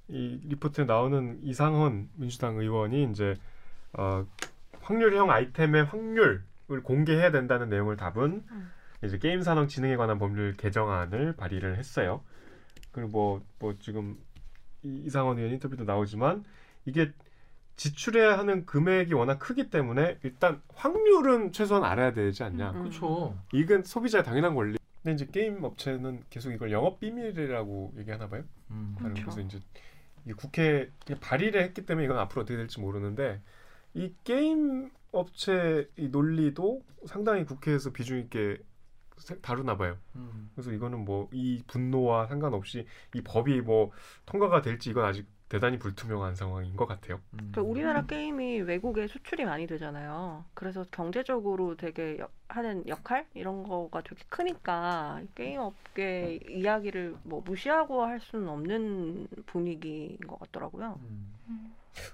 이 0.10 0.40
리포트에 0.44 0.86
나오는 0.86 1.40
이상헌 1.44 2.10
민주당 2.16 2.58
의원이 2.58 3.10
이제 3.12 3.36
어, 3.94 4.26
확률형 4.82 5.32
아이템의 5.32 5.86
확률을 5.86 6.44
공개해야 6.84 7.32
된다는 7.32 7.70
내용을 7.70 7.96
담은 7.96 8.44
음. 8.52 8.72
이제 9.04 9.18
게임 9.18 9.42
산업 9.42 9.70
진흥에 9.70 9.96
관한 9.96 10.20
법률 10.20 10.58
개정안을 10.58 11.36
발의를 11.38 11.78
했어요. 11.78 12.22
그리고 12.92 13.10
뭐, 13.10 13.42
뭐 13.60 13.76
지금 13.80 14.18
이- 14.84 15.04
이상헌 15.06 15.38
의원 15.38 15.54
인터뷰도 15.54 15.84
나오지만 15.84 16.44
이게 16.86 17.12
지출해야 17.76 18.38
하는 18.38 18.66
금액이 18.66 19.14
워낙 19.14 19.40
크기 19.40 19.70
때문에 19.70 20.18
일단 20.24 20.62
확률은 20.76 21.52
최소한 21.54 21.84
알아야 21.84 22.14
되지 22.14 22.44
않냐. 22.44 22.72
음. 22.72 22.80
그렇죠. 22.84 23.38
이건 23.54 23.84
소비자의 23.84 24.24
당연한 24.24 24.54
권리. 24.56 24.78
근데 25.02 25.14
이제 25.14 25.26
게임 25.32 25.64
업체는 25.64 26.24
계속 26.30 26.52
이걸 26.52 26.72
영업 26.72 27.00
비밀이라고 27.00 27.94
얘기하나 27.98 28.28
봐요. 28.28 28.44
음. 28.72 28.96
그렇죠. 29.00 29.22
그래서 29.24 29.42
이제 29.42 29.60
이 30.26 30.34
국회 30.34 30.92
발의를 31.22 31.64
했기 31.64 31.86
때문에 31.86 32.04
이건 32.06 32.18
앞으로 32.18 32.42
어떻게 32.42 32.58
될지 32.58 32.82
모르는데 32.82 33.42
이 33.94 34.14
게임 34.26 34.92
업체 35.14 35.90
이 35.96 36.10
논리도 36.10 36.84
상당히 37.08 37.46
국회에서 37.46 37.92
비중 37.92 38.20
있게 38.20 38.58
세- 38.58 38.64
다루나 39.42 39.78
봐요. 39.78 39.98
음. 40.16 40.50
그래서 40.56 40.72
이거는 40.72 41.06
뭐 41.06 41.30
이 41.32 41.62
분노와 41.68 42.28
상관없이 42.28 42.86
이 43.16 43.22
법이 43.22 43.62
뭐 43.62 43.92
통과가 44.26 44.62
될지 44.62 44.90
이건 44.90 45.06
아직 45.06 45.28
대단히 45.50 45.80
불투명한 45.80 46.36
상황인 46.36 46.76
것 46.76 46.86
같아요. 46.86 47.20
음. 47.34 47.52
그 47.56 47.62
우리나라 47.62 48.06
게임이 48.06 48.62
외국에 48.62 49.08
수출이 49.08 49.46
많이 49.46 49.66
되잖아요. 49.68 50.46
그래서 50.54 50.86
경제적으로 50.92 51.76
되게 51.76 52.20
여- 52.20 52.30
하는 52.48 52.88
역할 52.88 53.26
이런 53.34 53.64
거가 53.64 54.02
되게 54.02 54.24
크니까 54.30 55.22
게임 55.36 55.60
업계 55.60 56.40
이야기를 56.50 57.16
뭐 57.24 57.42
무시하고 57.42 58.04
할 58.04 58.20
수는 58.22 58.48
없는 58.48 59.28
분위기인 59.48 60.18
것 60.20 60.38
같더라고요. 60.40 61.00
음. 61.02 61.34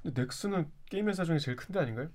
근데 0.02 0.22
넥슨은 0.22 0.72
게임 0.90 1.10
회사 1.10 1.26
중에 1.26 1.38
제일 1.38 1.58
큰데 1.58 1.80
아닌가요? 1.80 2.10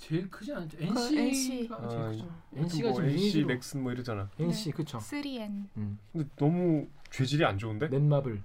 제일 0.00 0.30
크지 0.30 0.52
않죠. 0.52 0.78
NC. 0.80 1.18
NC가 1.18 1.76
아, 1.76 1.88
제일 1.88 2.02
크죠. 2.08 2.28
NC가 2.54 2.56
NC가 2.56 2.88
뭐 2.90 3.00
지금 3.02 3.10
NC, 3.10 3.44
넥슨 3.44 3.82
뭐 3.82 3.92
이러잖아. 3.92 4.30
NC 4.38 4.72
그쵸. 4.72 4.98
3N. 4.98 5.66
음. 5.76 5.98
근데 6.10 6.28
너무 6.36 6.88
죄질이 7.10 7.44
안 7.44 7.58
좋은데? 7.58 7.88
넷마블 7.88 8.40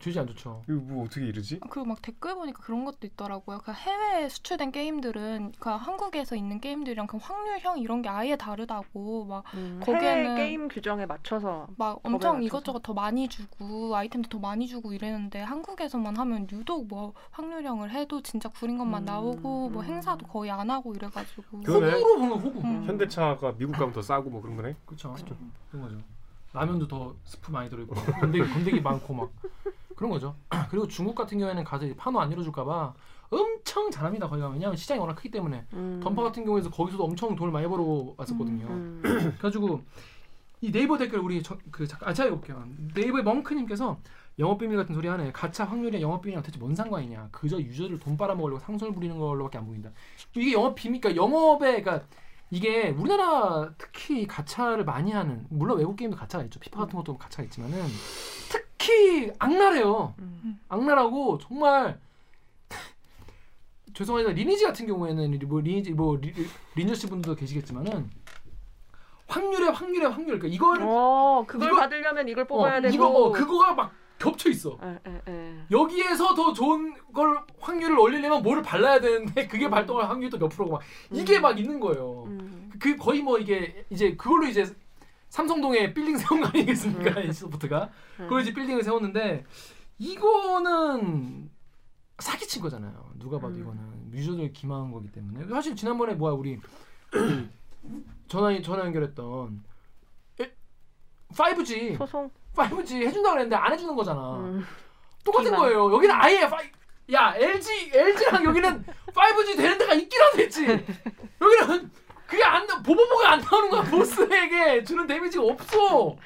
죄질 0.00 0.18
안 0.18 0.26
좋죠. 0.26 0.62
이거 0.68 0.80
뭐 0.80 1.04
어떻게 1.04 1.26
이러지? 1.26 1.60
그막 1.70 2.02
댓글 2.02 2.34
보니까 2.34 2.60
그런 2.62 2.84
것도 2.84 3.06
있더라고요. 3.06 3.58
그 3.64 3.72
해외에 3.72 4.28
수출된 4.28 4.72
게임들은 4.72 5.52
그 5.60 5.70
한국에서 5.70 6.34
있는 6.36 6.60
게임들이랑 6.60 7.06
그 7.06 7.16
확률형 7.18 7.78
이런 7.78 8.02
게 8.02 8.08
아예 8.08 8.34
다르다고 8.36 9.24
막막 9.26 9.44
음, 9.54 9.80
거기에는- 9.84 10.00
해외 10.02 10.34
게임 10.36 10.68
규정에 10.68 11.06
맞춰서 11.06 11.68
엄청 11.78 12.12
맞춰서. 12.12 12.40
이것저것 12.40 12.80
더 12.82 12.92
많이 12.92 13.28
주고 13.28 13.94
아이템도 13.94 14.28
더 14.30 14.38
많이 14.38 14.66
주고 14.66 14.92
이랬는데 14.92 15.40
한국에서만 15.42 16.16
하면 16.16 16.48
유독 16.50 16.88
뭐 16.88 17.12
확률형을 17.30 17.92
해도 17.92 18.20
진짜 18.22 18.48
구린 18.48 18.78
것만 18.78 19.02
음, 19.02 19.04
나오고 19.04 19.70
뭐 19.70 19.82
음. 19.82 19.86
행사도 19.86 20.26
거의 20.26 20.50
안 20.50 20.68
하고 20.70 20.92
이래가지고. 20.94 21.58
호구로 21.58 22.16
보는 22.18 22.30
호구. 22.38 22.60
음. 22.66 22.84
현대차가 22.84 23.54
미국 23.56 23.72
가면 23.72 23.92
더 23.92 24.02
싸고 24.02 24.28
뭐 24.30 24.42
그런 24.42 24.56
거네. 24.56 24.74
그렇죠. 24.86 25.14
그런 25.70 25.82
거죠. 25.84 25.98
라면도 26.56 26.88
더 26.88 27.14
스프 27.24 27.50
많이 27.52 27.68
들어있고 27.68 27.94
건더기, 27.94 28.50
건더기 28.50 28.80
많고 28.80 29.14
막 29.14 29.30
그런 29.94 30.10
거죠. 30.10 30.34
그리고 30.70 30.88
중국 30.88 31.14
같은 31.14 31.38
경우에는 31.38 31.62
가서 31.64 31.86
판호 31.96 32.20
안 32.20 32.32
이뤄줄까봐 32.32 32.94
엄청 33.30 33.90
잘합니다. 33.90 34.28
거기 34.28 34.40
가면 34.40 34.54
왜냐면 34.56 34.76
시장이 34.76 35.00
워낙 35.00 35.14
크기 35.14 35.30
때문에 35.30 35.66
음. 35.74 36.00
던파 36.02 36.22
같은 36.22 36.44
경우에서 36.44 36.70
거기서도 36.70 37.04
엄청 37.04 37.36
돈을 37.36 37.52
많이 37.52 37.66
벌어 37.68 38.14
왔었거든요. 38.16 38.66
음. 38.66 39.00
그래가지고 39.38 39.82
이 40.62 40.72
네이버 40.72 40.96
댓글 40.96 41.18
우리 41.18 41.42
저, 41.42 41.58
그 41.70 41.86
잠깐 41.86 42.08
아 42.08 42.12
제가 42.14 42.28
읽어볼게요. 42.28 42.64
네이버의 42.94 43.24
멍크님께서 43.24 43.98
영업 44.38 44.58
비밀 44.58 44.76
같은 44.76 44.94
소리 44.94 45.08
하네. 45.08 45.32
가차 45.32 45.64
확률이랑 45.64 46.00
영업 46.00 46.22
비밀이랑 46.22 46.42
대체 46.42 46.58
뭔 46.58 46.74
상관이냐? 46.74 47.28
그저 47.32 47.58
유저를 47.58 47.98
돈 47.98 48.16
빨아먹으려고 48.16 48.60
상설 48.60 48.92
부리는 48.92 49.18
걸로밖에 49.18 49.58
안 49.58 49.66
보인다. 49.66 49.90
이게 50.34 50.52
영업 50.52 50.74
비밀, 50.74 51.00
그러니까 51.00 51.22
영업에 51.22 51.82
그러니까 51.82 52.06
이게 52.50 52.90
우리나라 52.90 53.70
특히 53.76 54.26
가차를 54.26 54.84
많이 54.84 55.12
하는 55.12 55.44
물론 55.50 55.78
외국 55.78 55.96
게임도 55.96 56.16
가차가 56.16 56.44
있죠. 56.44 56.60
피파 56.60 56.80
같은 56.80 56.96
것도 56.96 57.18
가차가 57.18 57.42
있지만은 57.44 57.84
특히 58.48 59.32
악랄해요. 59.38 60.14
음. 60.18 60.60
악랄하고 60.68 61.38
정말 61.38 61.98
죄송하지만 63.94 64.34
리니지 64.36 64.64
같은 64.64 64.86
경우에는 64.86 65.38
뭐 65.48 65.60
리니지 65.60 65.92
뭐 65.92 66.16
리, 66.16 66.32
리니지 66.76 67.08
분들도 67.08 67.34
계시겠지만은 67.36 68.10
확률에 69.26 69.68
확률에 69.68 70.06
확률 70.06 70.38
그러니까 70.38 70.46
이걸 70.54 70.78
어, 70.82 71.44
그걸 71.48 71.68
이거- 71.68 71.80
받으려면 71.80 72.28
이걸 72.28 72.46
뽑아야 72.46 72.76
어, 72.78 72.80
되고. 72.80 72.94
이거 72.94 73.08
어, 73.08 73.32
그거가 73.32 73.74
막 73.74 73.92
겹쳐 74.18 74.48
있어. 74.50 74.78
에, 74.82 74.98
에, 75.10 75.22
에. 75.28 75.58
여기에서 75.70 76.34
더 76.34 76.52
좋은 76.52 76.94
걸 77.12 77.38
확률을 77.60 77.98
올리려면 77.98 78.42
뭐를 78.42 78.62
발라야 78.62 79.00
되는데 79.00 79.46
그게 79.48 79.66
음. 79.66 79.70
발동할 79.70 80.08
확률이 80.08 80.30
또 80.30 80.38
몇 80.38 80.48
프로고 80.48 80.72
막 80.72 80.82
이게 81.12 81.36
음. 81.36 81.42
막 81.42 81.58
있는 81.58 81.78
거예요. 81.80 82.24
음. 82.26 82.70
그 82.78 82.96
거의 82.96 83.22
뭐 83.22 83.38
이게 83.38 83.84
이제 83.90 84.16
그걸로 84.16 84.46
이제 84.46 84.64
삼성동에 85.28 85.92
빌딩 85.92 86.16
세운 86.16 86.40
거 86.40 86.48
아니겠습니까? 86.48 87.20
인스포트가 87.20 87.90
그걸 88.16 88.42
이제 88.42 88.54
빌딩을 88.54 88.82
세웠는데 88.82 89.44
이거는 89.98 91.50
사기친 92.18 92.62
거잖아요. 92.62 93.10
누가 93.18 93.38
봐도 93.38 93.54
음. 93.54 93.60
이거는 93.60 94.12
유저들 94.12 94.52
기망한 94.52 94.90
거기 94.92 95.10
때문에 95.12 95.46
사실 95.48 95.76
지난번에 95.76 96.14
뭐야 96.14 96.32
우리 96.34 96.58
그 97.10 97.48
전화 98.28 98.60
전화 98.62 98.84
연결했던 98.86 99.62
5G 101.32 101.98
소송. 101.98 102.30
5G 102.56 103.06
해준다 103.06 103.30
그랬는데 103.32 103.56
안 103.56 103.72
해주는 103.72 103.94
거잖아. 103.94 104.36
음. 104.38 104.66
똑같은 105.24 105.50
기만. 105.50 105.60
거예요. 105.60 105.92
여기는 105.92 106.14
아예 106.14 106.48
파이... 106.48 106.66
야 107.12 107.34
LG 107.36 107.90
LG랑 107.94 108.44
여기는 108.44 108.84
5G 109.12 109.56
되는 109.56 109.78
데가 109.78 109.94
있기라도 109.94 110.38
했지. 110.38 110.66
여기는 111.40 111.90
그게 112.26 112.42
안 112.42 112.66
나- 112.66 112.82
보보보가 112.82 113.32
안 113.32 113.40
나오는 113.40 113.70
거야 113.70 113.82
보스에게 113.82 114.82
주는 114.82 115.06
데미지가 115.06 115.44
없어. 115.44 116.16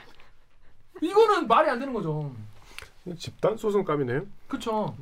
이거는 1.03 1.47
말이 1.47 1.69
안 1.69 1.79
되는 1.79 1.93
거죠. 1.93 2.33
집단 3.19 3.57
소송감이네요. 3.57 4.23
그쵸. 4.49 4.95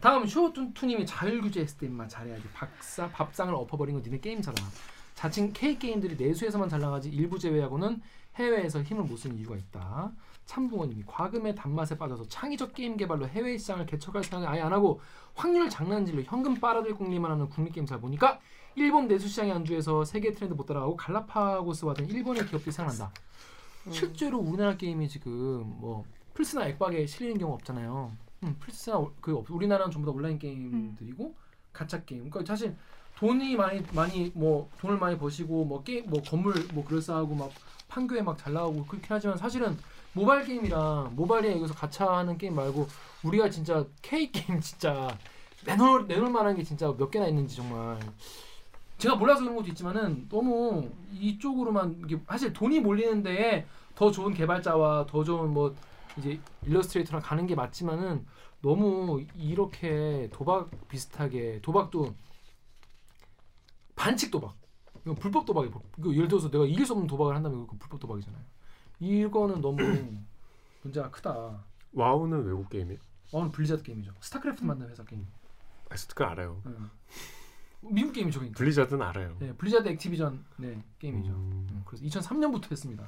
다음 0.00 0.26
쇼투투님이 0.26 1.04
자율 1.06 1.40
규제했을 1.42 1.78
때 1.78 1.86
임마 1.86 2.08
잘해야지. 2.08 2.42
박사 2.54 3.08
밥상을 3.10 3.52
엎어버린 3.54 3.94
건 3.94 4.02
니네 4.02 4.18
게임사다. 4.20 4.62
자칭 5.14 5.52
K 5.52 5.78
게임들이 5.78 6.16
내수에서만 6.16 6.68
잘 6.68 6.80
나가지 6.80 7.10
일부 7.10 7.38
제외하고는 7.38 8.00
해외에서 8.36 8.82
힘을 8.82 9.04
못 9.04 9.16
쓰는 9.18 9.36
이유가 9.36 9.56
있다. 9.56 10.10
참부모님이 10.54 11.04
과금의 11.06 11.54
단맛에 11.54 11.96
빠져서 11.96 12.26
창의적 12.26 12.74
게임 12.74 12.96
개발로 12.96 13.28
해외 13.28 13.56
시장을 13.56 13.86
개척할 13.86 14.24
생각을 14.24 14.48
아예 14.48 14.60
안 14.60 14.72
하고 14.72 15.00
확률 15.36 15.70
장난질로 15.70 16.22
현금 16.24 16.56
빨아들일 16.56 16.96
궁리만 16.96 17.30
하는 17.30 17.48
국내 17.48 17.70
게임사를 17.70 18.00
보니까 18.00 18.40
일본 18.74 19.06
내수 19.06 19.28
시장에 19.28 19.52
안주해서 19.52 20.04
세계 20.04 20.32
트렌드 20.32 20.54
못 20.54 20.66
따라가고 20.66 20.96
갈라파고스와 20.96 21.94
같은 21.94 22.10
일본의 22.10 22.46
기업들이 22.46 22.72
생각난다. 22.72 23.12
음. 23.86 23.92
실제로 23.92 24.38
우리나라 24.38 24.76
게임이 24.76 25.08
지금 25.08 25.32
뭐 25.78 26.04
플스나 26.34 26.66
엑박에 26.66 27.06
실리는 27.06 27.38
경우 27.38 27.54
없잖아요. 27.54 28.10
음, 28.42 28.56
플스나 28.58 28.98
오- 28.98 29.12
그 29.20 29.36
없- 29.36 29.48
우리나라는 29.50 29.92
전부 29.92 30.10
다 30.10 30.16
온라인 30.16 30.36
게임들이고 30.38 31.32
가챠 31.72 32.04
게임. 32.04 32.28
그러니까 32.28 32.52
사실 32.52 32.74
돈이 33.18 33.54
많이 33.54 33.84
많이 33.94 34.32
뭐 34.34 34.68
돈을 34.80 34.98
많이 34.98 35.16
버시고 35.16 35.64
뭐 35.64 35.84
게임 35.84 36.10
뭐 36.10 36.20
건물 36.22 36.54
뭐 36.74 36.84
그럴싸하고 36.84 37.36
막 37.36 37.50
판교에 37.86 38.22
막 38.22 38.36
잘 38.36 38.52
나오고 38.52 38.86
그렇긴 38.86 39.06
하지만 39.10 39.36
사실은 39.36 39.76
모바일 40.12 40.44
게임이랑 40.44 41.14
모바일에 41.14 41.52
여기서 41.52 41.74
가차하는 41.74 42.36
게임 42.36 42.54
말고 42.54 42.86
우리가 43.24 43.48
진짜 43.50 43.86
K 44.02 44.32
게임 44.32 44.60
진짜 44.60 45.16
내놓을 45.64 46.06
내놓을 46.06 46.30
만한 46.30 46.56
게 46.56 46.62
진짜 46.62 46.94
몇 46.96 47.10
개나 47.10 47.26
있는지 47.28 47.56
정말 47.56 47.98
제가 48.98 49.16
몰라서 49.16 49.40
그런 49.40 49.56
것도 49.56 49.68
있지만은 49.68 50.28
너무 50.28 50.90
이쪽으로만 51.12 52.02
이게 52.04 52.20
사실 52.28 52.52
돈이 52.52 52.80
몰리는 52.80 53.22
데에 53.22 53.66
더 53.94 54.10
좋은 54.10 54.34
개발자와 54.34 55.06
더 55.06 55.24
좋은 55.24 55.52
뭐 55.52 55.74
이제 56.18 56.40
일러스트레이터랑 56.66 57.22
가는 57.22 57.46
게 57.46 57.54
맞지만은 57.54 58.26
너무 58.62 59.24
이렇게 59.36 60.28
도박 60.32 60.70
비슷하게 60.88 61.60
도박도 61.62 62.14
반칙 63.94 64.30
도박 64.30 64.56
이건 65.02 65.14
불법 65.14 65.46
도박이 65.46 65.70
예를 66.12 66.28
들어서 66.28 66.50
내가 66.50 66.66
이길 66.66 66.84
수 66.84 66.92
없는 66.92 67.06
도박을 67.06 67.34
한다면 67.34 67.62
이거 67.64 67.76
불법 67.78 68.00
도박이잖아요. 68.00 68.42
이거는 69.00 69.60
너무 69.60 69.76
문제가 70.82 71.10
크다. 71.10 71.64
와우는 71.92 72.44
외국 72.44 72.68
게임이에요. 72.68 72.98
오늘 73.32 73.50
블리자드 73.50 73.82
게임이죠. 73.82 74.12
스타크래프트 74.20 74.64
만든 74.64 74.88
회사 74.90 75.02
게임. 75.04 75.26
아, 75.88 75.96
스타크 75.96 76.24
알아요. 76.24 76.60
응. 76.66 76.90
미국 77.82 78.12
게임이죠, 78.12 78.40
그러니까. 78.40 78.58
블리자드는 78.58 79.02
알아요. 79.02 79.36
네, 79.40 79.52
블리자드 79.54 79.88
액티비전 79.88 80.44
네 80.58 80.82
게임이죠. 80.98 81.30
음. 81.32 81.66
음, 81.70 81.82
그래서 81.86 82.04
2003년부터 82.04 82.70
했습니다. 82.70 83.04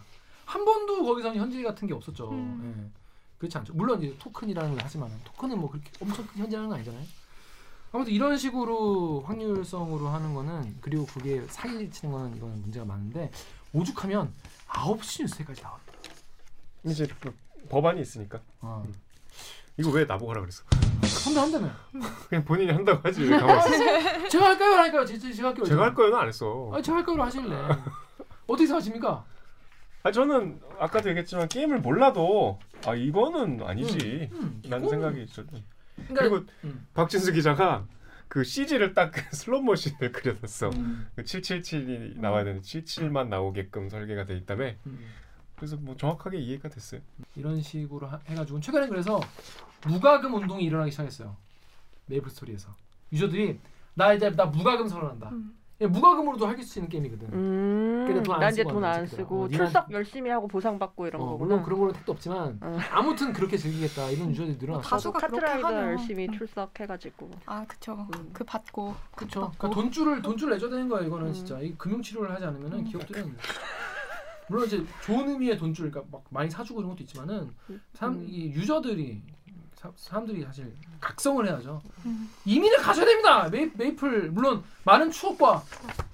한 0.46 0.64
번도 0.64 1.04
거기서 1.04 1.34
현질 1.34 1.62
같은 1.62 1.86
게 1.86 1.94
없었죠. 1.94 2.30
음. 2.30 2.74
예. 2.94 3.02
그렇지 3.38 3.58
않죠. 3.58 3.74
물론 3.74 4.00
이제 4.02 4.16
토큰이라는 4.18 4.70
걸 4.70 4.78
하지만 4.82 5.10
토큰은 5.24 5.58
뭐 5.60 5.70
그렇게 5.70 5.90
엄청 6.00 6.26
큰 6.26 6.42
현질하는 6.42 6.68
건 6.68 6.76
아니잖아요. 6.78 7.04
아무튼 7.92 8.12
이런 8.12 8.38
식으로 8.38 9.20
확률성으로 9.26 10.08
하는 10.08 10.32
거는 10.32 10.78
그리고 10.80 11.04
그게 11.06 11.44
사기 11.48 11.90
치는 11.90 12.12
거는 12.12 12.36
이거는 12.36 12.62
문제가 12.62 12.86
많은데 12.86 13.30
오죽하면 13.72 14.32
9시 14.68 15.22
뉴스까지 15.22 15.62
나와요. 15.62 15.80
이제 16.84 17.06
그 17.20 17.34
법안이 17.68 18.00
있으니까 18.00 18.40
어. 18.60 18.84
이거 19.78 19.90
왜 19.90 20.04
나보고 20.04 20.30
하라 20.30 20.40
그랬어? 20.42 20.62
한다 21.24 21.42
한다며. 21.42 21.70
그냥 22.28 22.44
본인이 22.44 22.70
한다고 22.72 23.00
하지 23.06 23.22
왜 23.22 23.38
가만히 23.38 23.74
있어? 23.74 24.28
제가 24.28 24.46
할까요? 24.46 24.72
하니까요. 24.78 25.04
제, 25.06 25.18
제, 25.18 25.32
제가 25.32 25.48
할게요. 25.48 25.64
제가 25.64 25.82
할 25.84 25.94
거는 25.94 26.14
안 26.18 26.28
했어. 26.28 26.70
아, 26.74 26.82
제가 26.82 26.98
할 26.98 27.04
거로 27.04 27.22
하실래. 27.22 27.54
어떻게 28.46 28.66
생각하십니까? 28.66 29.24
아 30.04 30.10
저는 30.10 30.60
아까도 30.80 31.08
얘기했지만 31.10 31.48
게임을 31.48 31.78
몰라도 31.80 32.58
아 32.84 32.94
이거는 32.94 33.62
아니지 33.64 34.28
음, 34.32 34.60
라는 34.68 34.86
이거는- 34.86 34.90
생각이 34.90 35.22
있죠. 35.22 35.44
그러니까, 35.46 36.14
그리고 36.28 36.40
음. 36.64 36.86
박진수 36.92 37.32
기자가 37.32 37.86
그 38.32 38.44
CG를 38.44 38.94
딱 38.94 39.12
슬롯머신을 39.34 40.10
그려놨어. 40.10 40.70
음, 40.70 41.06
그 41.14 41.22
777이 41.22 42.18
나와야 42.18 42.44
되는데 42.44 42.66
77만 42.66 43.28
나오게끔 43.28 43.90
설계가 43.90 44.24
돼 44.24 44.38
있다며. 44.38 44.70
음. 44.86 45.06
그래서 45.54 45.76
뭐 45.76 45.94
정확하게 45.98 46.38
이해가 46.38 46.70
됐어요. 46.70 47.02
이런 47.36 47.60
식으로 47.60 48.06
하- 48.06 48.20
해가지고 48.24 48.58
최근에 48.60 48.88
그래서 48.88 49.20
무과금 49.86 50.32
운동이 50.32 50.64
일어나기 50.64 50.90
시작했어요. 50.90 51.36
메이플 52.06 52.30
스토리에서 52.30 52.74
유저들이 53.12 53.60
나 53.92 54.14
이제 54.14 54.30
나 54.30 54.46
무과금 54.46 54.88
선언한다. 54.88 55.28
음. 55.28 55.54
예, 55.82 55.86
무과금으로도 55.88 56.46
할 56.46 56.62
수 56.62 56.78
있는 56.78 56.88
게임이거든. 56.88 57.28
음, 57.32 58.04
그래, 58.06 58.22
돈안 58.22 58.38
나 58.40 58.48
이제 58.50 58.62
쓰고 58.62 58.72
돈안 58.72 58.92
하는 58.94 59.06
새끼들아. 59.06 59.24
쓰고 59.26 59.42
어, 59.42 59.48
출석 59.48 59.90
열심히 59.90 60.30
하고 60.30 60.46
보상받고 60.46 61.08
이런 61.08 61.20
어, 61.20 61.24
거구나. 61.26 61.44
물론 61.44 61.62
그런 61.64 61.78
거는 61.80 61.94
택도 61.94 62.12
없지만 62.12 62.58
어. 62.60 62.78
아무튼 62.92 63.32
그렇게 63.32 63.56
즐기겠다 63.56 64.08
이런 64.10 64.30
유저들이 64.30 64.58
늘어났어. 64.60 64.88
다수가 64.88 65.18
그렇게 65.18 65.40
카트라이더 65.40 65.66
하면. 65.66 65.84
열심히 65.92 66.26
음. 66.28 66.32
출석해가지고. 66.38 67.30
아 67.46 67.64
그쵸. 67.66 68.06
음. 68.16 68.30
그 68.32 68.44
받고 68.44 68.94
그렇죠. 69.16 69.40
받고. 69.40 69.58
그러니까 69.58 69.80
돈줄을 69.80 70.22
돈줄 70.22 70.50
내줘야 70.50 70.70
되는 70.70 70.88
거예요. 70.88 71.06
이거는 71.08 71.26
음. 71.28 71.32
진짜 71.32 71.58
이 71.58 71.74
금융 71.76 72.00
치료를 72.00 72.30
하지 72.32 72.44
않으면은 72.44 72.78
음. 72.78 72.84
기업들은 72.84 73.36
물론 74.48 74.66
이제 74.66 74.84
좋은 75.02 75.28
의미의 75.30 75.56
돈줄, 75.58 75.90
그러니까 75.90 76.16
막 76.16 76.24
많이 76.30 76.48
사주고 76.48 76.80
이런 76.80 76.90
것도 76.90 77.02
있지만은 77.02 77.50
사람 77.94 78.14
음. 78.14 78.26
이 78.28 78.52
유저들이 78.52 79.20
사, 79.82 79.90
사람들이 79.96 80.44
사실 80.44 80.72
각성을 81.00 81.44
해야죠. 81.46 81.82
음. 82.06 82.30
이민을 82.44 82.78
가져야 82.78 83.04
됩니다. 83.04 83.48
메이, 83.48 83.70
메이 83.74 83.96
플 83.96 84.30
물론 84.30 84.62
많은 84.84 85.10
추억과 85.10 85.62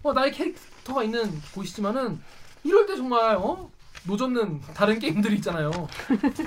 어, 0.03 0.13
나의 0.13 0.33
캐릭터가 0.33 1.03
있는 1.03 1.31
곳이지만은 1.55 2.19
이럴 2.65 2.87
때 2.87 2.97
정말 2.97 3.37
어 3.37 3.71
노젓는 4.07 4.61
다른 4.75 4.99
게임들이 4.99 5.37
있잖아요. 5.37 5.71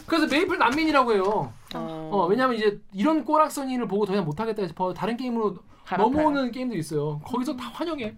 그래서 0.07 0.25
메이플 0.27 0.57
난민이라고 0.57 1.13
해요. 1.13 1.53
어 1.75 2.25
왜냐면 2.27 2.55
이제 2.55 2.81
이런 2.91 3.23
꼬락서니를 3.23 3.87
보고 3.87 4.05
더 4.05 4.13
이상 4.13 4.25
못하겠다 4.25 4.67
싶어 4.67 4.93
다른 4.93 5.15
게임으로. 5.15 5.57
넘어오는 5.97 6.51
게임들이 6.51 6.79
있어요. 6.79 7.19
거기서 7.25 7.55
다 7.57 7.69
환영해. 7.73 8.15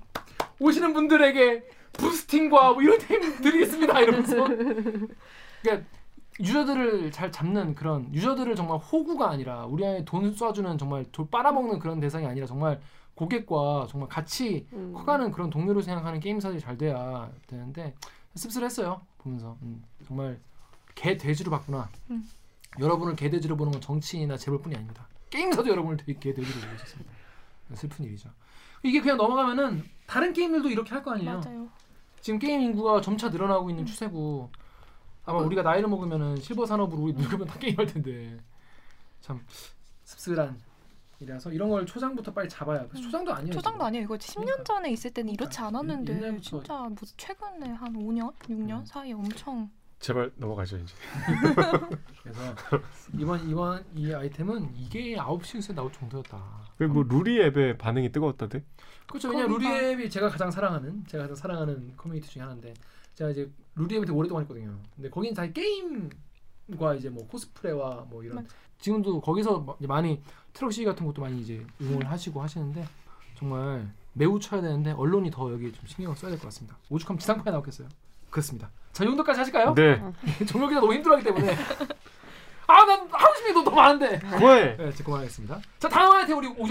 오시는 0.60 0.94
분들에게 0.94 1.64
부스팅과 1.94 2.74
뭐 2.74 2.82
이런 2.84 3.00
게임 3.08 3.36
드리겠습니다. 3.42 4.00
이러면서. 4.00 4.36
그러니까 5.64 5.88
유저들을 6.40 7.12
잘 7.12 7.32
잡는 7.32 7.76
그런 7.76 8.14
유저들을 8.14 8.56
정말 8.56 8.78
호구가 8.80 9.30
아니라 9.30 9.66
우리한테 9.66 10.04
돈 10.06 10.34
쏴주는 10.34 10.80
정말 10.80 11.06
돌 11.12 11.28
빨아먹는 11.30 11.80
그런 11.80 12.00
대상이 12.00 12.26
아니라 12.26 12.48
정말 12.48 12.82
고객과 13.16 13.88
정말 13.90 14.10
같이 14.10 14.66
음. 14.74 14.94
커가는 14.96 15.32
그런 15.32 15.50
동료로 15.50 15.82
생각하는 15.82 16.20
게임사들이 16.20 16.60
잘 16.60 16.78
돼야 16.78 17.30
되는데 17.48 17.94
씁쓸했어요 18.36 19.02
보면서 19.20 19.56
음, 19.62 19.84
정말 20.08 20.40
개 20.96 21.18
돼지로 21.18 21.52
봤구나. 21.52 21.90
음. 22.10 22.28
여러분을 22.80 23.16
개 23.16 23.30
돼지로 23.30 23.56
보는 23.56 23.72
건 23.72 23.82
정치인이나 23.82 24.36
재벌뿐이 24.38 24.76
아닙니다. 24.76 25.08
게임사도 25.30 25.70
여러분을 25.70 25.98
되- 25.98 26.14
개 26.14 26.34
돼지로 26.34 26.60
보고 26.62 26.76
있었습니다. 26.76 27.12
슬픈 27.76 28.06
일이죠. 28.06 28.30
이게 28.82 29.00
그냥 29.00 29.18
넘어가면은 29.18 29.84
다른 30.08 30.34
게임들도 30.34 30.70
이렇게 30.70 30.90
할 30.92 31.04
거 31.04 31.12
아니에요. 31.12 31.40
맞아요. 31.40 31.68
지금 32.22 32.40
게임 32.40 32.62
인구가 32.62 33.02
점차 33.02 33.30
늘어나고 33.30 33.70
있는 33.70 33.86
추세고 33.86 34.50
아마 35.26 35.40
우리가 35.40 35.62
나이를 35.62 35.88
먹으면은 35.90 36.36
실버 36.38 36.66
산업으로 36.66 37.02
우리 37.04 37.14
늙으면 37.14 37.48
다 37.48 37.58
게임할 37.60 37.86
텐데 37.88 38.38
참 39.22 39.42
씁쓸한 40.04 40.60
일이라서 41.20 41.52
이런 41.54 41.70
걸 41.70 41.86
초장부터 41.86 42.34
빨리 42.34 42.50
잡아야. 42.50 42.86
그래서 42.88 43.02
초장도 43.04 43.34
아니에요. 43.34 43.54
초장도. 43.54 43.84
아니에요. 43.86 44.04
이거 44.04 44.16
10년 44.16 44.42
그러니까. 44.46 44.64
전에 44.64 44.92
있을 44.92 45.12
때는 45.12 45.32
이렇지 45.34 45.58
그러니까. 45.58 45.80
않았는데 45.80 46.20
옛날부터- 46.20 46.42
진짜 46.42 46.74
뭐 46.74 46.96
최근에 47.18 47.70
한 47.70 47.94
5년, 47.94 48.34
6년 48.40 48.80
음. 48.82 48.86
사이에 48.86 49.14
엄청 49.14 49.70
제발 50.00 50.30
넘어가죠 50.36 50.78
이제. 50.80 50.94
그래서 52.22 52.56
이번 53.18 53.50
이번 53.50 53.86
이 53.96 54.12
아이템은 54.14 54.76
이게 54.76 55.16
9시 55.16 55.56
뉴스에 55.56 55.76
나올 55.76 55.90
정도였다. 55.94 56.38
그뭐 56.78 57.04
루리웹의 57.04 57.78
반응이 57.78 58.12
뜨거웠다대? 58.12 58.62
그렇죠. 59.08 59.30
왜냐면 59.30 59.58
그러니까. 59.58 59.78
루리웹이 59.80 60.10
제가 60.10 60.28
가장 60.28 60.52
사랑하는 60.52 61.06
제가 61.08 61.24
가장 61.24 61.36
사랑하는 61.38 61.94
커뮤니티 61.96 62.28
중에 62.30 62.42
하나인데 62.42 62.74
제가 63.16 63.30
이제 63.32 63.50
되게 64.06 64.12
오랫동안 64.12 64.44
했거든요. 64.44 64.78
근데 64.96 65.10
거기는 65.10 65.34
다 65.36 65.46
게임과 65.48 66.96
이제 66.96 67.10
뭐 67.10 67.28
코스프레와 67.28 68.08
뭐 68.10 68.24
이런 68.24 68.36
맞아. 68.38 68.48
지금도 68.80 69.22
거기서 69.22 69.78
많이 69.82 70.22
트럭 70.54 70.72
시 70.74 70.84
같은 70.84 71.06
것도 71.06 71.22
많이 71.22 71.40
이제 71.42 71.66
응원을 71.82 72.10
하시고 72.10 72.42
하시는데 72.42 72.86
정말 73.36 73.92
매우 74.14 74.40
쳐야 74.40 74.62
되는데 74.62 74.92
언론이 74.92 75.32
더 75.32 75.52
여기 75.52 75.72
좀 75.72 75.86
신경을 75.88 76.16
써야 76.18 76.30
될 76.32 76.40
것 76.40 76.46
같습니다. 76.48 76.78
오죽하면 76.90 77.20
지상파에 77.20 77.52
나오겠어요. 77.52 77.88
그렇습니다. 78.30 78.70
자, 78.92 79.04
이 79.04 79.08
정도까지 79.08 79.40
하실까요? 79.40 79.74
네. 79.76 80.02
기자 80.68 80.80
너무 80.80 80.94
힘들어하기 80.94 81.24
때문에 81.24 81.56
아, 82.68 82.86
난 82.86 83.00
하고 83.12 83.36
싶은 83.36 83.54
게 83.54 83.64
너무 83.64 83.76
많은데. 83.76 84.20
그만해. 84.20 84.78
네, 84.78 84.90
이제 84.90 85.04
그만하겠습니다. 85.04 85.60
자, 85.80 85.90
다음 85.90 86.16
아이템 86.16 86.38
우리. 86.38 86.48
어떤 86.48 86.70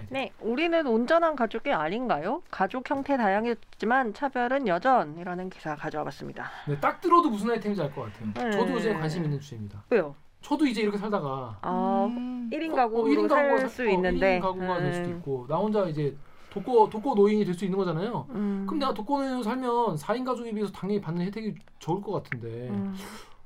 아이템? 0.00 0.06
네, 0.10 0.32
우리는 0.40 0.86
온전한 0.86 1.36
가족이 1.36 1.70
아닌가요? 1.72 2.42
가족 2.50 2.88
형태 2.90 3.16
다양했지만 3.16 4.14
차별은 4.14 4.66
여전이라는 4.66 5.50
기사 5.50 5.74
가져와봤습니다. 5.76 6.50
네, 6.68 6.78
딱 6.80 7.00
들어도 7.00 7.30
무슨 7.30 7.50
아이템인지 7.50 7.80
알 7.82 7.92
것 7.94 8.02
같아요. 8.12 8.30
네. 8.34 8.50
저도 8.50 8.72
요새 8.72 8.92
관심 8.94 9.24
있는 9.24 9.40
주제입니다. 9.40 9.84
왜요? 9.90 10.14
저도 10.40 10.66
이제 10.66 10.82
이렇게 10.82 10.96
살다가 10.98 11.58
아, 11.62 12.06
음. 12.08 12.48
1인 12.52 12.72
어, 12.72 12.76
가구로 12.76 13.08
1인 13.08 13.28
가구가 13.28 13.58
살수 13.58 13.82
어, 13.82 13.86
있는데 13.86 14.38
1인 14.38 14.42
가구가 14.42 14.78
될 14.78 14.92
수도 14.94 15.08
음, 15.08 15.16
있고 15.16 15.46
나 15.48 15.56
혼자 15.56 15.84
이제 15.86 16.16
독거 16.50 16.88
독거 16.90 17.14
노인이 17.14 17.44
될 17.44 17.54
수 17.54 17.64
있는 17.64 17.76
거잖아요. 17.76 18.26
음, 18.30 18.64
그럼 18.66 18.78
내가 18.78 18.94
독거 18.94 19.18
노인으로 19.18 19.42
살면 19.42 19.96
4인 19.96 20.24
가족에 20.24 20.52
비해서 20.52 20.72
당연히 20.72 21.00
받는 21.00 21.26
혜택이 21.26 21.54
적을 21.80 22.02
것 22.02 22.12
같은데 22.12 22.68
음, 22.68 22.96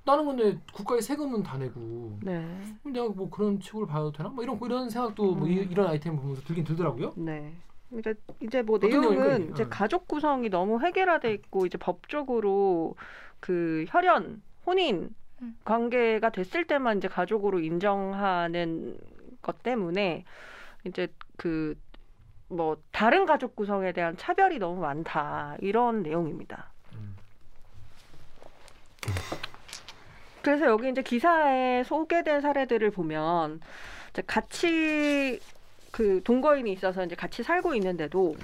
나는 0.04 0.26
근데 0.26 0.58
국가에 0.72 1.00
세금은 1.00 1.42
다 1.42 1.56
내고 1.56 2.18
네, 2.22 2.44
내가 2.82 3.08
뭐 3.08 3.30
그런 3.30 3.60
취급을 3.60 3.86
받아도 3.86 4.12
되나? 4.12 4.28
뭐 4.28 4.42
이런 4.42 4.58
이런 4.64 4.90
생각도 4.90 5.34
뭐 5.34 5.46
음. 5.46 5.52
이, 5.52 5.74
런 5.74 5.86
아이템 5.86 6.16
보면서 6.16 6.42
들긴 6.42 6.64
들더라고요. 6.64 7.12
네. 7.16 7.54
이제 7.96 8.14
이제 8.40 8.62
뭐 8.62 8.78
내용은? 8.78 9.50
이제 9.50 9.64
어. 9.64 9.68
가족 9.68 10.08
구성이 10.08 10.48
너무 10.48 10.80
획일화돼 10.80 11.32
있고 11.34 11.66
이제 11.66 11.78
법적으로 11.78 12.96
그 13.38 13.84
혈연 13.88 14.42
혼인 14.66 15.14
음. 15.42 15.56
관계가 15.64 16.30
됐을 16.30 16.64
때만 16.66 16.98
이제 16.98 17.08
가족으로 17.08 17.60
인정하는 17.60 18.98
것 19.42 19.62
때문에 19.62 20.24
이제 20.84 21.08
그 21.36 21.74
뭐 22.52 22.76
다른 22.92 23.24
가족 23.24 23.56
구성에 23.56 23.92
대한 23.92 24.16
차별이 24.16 24.58
너무 24.58 24.80
많다 24.80 25.56
이런 25.60 26.02
내용입니다. 26.02 26.70
음. 26.92 27.16
그래서 30.42 30.66
여기 30.66 30.88
이제 30.88 31.02
기사에 31.02 31.84
소개된 31.84 32.40
사례들을 32.40 32.90
보면 32.90 33.60
이제 34.10 34.22
같이 34.26 35.40
그 35.90 36.20
동거인이 36.24 36.70
있어서 36.72 37.04
이제 37.04 37.14
같이 37.14 37.42
살고 37.42 37.74
있는데도 37.76 38.34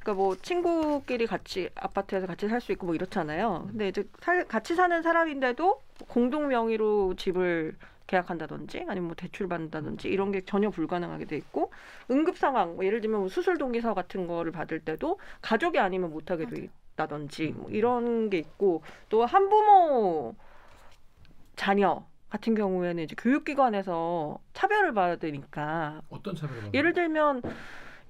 그러니까 0.00 0.14
뭐 0.14 0.36
친구끼리 0.36 1.26
같이 1.26 1.70
아파트에서 1.74 2.26
같이 2.26 2.48
살 2.48 2.60
수 2.60 2.72
있고 2.72 2.86
뭐 2.86 2.94
이렇잖아요. 2.94 3.68
근데 3.70 3.88
이제 3.88 4.04
살, 4.20 4.46
같이 4.46 4.74
사는 4.74 5.02
사람인데도 5.02 5.80
공동 6.08 6.48
명의로 6.48 7.14
집을 7.16 7.76
계약한다든지 8.06 8.84
아니면 8.86 9.08
뭐 9.08 9.14
대출 9.16 9.48
받는다든지 9.48 10.08
이런 10.08 10.30
게 10.30 10.42
전혀 10.42 10.68
불가능하게 10.68 11.24
돼 11.24 11.36
있고 11.36 11.70
응급 12.10 12.36
상황 12.36 12.76
뭐 12.76 12.84
예를 12.84 13.00
들면 13.00 13.20
뭐 13.20 13.28
수술 13.28 13.56
동의서 13.56 13.94
같은 13.94 14.26
거를 14.26 14.52
받을 14.52 14.80
때도 14.80 15.18
가족이 15.40 15.78
아니면 15.78 16.10
못 16.10 16.30
하게 16.30 16.46
돼 16.46 16.68
있다든지 16.94 17.54
뭐 17.56 17.70
이런 17.70 18.28
게 18.28 18.38
있고 18.38 18.82
또 19.08 19.24
한부모 19.24 20.34
자녀 21.56 22.06
같은 22.30 22.54
경우에는 22.54 23.02
이제 23.02 23.14
교육기관에서 23.16 24.38
차별을 24.52 24.92
받으니까. 24.94 26.02
어떤 26.10 26.34
차별을 26.34 26.62
받는 26.62 26.74
예를 26.74 26.92
들면 26.92 27.42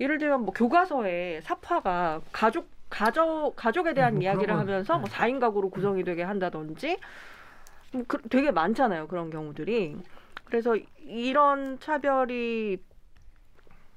예를 0.01 0.19
들면 0.19 0.43
뭐 0.43 0.55
교과서에 0.55 1.41
사파가 1.43 2.21
가족 2.33 2.69
가족 2.89 3.55
가족에 3.57 3.95
대한 3.95 4.15
뭐 4.15 4.23
이야기를 4.23 4.57
하면서 4.57 4.95
네. 4.95 5.01
뭐 5.01 5.09
4인 5.09 5.41
가구로 5.41 5.71
구성이 5.71 6.05
되게 6.05 6.23
한다든지 6.23 6.97
뭐 7.93 8.05
그, 8.07 8.19
되게 8.29 8.51
많잖아요 8.51 9.09
그런 9.09 9.31
경우들이. 9.31 9.97
그래서 10.45 10.77
이런 10.99 11.79
차별이 11.81 12.79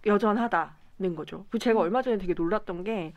여전하다는 0.06 1.16
거죠. 1.16 1.46
그 1.50 1.60
제가 1.60 1.80
얼마 1.80 2.02
전에 2.02 2.18
되게 2.18 2.34
놀랐던 2.34 2.84
게 2.84 3.14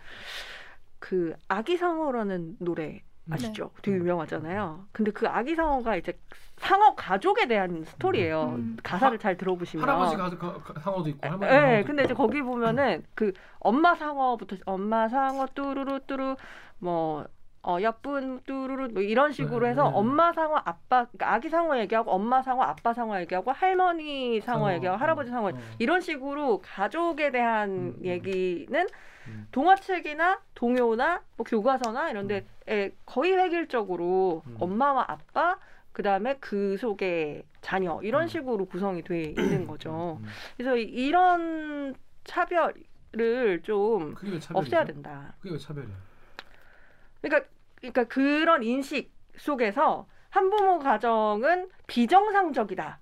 그 1.01 1.35
아기상어라는 1.49 2.59
노래 2.61 3.03
아시죠? 3.31 3.71
네. 3.77 3.83
되게 3.83 3.97
유명하잖아요. 3.99 4.87
근데 4.93 5.11
그 5.11 5.29
아기 5.29 5.55
상어가 5.55 5.97
이제 5.97 6.19
상어 6.57 6.95
가족에 6.95 7.47
대한 7.47 7.85
스토리예요. 7.85 8.55
음. 8.57 8.77
가사를 8.83 9.19
잘 9.19 9.37
들어보시면. 9.37 9.89
할아버지 9.89 10.17
가, 10.17 10.31
가, 10.31 10.63
가- 10.63 10.81
상어도 10.81 11.09
있고 11.11 11.19
할머니 11.29 11.51
네, 11.51 11.61
상어도 11.61 11.87
근데 11.87 12.05
이제 12.05 12.13
있고. 12.13 12.23
거기 12.27 12.43
보면은 12.43 13.05
그 13.15 13.33
엄마 13.61 13.95
상어부터 13.95 14.57
엄마 14.67 15.09
상어 15.09 15.47
뚜루루 15.55 16.01
뚜루 16.07 16.37
뭐 16.79 17.27
어, 17.63 17.77
예쁜 17.81 18.41
뚜루루 18.45 18.89
뭐 18.89 19.03
이런 19.03 19.33
식으로 19.33 19.67
네, 19.67 19.73
해서 19.73 19.85
네. 19.85 19.91
엄마 19.95 20.33
상어 20.33 20.57
아빠 20.65 21.05
그러니까 21.05 21.35
아기 21.35 21.51
상어 21.51 21.79
얘기하고 21.79 22.11
엄마 22.11 22.41
상어 22.43 22.63
아빠 22.63 22.95
상어 22.95 23.21
얘기하고 23.21 23.53
할머니 23.53 24.41
상어, 24.41 24.61
상어, 24.61 24.73
얘기하고 24.75 24.99
할아버지 24.99 25.31
어, 25.31 25.33
상어 25.35 25.49
어. 25.49 25.53
이런 25.79 26.01
식으로 26.01 26.63
가족에 26.63 27.31
대한 27.31 27.71
음, 27.71 27.95
음. 27.99 28.05
얘기는 28.05 28.87
음. 29.31 29.47
동화책이나 29.53 30.41
동요나 30.55 31.23
뭐 31.37 31.45
교과서나 31.45 32.11
이런 32.11 32.27
데에 32.27 32.93
거의 33.07 33.33
획일적으로 33.35 34.43
음. 34.47 34.57
엄마와 34.59 35.05
아빠 35.09 35.59
그다음에 35.93 36.37
그 36.41 36.77
속에 36.77 37.45
자녀 37.61 38.01
이런 38.03 38.23
음. 38.25 38.29
식으로 38.29 38.67
구성이 38.67 39.03
돼 39.03 39.23
있는 39.23 39.67
거죠. 39.67 40.19
음, 40.21 40.25
음. 40.25 40.29
그래서 40.57 40.77
이- 40.77 40.83
이런 40.85 41.95
차별을 42.25 43.61
좀? 43.63 44.15
없애야 44.53 44.85
된다. 44.85 45.35
그게 45.41 45.53
왜 45.55 45.59
차별이야? 45.59 45.95
그러니까 47.21 47.49
그러니까 47.77 48.05
그런 48.05 48.63
인식 48.63 49.11
속에서 49.37 50.07
한부모 50.31 50.79
가정은 50.79 51.69
비정상적이다 51.87 53.01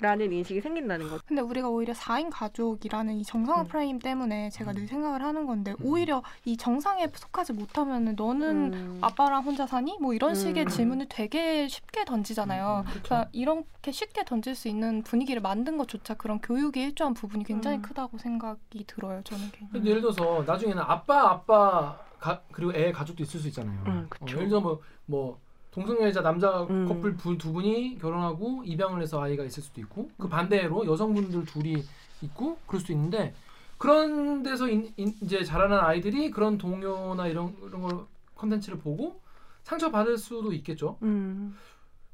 라는 0.00 0.26
음. 0.26 0.32
인식이 0.32 0.60
생긴다는 0.60 1.08
거죠. 1.08 1.22
근데 1.26 1.42
우리가 1.42 1.68
오히려 1.68 1.92
4인 1.92 2.30
가족이라는 2.32 3.14
이 3.14 3.24
정상화 3.24 3.62
음. 3.62 3.66
프레임 3.68 3.98
때문에 3.98 4.50
제가 4.50 4.72
음. 4.72 4.76
늘 4.76 4.86
생각을 4.86 5.22
하는 5.22 5.46
건데 5.46 5.72
음. 5.72 5.86
오히려 5.86 6.22
이 6.44 6.56
정상에 6.56 7.08
속하지 7.12 7.52
못하면은 7.52 8.14
너는 8.16 8.72
음. 8.72 8.98
아빠랑 9.02 9.44
혼자 9.44 9.66
사니? 9.66 9.98
뭐 10.00 10.14
이런 10.14 10.34
식의 10.34 10.64
음. 10.64 10.68
질문을 10.68 11.06
되게 11.08 11.68
쉽게 11.68 12.04
던지잖아요. 12.04 12.84
음, 12.86 12.90
음. 12.90 13.00
그러니까 13.02 13.28
이렇게 13.32 13.92
쉽게 13.92 14.24
던질 14.24 14.54
수 14.54 14.68
있는 14.68 15.02
분위기를 15.02 15.42
만든 15.42 15.76
것조차 15.76 16.14
그런 16.14 16.40
교육에 16.40 16.82
일조한 16.84 17.14
부분이 17.14 17.44
굉장히 17.44 17.76
음. 17.78 17.82
크다고 17.82 18.18
생각이 18.18 18.84
들어요. 18.86 19.20
저는 19.24 19.50
개인적으로. 19.50 19.72
근데 19.72 19.90
예를 19.90 20.00
들어서 20.00 20.42
나중에는 20.46 20.82
아빠 20.82 21.30
아빠 21.30 21.98
가, 22.18 22.40
그리고 22.52 22.72
애 22.74 22.92
가족도 22.92 23.22
있을 23.22 23.40
수 23.40 23.48
있잖아요. 23.48 23.82
음, 23.86 24.08
어. 24.20 24.26
예를 24.28 24.48
들어 24.48 24.60
뭐, 24.60 24.80
뭐 25.06 25.40
동성애자 25.72 26.22
남자 26.22 26.62
음. 26.64 26.86
커플 26.88 27.14
부, 27.16 27.38
두 27.38 27.52
분이 27.52 27.98
결혼하고 28.00 28.62
입양을 28.64 29.00
해서 29.00 29.22
아이가 29.22 29.44
있을 29.44 29.62
수도 29.62 29.80
있고 29.80 30.10
그 30.18 30.28
반대로 30.28 30.84
여성분들 30.86 31.44
둘이 31.44 31.82
있고 32.22 32.58
그럴 32.66 32.80
수도 32.80 32.92
있는데 32.92 33.34
그런 33.78 34.42
데서 34.42 34.68
인, 34.68 34.92
인- 34.96 35.14
이제 35.22 35.42
자라는 35.44 35.78
아이들이 35.78 36.30
그런 36.30 36.58
동요나 36.58 37.28
이런 37.28 37.54
이런 37.66 37.82
걸 37.82 38.00
컨텐츠를 38.34 38.78
보고 38.78 39.20
상처 39.62 39.90
받을 39.90 40.18
수도 40.18 40.52
있겠죠. 40.52 40.98
음. 41.02 41.56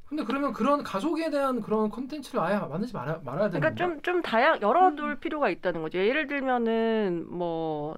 근데 0.07 0.23
그러면 0.23 0.53
그런 0.53 0.85
가족에 0.85 1.31
대한 1.31 1.61
그런 1.61 1.89
컨텐츠를 1.91 2.39
아예 2.41 2.57
만들지 2.59 2.93
말아, 2.95 3.21
말아야 3.25 3.51
되는 3.51 3.61
그러니까? 3.61 3.75
좀 3.75 4.01
좀 4.03 4.23
다양 4.23 4.61
열어둘 4.61 5.19
필요가 5.19 5.49
있다는 5.51 5.83
거죠. 5.83 5.99
예를 5.99 6.29
들면은 6.29 7.25
뭐뭐 7.29 7.97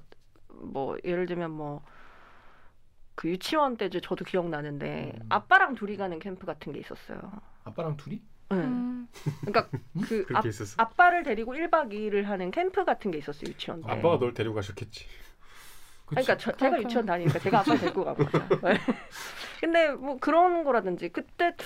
예를 1.04 1.26
들면 1.26 1.50
뭐 1.50 1.82
그 3.18 3.28
유치원 3.28 3.76
때 3.76 3.86
이제 3.86 4.00
저도 4.00 4.24
기억나는데 4.24 5.12
음. 5.12 5.26
아빠랑 5.28 5.74
둘이 5.74 5.96
가는 5.96 6.20
캠프 6.20 6.46
같은 6.46 6.72
게 6.72 6.78
있었어요. 6.78 7.18
아빠랑 7.64 7.96
둘이? 7.96 8.22
네. 8.50 8.56
음. 8.56 9.08
그러니까 9.40 9.68
그 10.06 10.24
그렇게 10.24 10.46
아, 10.46 10.48
있었어. 10.48 10.76
아빠를 10.78 11.24
데리고 11.24 11.52
1박 11.52 11.90
2일을 11.90 12.22
하는 12.22 12.52
캠프 12.52 12.84
같은 12.84 13.10
게 13.10 13.18
있었어요 13.18 13.50
유치원 13.50 13.82
때. 13.82 13.90
아빠가 13.90 14.20
널 14.20 14.32
데리고 14.34 14.54
가셨겠지. 14.54 15.04
그치? 15.04 15.08
그러니까 16.06 16.36
저, 16.36 16.52
제가 16.52 16.70
그렇구나. 16.70 16.82
유치원 16.84 17.06
다니니까 17.06 17.38
제가 17.40 17.58
아빠 17.58 17.74
데리고 17.74 18.04
간 18.04 18.14
거죠. 18.14 18.38
네. 18.62 18.78
근데 19.60 19.90
뭐 19.90 20.16
그런 20.20 20.62
거라든지 20.62 21.08
그때 21.08 21.56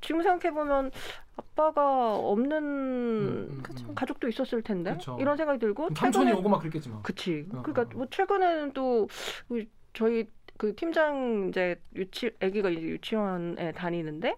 지금 0.00 0.22
생각해 0.22 0.54
보면 0.54 0.92
아빠가 1.36 2.14
없는 2.14 2.52
음, 2.56 3.62
음. 3.62 3.62
음. 3.86 3.94
가족도 3.94 4.28
있었을 4.28 4.62
텐데 4.62 4.94
그쵸. 4.94 5.18
이런 5.20 5.36
생각이 5.36 5.58
들고 5.58 5.90
삼촌이 5.94 6.24
최근에 6.24 6.32
오고 6.32 6.48
막 6.48 6.60
그랬겠지 6.60 6.88
막. 6.88 7.02
그치. 7.02 7.46
어, 7.52 7.60
그러니까 7.60 7.82
어. 7.82 7.98
뭐 7.98 8.06
최근에는 8.10 8.72
또 8.72 9.08
우리 9.50 9.68
저희 9.92 10.26
그 10.62 10.76
팀장 10.76 11.48
이제 11.48 11.74
유치 11.96 12.30
아기가 12.40 12.70
이제 12.70 12.82
유치원에 12.82 13.72
다니는데 13.72 14.36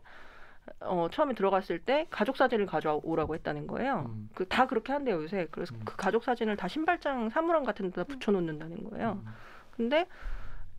어 0.81 1.09
처음에 1.12 1.35
들어갔을 1.35 1.79
때 1.79 2.07
가족 2.09 2.39
사진을 2.39 2.64
가져오라고 2.64 3.35
했다는 3.35 3.66
거예요. 3.66 4.07
음. 4.09 4.31
그다 4.35 4.66
그렇게 4.66 4.95
한대요 4.95 5.16
요새. 5.22 5.49
그래서 5.51 5.75
음. 5.75 5.83
그 5.85 5.97
가족 5.97 6.25
사진을 6.25 6.57
다 6.57 6.66
신발장 6.66 7.29
사물함 7.29 7.64
같은 7.64 7.91
데다 7.91 8.05
붙여놓는다는 8.05 8.85
거예요. 8.85 9.20
음. 9.22 9.33
근데 9.72 10.07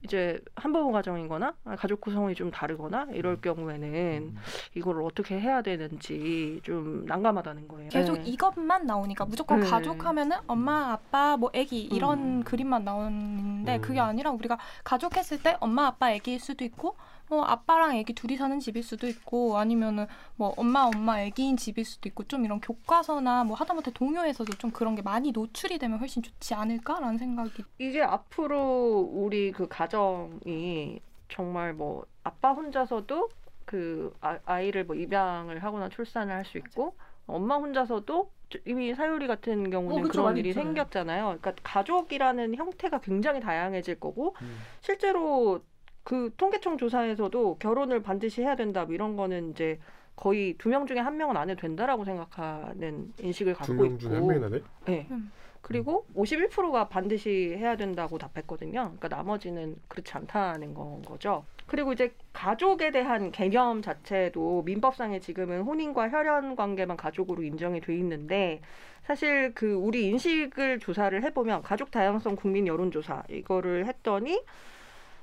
이제 0.05 0.39
한부모 0.55 0.91
가정이거나 0.91 1.53
아, 1.65 1.75
가족 1.75 1.99
구성이 1.99 2.35
좀 2.35 2.51
다르거나 2.51 3.07
이럴 3.11 3.41
경우에는 3.41 3.89
음. 3.89 4.37
이걸 4.75 5.01
어떻게 5.01 5.39
해야 5.39 5.61
되는지 5.61 6.61
좀 6.63 7.05
난감하다는 7.07 7.67
거예요. 7.67 7.89
계속 7.89 8.13
네. 8.13 8.23
이것만 8.25 8.85
나오니까 8.85 9.25
무조건 9.25 9.61
네. 9.61 9.67
가족 9.67 10.05
하면은 10.05 10.37
엄마, 10.47 10.93
아빠, 10.93 11.37
뭐 11.37 11.49
애기 11.53 11.81
이런 11.81 12.19
음. 12.19 12.43
그림만 12.43 12.83
나오는데 12.83 13.77
음. 13.77 13.81
그게 13.81 13.99
아니라 13.99 14.29
우리가 14.31 14.59
가족 14.83 15.17
했을 15.17 15.41
때 15.41 15.57
엄마, 15.59 15.87
아빠, 15.87 16.11
애기일 16.11 16.39
수도 16.39 16.63
있고 16.63 16.95
뭐 17.29 17.43
아빠랑 17.43 17.95
애기 17.97 18.13
둘이 18.13 18.37
사는 18.37 18.59
집일 18.59 18.83
수도 18.83 19.07
있고 19.07 19.57
아니면은 19.57 20.05
뭐 20.35 20.53
엄마, 20.57 20.83
엄마, 20.83 21.21
애기인 21.21 21.57
집일 21.57 21.83
수도 21.85 22.07
있고 22.09 22.23
좀 22.25 22.45
이런 22.45 22.59
교과서나 22.61 23.43
뭐 23.43 23.55
하다못해 23.55 23.91
동요에서도 23.91 24.53
좀 24.57 24.71
그런 24.71 24.95
게 24.95 25.01
많이 25.01 25.31
노출이 25.31 25.77
되면 25.79 25.97
훨씬 25.99 26.21
좋지 26.21 26.53
않을까라는 26.53 27.17
생각이 27.17 27.63
이제 27.79 28.01
앞으로 28.01 29.09
우리 29.11 29.51
그 29.51 29.67
가정이 29.67 30.99
정말 31.29 31.73
뭐 31.73 32.05
아빠 32.23 32.51
혼자서도 32.53 33.29
그 33.65 34.13
아, 34.21 34.37
아이를 34.45 34.85
뭐 34.85 34.95
입양을 34.95 35.63
하거나 35.63 35.89
출산을 35.89 36.33
할 36.33 36.45
수 36.45 36.57
있고 36.59 36.95
엄마 37.25 37.55
혼자서도 37.57 38.29
저- 38.51 38.59
이미 38.67 38.93
사유리 38.93 39.25
같은 39.25 39.71
경우는 39.71 39.97
어, 39.97 40.01
그쵸, 40.03 40.21
그런 40.21 40.37
일이 40.37 40.49
있잖아요. 40.49 40.67
생겼잖아요. 40.75 41.23
그러니까 41.41 41.53
가족이라는 41.63 42.55
형태가 42.55 42.99
굉장히 42.99 43.39
다양해질 43.39 43.99
거고 43.99 44.35
음. 44.43 44.57
실제로 44.81 45.63
그 46.05 46.31
통계청 46.37 46.77
조사에서도 46.77 47.57
결혼을 47.59 48.01
반드시 48.03 48.41
해야 48.43 48.55
된다 48.55 48.85
뭐 48.85 48.93
이런 48.93 49.15
거는 49.17 49.49
이제 49.51 49.79
거의 50.15 50.53
두 50.57 50.69
명 50.69 50.85
중에 50.85 50.99
한 50.99 51.17
명은 51.17 51.35
안 51.35 51.49
해도 51.49 51.59
된다라고 51.61 52.05
생각하는 52.05 53.11
인식을 53.19 53.53
갖고 53.55 53.73
두명 53.73 53.85
있고 53.87 53.97
중에 53.97 54.15
한 54.15 54.27
명이나 54.27 54.49
돼? 54.49 54.61
네. 54.85 55.07
음. 55.11 55.31
그리고 55.61 56.05
51%가 56.15 56.89
반드시 56.89 57.55
해야 57.57 57.75
된다고 57.75 58.19
답했거든요. 58.19 58.81
그러니까 58.83 59.07
나머지는 59.07 59.75
그렇지 59.87 60.13
않다는 60.13 60.75
건 60.75 61.01
거죠. 61.01 61.43
그리고 61.65 61.91
이제 61.91 62.13
가족에 62.33 62.91
대한 62.91 63.31
개념 63.31 63.81
자체도 63.81 64.61
민법상에 64.63 65.19
지금은 65.19 65.63
혼인과 65.63 66.11
혈연 66.11 66.55
관계만 66.55 66.97
가족으로 66.97 67.41
인정이 67.41 67.81
돼 67.81 67.97
있는데 67.97 68.61
사실 69.05 69.53
그 69.55 69.73
우리 69.73 70.05
인식을 70.09 70.77
조사를 70.79 71.19
해보면 71.23 71.63
가족 71.63 71.89
다양성 71.89 72.35
국민 72.35 72.67
여론조사 72.67 73.23
이거를 73.31 73.87
했더니 73.87 74.39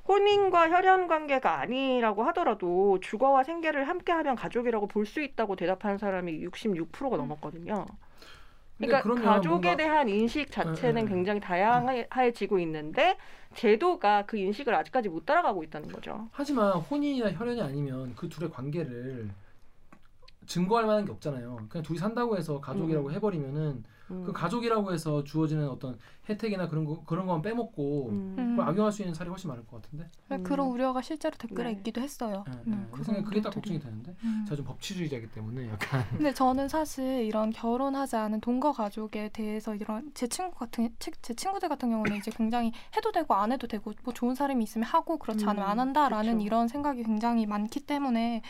혼인과 0.09 0.71
혈연 0.71 1.07
관계가 1.07 1.61
아니라고 1.61 2.25
하더라도 2.25 2.99
주거와 3.01 3.45
생계를 3.45 3.89
함께하면 3.89 4.35
가족이라고 4.37 4.87
볼 4.89 5.07
수 5.07 5.21
있다고 5.21 5.57
대답한 5.57 5.99
사람이 5.99 6.45
66%가 6.47 7.17
넘었거든요. 7.17 7.87
근데 8.79 9.01
그러니까 9.01 9.35
가족에 9.35 9.49
뭔가- 9.49 9.77
대한 9.77 10.09
인식 10.09 10.51
자체는 10.51 10.95
네, 10.95 11.03
네. 11.03 11.09
굉장히 11.09 11.39
다양해지고 11.41 12.59
있는데 12.61 13.17
제도가 13.55 14.25
그 14.27 14.37
인식을 14.39 14.75
아직까지 14.75 15.09
못 15.09 15.25
따라가고 15.27 15.63
있다는 15.63 15.93
거죠. 15.93 16.29
하지만 16.33 16.73
혼인이나 16.79 17.31
혈연이 17.33 17.61
아니면 17.61 18.13
그 18.17 18.29
둘의 18.29 18.51
관계를 18.51 19.29
증거할 20.47 20.87
만한 20.87 21.05
게 21.05 21.13
없잖아요. 21.13 21.67
그냥 21.69 21.83
둘이 21.83 21.99
산다고 21.99 22.37
해서 22.37 22.61
가족이라고 22.61 23.09
음. 23.09 23.13
해버리면은 23.15 23.85
음. 24.11 24.25
그 24.27 24.33
가족이라고 24.33 24.93
해서 24.93 25.25
주어지는 25.25 25.69
어떤 25.69 25.99
혜택이나 26.29 26.69
그런 26.69 26.85
거 26.85 27.03
그런 27.05 27.27
건 27.27 27.41
빼먹고 27.41 28.09
음. 28.11 28.35
음. 28.39 28.51
그걸 28.57 28.69
악용할 28.69 28.93
수 28.93 29.01
있는 29.03 29.15
사례가 29.15 29.33
훨씬 29.33 29.49
많을 29.49 29.65
것 29.67 29.81
같은데. 29.81 30.11
음. 30.33 30.43
그런 30.43 30.67
우려가 30.69 31.01
실제로 31.01 31.35
댓글에 31.39 31.71
네. 31.71 31.73
있기도 31.79 32.01
했어요. 32.03 32.45
네, 32.47 32.53
음, 32.67 32.71
네. 32.73 32.77
그 32.87 32.91
그런 32.93 33.05
생각 33.05 33.25
그게 33.25 33.41
딱. 33.41 33.51
걱정이 33.55 33.79
되는데. 33.79 34.15
음. 34.25 34.45
제가 34.47 34.57
좀 34.57 34.67
법치주의자이기 34.67 35.31
때문에 35.31 35.69
약간 35.71 36.05
근데 36.11 36.35
저는 36.35 36.69
사실 36.69 37.25
이런 37.25 37.51
결혼하지 37.51 38.17
않은 38.17 38.41
동거 38.41 38.73
가족에 38.73 39.31
대해서 39.31 39.75
이런 39.75 40.11
제 40.15 40.27
친구 40.27 40.57
같은 40.59 40.91
치- 40.99 41.13
제 41.23 41.33
친구들 41.33 41.69
같은 41.71 41.89
경우는 41.91 42.17
이제 42.17 42.31
굉장히 42.35 42.73
해도 42.97 43.13
되고 43.13 43.33
안 43.35 43.51
해도 43.53 43.67
되고 43.67 43.93
뭐 44.05 44.13
좋은 44.13 44.35
사람이 44.35 44.63
있으면 44.65 44.85
하고 44.85 45.17
그렇지 45.19 45.47
않으면 45.47 45.65
음, 45.67 45.71
안 45.71 45.81
한다라는 45.81 46.35
그쵸. 46.35 46.45
이런 46.47 46.69
생각이 46.69 47.03
굉장히 47.05 47.47
많기 47.47 47.81
때문에 47.81 48.43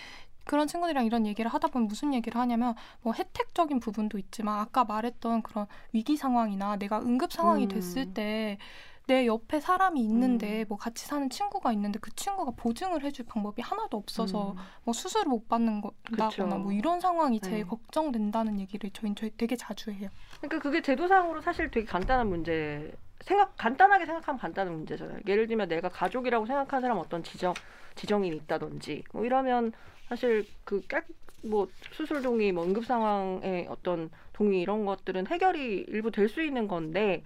그런 0.45 0.67
친구들이랑 0.67 1.05
이런 1.07 1.27
얘기를 1.27 1.51
하다 1.51 1.69
보면 1.69 1.89
무슨 1.89 2.15
얘기를 2.15 2.41
하냐면 2.41 2.75
뭐 3.03 3.13
혜택적인 3.13 3.81
부분도 3.81 4.19
있지만 4.19 4.59
아까 4.59 4.85
말했던 4.85 5.43
그런 5.43 5.67
위기 5.93 6.17
상황이나 6.17 6.77
내가 6.77 7.01
응급 7.01 7.33
상황이 7.33 7.65
음. 7.65 7.69
됐을 7.69 8.13
때 8.15 8.59
내 9.07 9.27
옆에 9.27 9.61
사람이 9.61 10.01
있는데 10.01 10.63
음. 10.63 10.65
뭐 10.69 10.79
같이 10.79 11.07
사는 11.07 11.29
친구가 11.29 11.73
있는데 11.73 11.99
그 11.99 12.15
친구가 12.15 12.53
보증을 12.57 13.03
해줄 13.03 13.27
방법이 13.27 13.61
하나도 13.61 13.97
없어서 13.97 14.53
음. 14.53 14.57
뭐 14.85 14.95
수술을 14.95 15.27
못 15.29 15.49
받는 15.49 15.81
거다거나. 15.81 16.57
뭐 16.57 16.73
이런 16.73 17.01
상황이 17.01 17.41
제일 17.41 17.59
네. 17.59 17.65
걱정된다는 17.65 18.61
얘기를 18.61 18.91
저희는 18.91 19.17
저희 19.17 19.31
되게 19.37 19.57
자주 19.57 19.91
해요. 19.91 20.09
그러니까 20.41 20.61
그게 20.61 20.83
제도상으로 20.83 21.41
사실 21.41 21.71
되게 21.71 21.85
간단한 21.85 22.29
문제잖아요. 22.29 22.93
생각 23.23 23.57
간단하게 23.57 24.07
생각하면 24.07 24.39
간단한 24.39 24.75
문제잖아요. 24.75 25.21
예를 25.27 25.47
들면 25.47 25.69
내가 25.69 25.89
가족이라고 25.89 26.47
생각하는 26.47 26.81
사람 26.81 26.99
어떤 26.99 27.23
지정 27.23 27.55
지정인이 27.95 28.37
있다든지 28.37 29.05
뭐 29.13 29.25
이러면 29.25 29.73
사실 30.09 30.47
그뭐 30.65 31.69
수술 31.93 32.23
동의, 32.23 32.53
뭐 32.53 32.65
응급 32.65 32.85
상황의 32.87 33.67
어떤 33.69 34.11
동의 34.33 34.61
이런 34.61 34.85
것들은 34.85 35.27
해결이 35.27 35.87
일부 35.89 36.11
될 36.11 36.29
수 36.29 36.43
있는 36.43 36.69
건데 36.69 37.23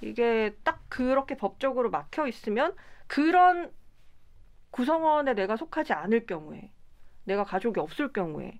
이게 0.00 0.54
딱 0.64 0.80
그렇게 0.88 1.36
법적으로 1.36 1.90
막혀 1.90 2.26
있으면 2.28 2.74
그런 3.06 3.70
구성원에 4.70 5.34
내가 5.34 5.56
속하지 5.56 5.92
않을 5.94 6.26
경우에 6.26 6.70
내가 7.24 7.44
가족이 7.44 7.80
없을 7.80 8.12
경우에는 8.12 8.58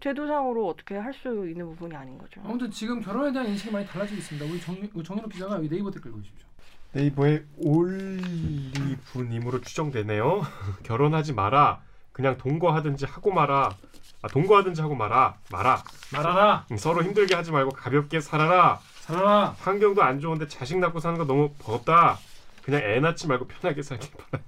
제도상으로 0.00 0.68
어떻게 0.68 0.94
할 0.96 1.12
수 1.12 1.48
있는 1.48 1.66
부분이 1.70 1.94
아닌 1.96 2.16
거죠. 2.16 2.40
아무튼 2.44 2.70
지금 2.70 3.00
결혼에 3.00 3.32
대한 3.32 3.48
인식이 3.48 3.72
많이 3.72 3.84
달라지고 3.86 4.18
있습니다. 4.18 4.46
우리 4.46 4.60
정, 4.60 5.02
정현욱 5.02 5.32
기자가 5.32 5.58
네이버 5.58 5.90
댓글 5.90 6.12
보십시오. 6.12 6.46
네이버에 6.92 7.44
올리브님으로 7.58 9.60
추정되네요. 9.60 10.42
결혼하지 10.82 11.34
마라. 11.34 11.80
그냥 12.12 12.36
동거하든지 12.36 13.06
하고 13.06 13.32
마라. 13.32 13.76
아, 14.22 14.28
동거하든지 14.28 14.82
하고 14.82 14.94
마라. 14.94 15.36
마라. 15.50 15.82
말하라, 16.12 16.66
음, 16.70 16.76
서로 16.76 17.02
힘들게 17.02 17.34
하지 17.34 17.52
말고 17.52 17.70
가볍게 17.70 18.20
살아라. 18.20 18.80
살아라. 19.00 19.56
환경도 19.60 20.02
안 20.02 20.20
좋은데 20.20 20.46
자식 20.48 20.78
낳고 20.78 21.00
사는 21.00 21.16
거 21.16 21.24
너무 21.24 21.50
버겁다. 21.58 22.18
그냥 22.62 22.82
애 22.82 23.00
낳지 23.00 23.28
말고 23.28 23.46
편하게 23.46 23.82
살길 23.82 24.10
바라. 24.30 24.42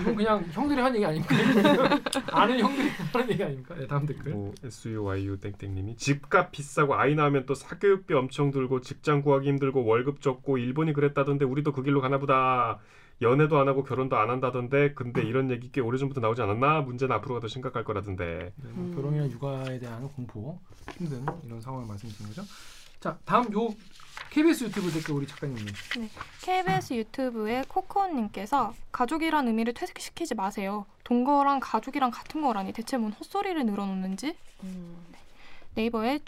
이건 0.00 0.14
그냥 0.14 0.44
형들이 0.52 0.80
한 0.80 0.94
얘기 0.94 1.04
아닙니까? 1.04 1.34
아는 2.32 2.60
형들이 2.60 2.88
하는 2.90 3.30
얘기 3.30 3.42
아닙니까? 3.42 3.74
네, 3.76 3.86
다음 3.86 4.06
댓글. 4.06 4.32
뭐 4.32 4.54
SUYU 4.62 5.38
땡땡님이 5.38 5.96
집값 5.96 6.52
비싸고 6.52 6.94
아이 6.94 7.14
낳으면 7.14 7.46
또 7.46 7.54
사교육비 7.54 8.12
엄청 8.14 8.50
들고 8.50 8.80
직장 8.82 9.22
구하기 9.22 9.48
힘들고 9.48 9.84
월급 9.84 10.20
적고 10.20 10.58
일본이 10.58 10.92
그랬다던데 10.92 11.44
우리도 11.44 11.72
그 11.72 11.82
길로 11.82 12.00
가나 12.00 12.18
보다. 12.18 12.78
연애도 13.20 13.58
안 13.58 13.66
하고 13.66 13.82
결혼도 13.82 14.16
안 14.16 14.30
한다던데 14.30 14.94
근데 14.94 15.22
이런 15.22 15.50
얘기 15.50 15.72
꽤 15.72 15.80
오래전부터 15.80 16.20
나오지 16.20 16.40
않았나? 16.42 16.82
문제는 16.82 17.16
앞으로가 17.16 17.40
더 17.40 17.48
심각할 17.48 17.82
거라던데. 17.82 18.52
네, 18.54 18.70
뭐 18.72 18.84
음. 18.84 18.94
결혼이나 18.94 19.28
육아에 19.28 19.78
대한 19.80 20.06
공포, 20.10 20.60
힘든 20.96 21.24
이런 21.44 21.60
상황을 21.60 21.86
말씀드린 21.88 22.28
거죠. 22.28 22.42
자, 23.00 23.18
다음 23.24 23.52
요 23.52 23.70
KBS 24.30 24.64
유튜브 24.64 24.90
댓글 24.92 25.14
우리 25.14 25.26
작가님이. 25.26 25.60
KBS 26.42 26.94
유튜브의 26.94 27.64
코코님께서 27.68 28.74
가족이란 28.92 29.46
의미를 29.48 29.74
퇴색시키지 29.74 30.34
마세요. 30.34 30.86
동거랑 31.04 31.60
가족이랑 31.60 32.10
같은 32.10 32.42
거라니 32.42 32.72
대체 32.72 32.98
뭔 32.98 33.12
헛소리를 33.12 33.64
늘어놓는지 33.64 34.36
음. 34.64 34.96
네 35.74 35.86
이버에 35.86 36.20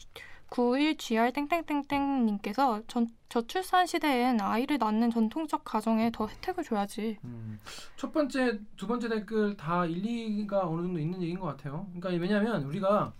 91GR 0.51 1.32
땡땡땡땡님께서 1.32 2.82
전, 2.88 3.09
저출산 3.28 3.86
시대엔 3.86 4.41
아이를 4.41 4.78
낳는 4.78 5.11
전통적 5.11 5.64
가정에 5.64 6.11
더 6.12 6.26
혜택을 6.26 6.64
줘야지. 6.64 7.18
음, 7.24 7.61
첫 7.97 8.12
번째, 8.12 8.59
두 8.76 8.86
번째 8.86 9.09
댓글 9.09 9.57
다 9.57 9.86
일리가 9.86 10.66
어느 10.66 10.82
정도 10.82 10.99
있는 10.99 11.22
얘기인 11.22 11.38
것 11.38 11.47
같아요. 11.47 11.86
그러니까 11.95 12.20
왜냐하면 12.20 12.64
우리가 12.64 13.12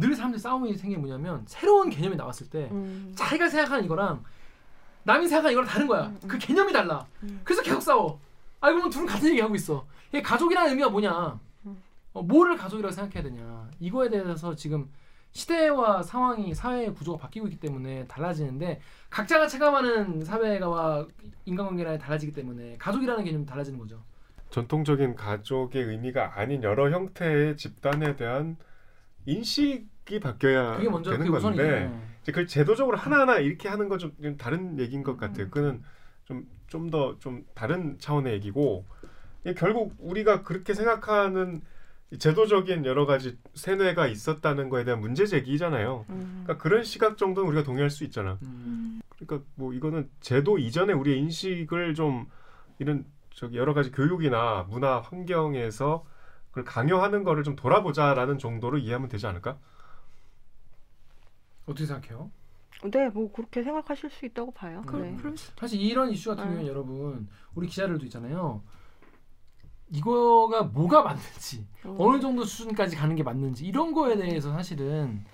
늘 0.00 0.14
사람들 0.14 0.38
싸움이 0.38 0.74
생긴 0.76 0.98
게 0.98 1.06
뭐냐면 1.06 1.44
새로운 1.46 1.90
개념이 1.90 2.16
나왔을 2.16 2.48
때 2.48 2.68
음. 2.72 3.12
자기가 3.14 3.48
생각하는 3.48 3.84
이거랑 3.84 4.24
남이 5.04 5.28
생각하는 5.28 5.52
이거랑 5.52 5.68
다른 5.68 5.86
거야. 5.86 6.06
음, 6.06 6.18
음. 6.22 6.28
그 6.28 6.38
개념이 6.38 6.72
달라. 6.72 7.06
음. 7.22 7.40
그래서 7.44 7.62
계속 7.62 7.80
싸워. 7.80 8.20
알고 8.60 8.78
보면 8.78 8.90
둘은 8.90 9.06
같은 9.06 9.28
얘기 9.30 9.40
하고 9.40 9.54
있어. 9.54 9.86
이게 10.08 10.20
가족이라는 10.22 10.70
의미가 10.70 10.90
뭐냐? 10.90 11.38
음. 11.66 11.82
어, 12.12 12.22
뭐를 12.22 12.56
가족이라고 12.56 12.92
생각해야 12.92 13.22
되냐? 13.22 13.68
이거에 13.78 14.10
대해서 14.10 14.54
지금 14.54 14.90
시대와 15.32 16.02
상황이 16.02 16.54
사회의 16.54 16.92
구조가 16.92 17.18
바뀌고 17.18 17.46
있기 17.46 17.60
때문에 17.60 18.06
달라지는데 18.06 18.80
각자가 19.10 19.46
체감하는 19.46 20.24
사회가와 20.24 21.06
인간관계가 21.44 21.98
달라지기 21.98 22.32
때문에 22.32 22.76
가족이라는 22.78 23.24
개념이 23.24 23.46
달라지는 23.46 23.78
거죠. 23.78 24.02
전통적인 24.50 25.14
가족의 25.14 25.84
의미가 25.84 26.38
아닌 26.38 26.62
여러 26.64 26.90
형태의 26.90 27.56
집단에 27.56 28.16
대한 28.16 28.56
인식이 29.26 30.20
바뀌어야 30.20 30.76
그게 30.76 30.88
먼저 30.88 31.10
되는 31.10 31.26
그게. 31.26 31.38
건데 31.40 31.90
이제 32.22 32.32
그걸 32.32 32.46
제도적으로 32.46 32.96
하나하나 32.96 33.38
이렇게 33.38 33.68
하는 33.68 33.88
건 33.88 33.98
좀 33.98 34.12
다른 34.38 34.78
얘기인 34.78 35.02
것 35.02 35.16
같아요. 35.16 35.46
음. 35.46 35.50
그는 35.50 35.82
좀 36.24 36.46
좀 36.70 36.88
더좀 36.88 37.44
다른 37.54 37.98
차원의 37.98 38.32
얘기고 38.34 38.86
결국 39.56 39.94
우리가 39.98 40.42
그렇게 40.44 40.72
생각하는 40.72 41.62
이 42.12 42.18
제도적인 42.18 42.84
여러 42.86 43.06
가지 43.06 43.38
세뇌가 43.54 44.06
있었다는 44.06 44.68
거에 44.68 44.84
대한 44.84 45.00
문제 45.00 45.26
제기잖아요. 45.26 46.06
음. 46.10 46.42
그러니까 46.44 46.62
그런 46.62 46.84
시각 46.84 47.16
정도는 47.18 47.48
우리가 47.48 47.64
동의할 47.64 47.90
수 47.90 48.04
있잖아. 48.04 48.38
음. 48.42 49.00
그러니까 49.18 49.44
뭐 49.56 49.72
이거는 49.74 50.08
제도 50.20 50.58
이전에 50.58 50.92
우리의 50.92 51.18
인식을 51.18 51.94
좀 51.94 52.26
이런 52.78 53.04
저기 53.34 53.56
여러 53.56 53.74
가지 53.74 53.90
교육이나 53.90 54.66
문화 54.70 55.00
환경에서 55.00 56.04
그걸 56.50 56.64
강요하는 56.64 57.24
거를 57.24 57.44
좀 57.44 57.56
돌아보자라는 57.56 58.38
정도로 58.38 58.78
이해하면 58.78 59.08
되지 59.08 59.26
않을까? 59.26 59.56
어떻게 61.66 61.86
생각해요? 61.86 62.30
네, 62.90 63.08
뭐 63.10 63.30
그렇게 63.32 63.62
생각하실 63.62 64.10
수 64.10 64.26
있다고 64.26 64.52
봐요. 64.52 64.82
그- 64.86 64.96
네. 64.96 65.36
수 65.36 65.52
사실 65.56 65.80
이런 65.80 66.10
이슈 66.10 66.30
같은 66.30 66.44
네. 66.44 66.50
경우는 66.50 66.66
여러분 66.68 67.28
우리 67.54 67.66
기자들도 67.68 68.04
있잖아요. 68.06 68.62
이거가 69.92 70.62
뭐가 70.64 71.02
맞는지 71.02 71.66
음. 71.84 71.96
어느 71.98 72.20
정도 72.20 72.44
수준까지 72.44 72.96
가는 72.96 73.14
게 73.16 73.22
맞는지 73.22 73.66
이런 73.66 73.92
거에 73.92 74.16
대해서 74.16 74.52
사실은 74.52 75.24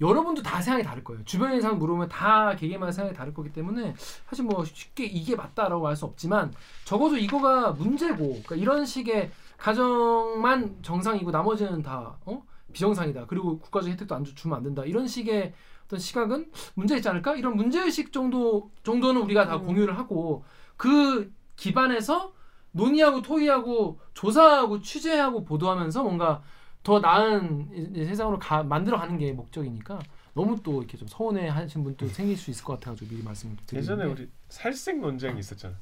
여러분도 0.00 0.42
다 0.42 0.60
생각이 0.60 0.84
다를 0.84 1.04
거예요. 1.04 1.22
주변의 1.24 1.60
사람 1.60 1.78
물으면 1.78 2.08
다 2.08 2.56
개개인마다 2.56 2.90
생각이 2.90 3.16
다를 3.16 3.34
거기 3.34 3.52
때문에 3.52 3.94
사실 4.28 4.44
뭐 4.44 4.64
쉽게 4.64 5.04
이게 5.04 5.36
맞다라고 5.36 5.86
할 5.86 5.96
수 5.96 6.06
없지만 6.06 6.52
적어도 6.84 7.16
이거가 7.16 7.72
문제고 7.72 8.28
그러니까 8.30 8.56
이런 8.56 8.84
식의 8.86 9.30
가정만 9.62 10.82
정상이고 10.82 11.30
나머지는 11.30 11.82
다 11.82 12.16
어? 12.26 12.42
비정상이다. 12.72 13.26
그리고 13.26 13.60
국가적 13.60 13.90
혜택도 13.92 14.12
안 14.12 14.24
주- 14.24 14.34
주면 14.34 14.56
안 14.56 14.64
된다. 14.64 14.84
이런 14.84 15.06
식의 15.06 15.54
어떤 15.84 16.00
시각은 16.00 16.50
문제 16.74 16.96
있지 16.96 17.08
않을까? 17.08 17.36
이런 17.36 17.54
문제 17.54 17.80
의식 17.80 18.12
정도 18.12 18.72
정도는 18.82 19.22
우리가 19.22 19.46
다 19.46 19.56
음. 19.56 19.66
공유를 19.66 19.96
하고 19.96 20.42
그 20.76 21.32
기반에서 21.54 22.32
논의하고 22.72 23.22
토의하고 23.22 24.00
조사하고 24.14 24.80
취재하고 24.80 25.44
보도하면서 25.44 26.02
뭔가 26.02 26.42
더 26.82 26.98
나은 26.98 27.92
세상으로 27.94 28.40
가, 28.40 28.64
만들어가는 28.64 29.16
게 29.16 29.32
목적이니까 29.32 30.00
너무 30.34 30.60
또 30.64 30.78
이렇게 30.78 30.98
좀 30.98 31.06
서운해 31.06 31.46
하신 31.46 31.84
분도 31.84 32.08
생길 32.08 32.36
수 32.36 32.50
있을 32.50 32.64
것 32.64 32.80
같아가지고 32.80 33.10
미리 33.14 33.22
말씀을 33.22 33.54
드리는 33.64 33.84
예전에 33.84 34.06
게 34.06 34.10
우리 34.10 34.28
살색 34.48 34.98
논쟁이 34.98 35.38
있었잖아. 35.38 35.76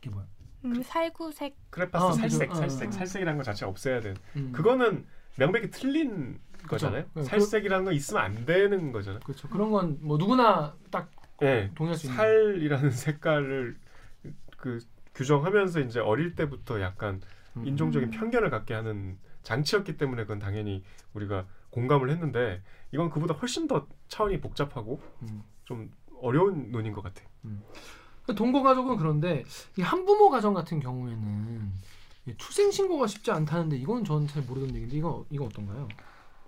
이게 0.00 0.10
뭐야? 0.10 0.26
음, 0.64 0.82
살구색 0.82 1.56
크레파스 1.70 2.04
아, 2.04 2.12
살색, 2.12 2.48
그죠. 2.50 2.60
살색, 2.60 2.88
어. 2.88 2.92
살색이라는 2.92 3.38
거 3.38 3.42
자체가 3.44 3.70
없애야 3.70 4.00
돼. 4.00 4.14
음. 4.36 4.52
그거는 4.52 5.06
명백히 5.36 5.70
틀린 5.70 6.38
거잖아요. 6.66 7.04
네, 7.14 7.22
살색이라는 7.22 7.84
거 7.84 7.92
있으면 7.92 8.22
안 8.22 8.44
되는 8.44 8.92
거잖아요. 8.92 9.20
그렇죠. 9.20 9.48
그런 9.48 9.70
건 9.70 9.98
뭐 10.00 10.18
누구나 10.18 10.74
딱 10.90 11.10
예, 11.42 11.70
동의할 11.74 11.96
수 11.96 12.06
있는. 12.06 12.16
살이라는 12.16 12.90
색깔을 12.92 13.76
그 14.58 14.78
규정하면서 15.14 15.80
이제 15.80 16.00
어릴 16.00 16.34
때부터 16.34 16.80
약간 16.80 17.20
음. 17.56 17.66
인종적인 17.66 18.08
음. 18.08 18.10
편견을 18.10 18.50
갖게 18.50 18.74
하는 18.74 19.18
장치였기 19.42 19.96
때문에 19.96 20.22
그건 20.22 20.38
당연히 20.38 20.84
우리가 21.14 21.46
공감을 21.70 22.10
했는데 22.10 22.62
이건 22.92 23.08
그보다 23.08 23.32
훨씬 23.34 23.66
더 23.66 23.86
차원이 24.08 24.40
복잡하고 24.40 25.00
음. 25.22 25.42
좀 25.64 25.90
어려운 26.20 26.70
논인 26.70 26.92
것 26.92 27.00
같아. 27.02 27.22
그 27.42 27.48
동거 28.36 28.62
가족은 28.62 28.96
그런데 28.96 29.44
이 29.78 29.82
한부모 29.82 30.30
가정 30.30 30.54
같은 30.54 30.80
경우에는 30.80 31.72
이 32.26 32.34
출생 32.38 32.70
신고가 32.70 33.06
쉽지 33.06 33.30
않다는데 33.30 33.76
이건 33.76 34.04
저는 34.04 34.26
잘 34.28 34.42
모르던 34.42 34.70
얘기인데 34.74 34.96
이거 34.96 35.24
이거 35.30 35.46
어떤가요? 35.46 35.88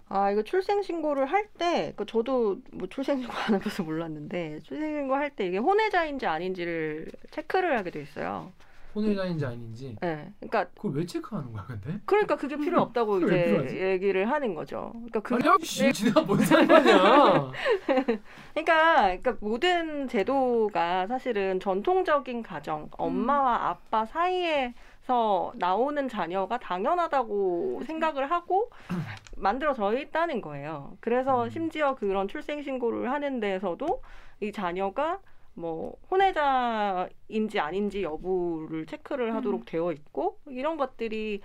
아 0.08 0.30
이거 0.30 0.42
출생 0.42 0.82
신고를 0.82 1.26
할 1.26 1.48
때 1.58 1.94
그 1.96 2.04
저도 2.06 2.60
뭐 2.72 2.86
출생 2.88 3.18
신고 3.20 3.32
안 3.32 3.54
해봐서 3.54 3.82
몰랐는데 3.82 4.60
출생 4.64 4.92
신고 4.94 5.14
할 5.14 5.30
때 5.34 5.46
이게 5.46 5.58
혼외자인지 5.58 6.26
아닌지를 6.26 7.10
체크를 7.30 7.78
하게 7.78 7.90
돼 7.90 8.02
있어요. 8.02 8.52
혼외자인지 8.94 9.46
아닌지 9.46 9.96
예. 10.02 10.32
그러니까 10.40 10.64
그걸 10.74 10.92
왜 10.92 11.06
체크하는 11.06 11.52
거야 11.52 11.64
근데? 11.66 12.00
그러니까 12.04 12.36
그게 12.36 12.56
필요 12.56 12.80
없다고 12.82 13.14
왜 13.14 13.44
필요하지? 13.44 13.74
이제 13.74 13.90
얘기를 13.90 14.30
하는 14.30 14.54
거죠. 14.54 14.92
그러니까 14.94 15.20
그 15.20 15.34
아니 15.34 15.64
씨 15.64 15.92
지네가 15.92 16.22
뭔 16.22 16.38
상관이야? 16.40 17.50
그러니까, 18.54 19.02
그러니까 19.02 19.36
모든 19.40 20.08
제도가 20.08 21.06
사실은 21.06 21.60
전통적인 21.60 22.42
가정, 22.42 22.88
엄마와 22.92 23.68
아빠 23.70 24.04
사이에 24.04 24.74
서 25.02 25.52
나오는 25.56 26.08
자녀가 26.08 26.58
당연하다고 26.58 27.82
생각을 27.86 28.30
하고 28.30 28.70
만들어져 29.36 29.98
있다는 29.98 30.40
거예요. 30.40 30.96
그래서 31.00 31.44
음. 31.44 31.50
심지어 31.50 31.96
그런 31.96 32.28
출생 32.28 32.62
신고를 32.62 33.10
하는 33.10 33.40
데에서도 33.40 34.00
이 34.40 34.52
자녀가 34.52 35.18
뭐 35.54 35.96
혼외자인지 36.10 37.60
아닌지 37.60 38.02
여부를 38.02 38.86
체크를 38.86 39.34
하도록 39.34 39.60
음. 39.60 39.64
되어 39.66 39.92
있고 39.92 40.38
이런 40.46 40.76
것들이 40.76 41.40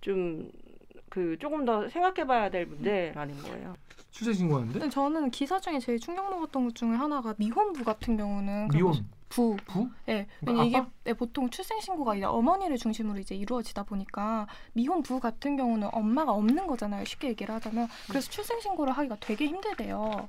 좀 0.00 0.50
그 1.16 1.38
조금 1.38 1.64
더 1.64 1.88
생각해봐야 1.88 2.50
될 2.50 2.66
문제라는 2.66 3.42
거예요. 3.42 3.74
출생신고하는데 4.10 4.72
근데 4.78 4.90
저는 4.90 5.30
기사 5.30 5.58
중에 5.58 5.78
제일 5.78 5.98
충격 5.98 6.28
먹었던 6.28 6.64
것 6.66 6.74
중에 6.74 6.90
하나가 6.90 7.34
미혼부 7.38 7.84
같은 7.84 8.18
경우는 8.18 8.68
미혼 8.68 9.06
부 9.30 9.56
부? 9.66 9.88
예, 10.08 10.26
그러니까 10.40 10.64
이게? 10.64 10.82
네, 11.04 11.14
보통 11.14 11.48
출생 11.48 11.80
신고가 11.80 12.16
이제 12.16 12.26
어머니를 12.26 12.76
중심으로 12.76 13.18
이제 13.18 13.34
이루어지다 13.34 13.84
보니까 13.84 14.46
미혼 14.74 15.02
부 15.02 15.18
같은 15.18 15.56
경우는 15.56 15.88
엄마가 15.92 16.32
없는 16.32 16.66
거잖아요. 16.66 17.06
쉽게 17.06 17.28
얘기를 17.28 17.54
하자면 17.54 17.88
그래서 18.08 18.30
출생 18.30 18.60
신고를 18.60 18.92
하기가 18.92 19.16
되게 19.20 19.46
힘들대요. 19.46 20.28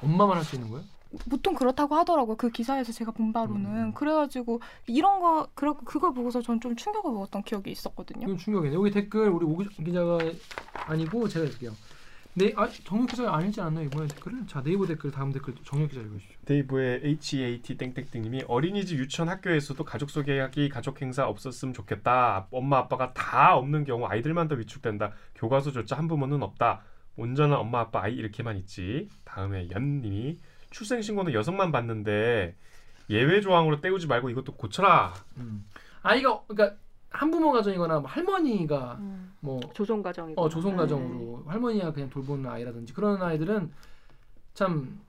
엄마만 0.00 0.36
할 0.36 0.44
수 0.44 0.54
있는 0.54 0.70
거예요? 0.70 0.84
보통 1.30 1.54
그렇다고 1.54 1.94
하더라고요. 1.94 2.36
그 2.36 2.50
기사에서 2.50 2.92
제가 2.92 3.12
본 3.12 3.32
바로는 3.32 3.66
음. 3.88 3.92
그래가지고 3.94 4.60
이런 4.86 5.20
거 5.20 5.48
그러, 5.54 5.74
그걸 5.74 6.12
보고서 6.12 6.42
전 6.42 6.58
좀 6.60 6.74
충격을 6.76 7.12
먹었던 7.12 7.42
기억이 7.44 7.70
있었거든요. 7.70 8.24
이건 8.26 8.36
충격이네. 8.36 8.74
여기 8.74 8.90
댓글 8.90 9.28
우리 9.30 9.46
오 9.46 9.56
기자가 9.58 10.18
아니고 10.74 11.28
제가 11.28 11.46
읽을게요. 11.46 11.72
네, 12.34 12.52
아 12.56 12.68
정육 12.84 13.08
기자가 13.08 13.34
아니지 13.36 13.60
않나요 13.60 13.86
이번에 13.86 14.06
댓글을? 14.08 14.46
자 14.46 14.62
네이버 14.62 14.86
댓글 14.86 15.10
다음 15.10 15.32
댓글 15.32 15.54
정육 15.64 15.88
기자 15.90 16.00
읽으시죠. 16.02 16.34
데이브의 16.44 17.00
HAT 17.04 17.76
땡땡땡님이 17.78 18.44
어린이집 18.46 18.98
유치원 18.98 19.28
학교에서도 19.28 19.82
가족 19.84 20.10
소개하기 20.10 20.68
가족 20.68 21.00
행사 21.02 21.26
없었으면 21.26 21.74
좋겠다. 21.74 22.46
엄마 22.52 22.78
아빠가 22.78 23.12
다 23.12 23.56
없는 23.56 23.84
경우 23.84 24.06
아이들만 24.06 24.46
더 24.48 24.54
위축된다. 24.56 25.12
교과서조차 25.34 25.96
한 25.96 26.06
부모는 26.06 26.42
없다. 26.42 26.82
온전한 27.16 27.58
엄마 27.58 27.80
아빠 27.80 28.02
아이 28.04 28.14
이렇게만 28.14 28.56
있지. 28.58 29.08
다음에 29.24 29.68
연님이 29.70 30.38
출생 30.70 31.02
신고는 31.02 31.32
여성만 31.32 31.72
받는데 31.72 32.54
예외 33.10 33.40
조항으로 33.40 33.80
때우지 33.80 34.06
말고 34.06 34.30
이것도 34.30 34.54
고쳐라. 34.54 35.14
음. 35.38 35.66
아이가 36.02 36.42
그러니까 36.46 36.76
한부모 37.10 37.52
가정이거나 37.52 38.00
뭐 38.00 38.10
할머니가 38.10 38.96
음. 39.00 39.34
뭐 39.40 39.60
조선 39.72 40.02
가정이고. 40.02 40.40
어, 40.40 40.48
조선 40.48 40.76
가정으로 40.76 41.44
할머니가 41.46 41.92
그냥 41.92 42.10
돌보는 42.10 42.48
아이라든지 42.50 42.92
그런 42.92 43.22
아이들은 43.22 43.72
참 44.54 45.00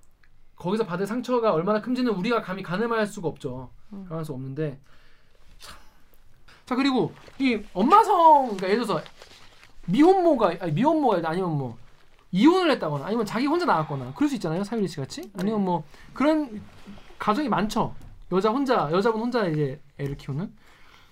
거기서 0.56 0.86
받을 0.86 1.06
상처가 1.06 1.54
얼마나 1.54 1.82
큰지는 1.82 2.14
우리가 2.14 2.42
감히 2.42 2.64
가늠할 2.64 3.06
수가 3.06 3.28
없죠. 3.28 3.70
음. 3.92 4.06
가늠할 4.06 4.26
수 4.26 4.34
없는데 4.34 4.80
참. 5.58 5.78
자 6.66 6.76
그리고 6.76 7.14
이 7.38 7.62
엄마성 7.74 8.46
그러니까 8.56 8.70
예를 8.70 8.86
들어서 8.86 9.02
미혼모가 9.88 10.56
아니 10.62 10.72
미혼모가 10.72 11.28
아니면 11.28 11.58
뭐 11.58 11.78
이혼을 12.32 12.72
했다거나 12.72 13.06
아니면 13.06 13.26
자기 13.26 13.46
혼자 13.48 13.66
나왔거나 13.66 14.14
그럴 14.16 14.30
수 14.30 14.36
있잖아요 14.36 14.64
사유리 14.64 14.88
씨 14.88 14.98
같이. 14.98 15.32
아니면 15.38 15.64
뭐 15.64 15.84
그런 16.14 16.62
가정이 17.18 17.50
많죠. 17.50 17.96
여자 18.32 18.50
혼자 18.50 18.90
여자분 18.92 19.22
혼자 19.22 19.48
이제 19.48 19.80
애를 19.98 20.16
키우는. 20.18 20.52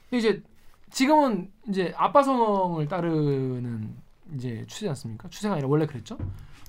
근데 0.09 0.17
이제 0.17 0.43
지금은 0.91 1.51
이제 1.67 1.93
아빠 1.97 2.23
성을 2.23 2.87
따르는 2.87 3.95
이제 4.35 4.63
추세지 4.67 4.89
않습니까? 4.89 5.27
추세가 5.29 5.55
아니라 5.55 5.67
원래 5.67 5.85
그랬죠. 5.85 6.17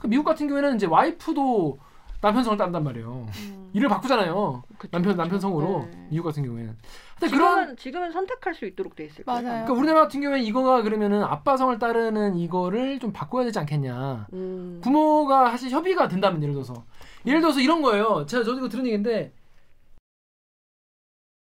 그 0.01 0.07
미국 0.07 0.25
같은 0.25 0.49
경우에는 0.49 0.77
이제 0.77 0.87
와이프도 0.87 1.79
남편 2.21 2.43
성을 2.43 2.57
따른단 2.57 2.85
말이에요 2.85 3.27
음. 3.29 3.71
일을 3.73 3.89
바꾸잖아요 3.89 4.63
그쵸, 4.79 4.91
남편 4.91 5.13
그쵸. 5.13 5.23
남편 5.23 5.41
성으로 5.41 5.89
네. 5.91 6.07
미국 6.11 6.25
같은 6.25 6.43
경우에는 6.45 6.77
근데 7.19 7.31
지금은 7.31 7.55
그런 7.55 7.77
지금은 7.77 8.13
선택할 8.13 8.55
수 8.55 8.65
있도록 8.65 8.95
돼 8.95 9.05
있을 9.07 9.25
거예요. 9.25 9.43
맞아요. 9.43 9.65
그러니까 9.65 9.73
우리나라 9.73 10.01
같은 10.03 10.21
경우에 10.21 10.41
이거가 10.41 10.83
그러면은 10.83 11.25
아빠 11.25 11.57
성을 11.57 11.77
따르는 11.79 12.37
이거를 12.37 13.01
좀 13.01 13.13
바꿔야 13.13 13.45
되지 13.45 13.59
않겠냐. 13.59 14.29
음. 14.33 14.81
부모가 14.83 15.51
사실 15.51 15.71
협의가 15.71 16.07
된다면 16.07 16.41
예를 16.43 16.55
들어서 16.55 16.85
예를 17.27 17.41
들어서 17.41 17.61
이런 17.61 17.83
거예요. 17.83 18.25
제가 18.27 18.45
저도 18.45 18.59
이거 18.59 18.69
들은 18.69 18.87
얘기인데 18.87 19.33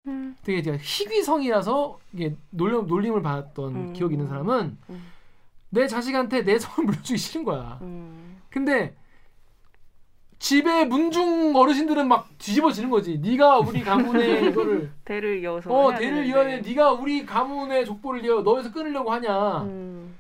음. 0.06 0.36
되게 0.42 0.62
제가 0.62 0.78
희귀성이라서 0.80 1.98
이게 2.14 2.34
놀림, 2.50 2.86
놀림을 2.86 3.20
받았던 3.22 3.74
음. 3.74 3.92
기억이 3.92 4.14
있는 4.14 4.26
사람은 4.26 4.78
음. 4.88 5.12
내 5.68 5.86
자식한테 5.86 6.44
내 6.44 6.58
성을 6.58 6.86
물려주기 6.86 7.18
싫은 7.18 7.44
거야. 7.44 7.78
음. 7.82 8.40
근데 8.48 8.96
집에 10.38 10.84
문중 10.84 11.54
어르신들은 11.56 12.06
막 12.06 12.28
뒤집어지는 12.38 12.90
거지. 12.90 13.18
네가 13.18 13.58
우리 13.58 13.82
가문의 13.82 14.46
이거를 14.50 14.90
대를 15.04 15.40
이어서. 15.42 15.72
어 15.72 15.94
대를. 15.94 16.26
이어야 16.26 16.44
돼. 16.44 16.68
네가 16.68 16.92
우리 16.92 17.26
가문의 17.26 17.84
족보를 17.84 18.24
이어 18.24 18.42
너에서 18.42 18.72
끊으려고 18.72 19.10
하냐. 19.12 19.62
음. 19.62 20.14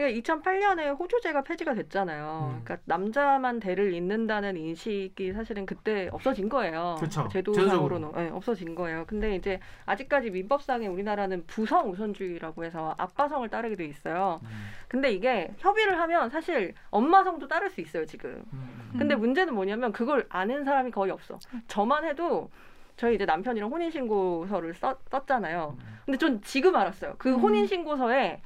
그러니까 0.00 0.34
2008년에 0.34 0.98
호주제가 0.98 1.42
폐지가 1.42 1.74
됐잖아요. 1.74 2.54
음. 2.54 2.62
그러니까 2.64 2.78
남자만 2.86 3.60
대를 3.60 3.92
잇는다는 3.92 4.56
인식이 4.56 5.32
사실은 5.34 5.66
그때 5.66 6.08
없어진 6.10 6.48
거예요. 6.48 6.96
그렇죠. 6.98 7.28
제도상으로는 7.28 8.12
네, 8.14 8.30
없어진 8.30 8.74
거예요. 8.74 9.04
근데 9.06 9.36
이제 9.36 9.60
아직까지 9.84 10.30
민법상에 10.30 10.86
우리나라는 10.86 11.44
부성 11.46 11.90
우선주의라고 11.90 12.64
해서 12.64 12.94
아빠성을 12.96 13.46
따르게 13.50 13.76
돼 13.76 13.84
있어요. 13.84 14.40
음. 14.42 14.48
근데 14.88 15.12
이게 15.12 15.52
협의를 15.58 16.00
하면 16.00 16.30
사실 16.30 16.72
엄마성도 16.88 17.46
따를 17.46 17.68
수 17.68 17.82
있어요 17.82 18.06
지금. 18.06 18.42
음. 18.54 18.94
근데 18.98 19.14
문제는 19.14 19.54
뭐냐면 19.54 19.92
그걸 19.92 20.26
아는 20.30 20.64
사람이 20.64 20.90
거의 20.92 21.12
없어. 21.12 21.38
저만 21.68 22.06
해도 22.06 22.50
저희 22.96 23.16
이제 23.16 23.26
남편이랑 23.26 23.70
혼인신고서를 23.70 24.74
써, 24.74 24.96
썼잖아요. 25.10 25.76
근데 26.06 26.16
전 26.16 26.40
지금 26.42 26.74
알았어요. 26.74 27.16
그 27.18 27.34
음. 27.34 27.40
혼인신고서에 27.40 28.40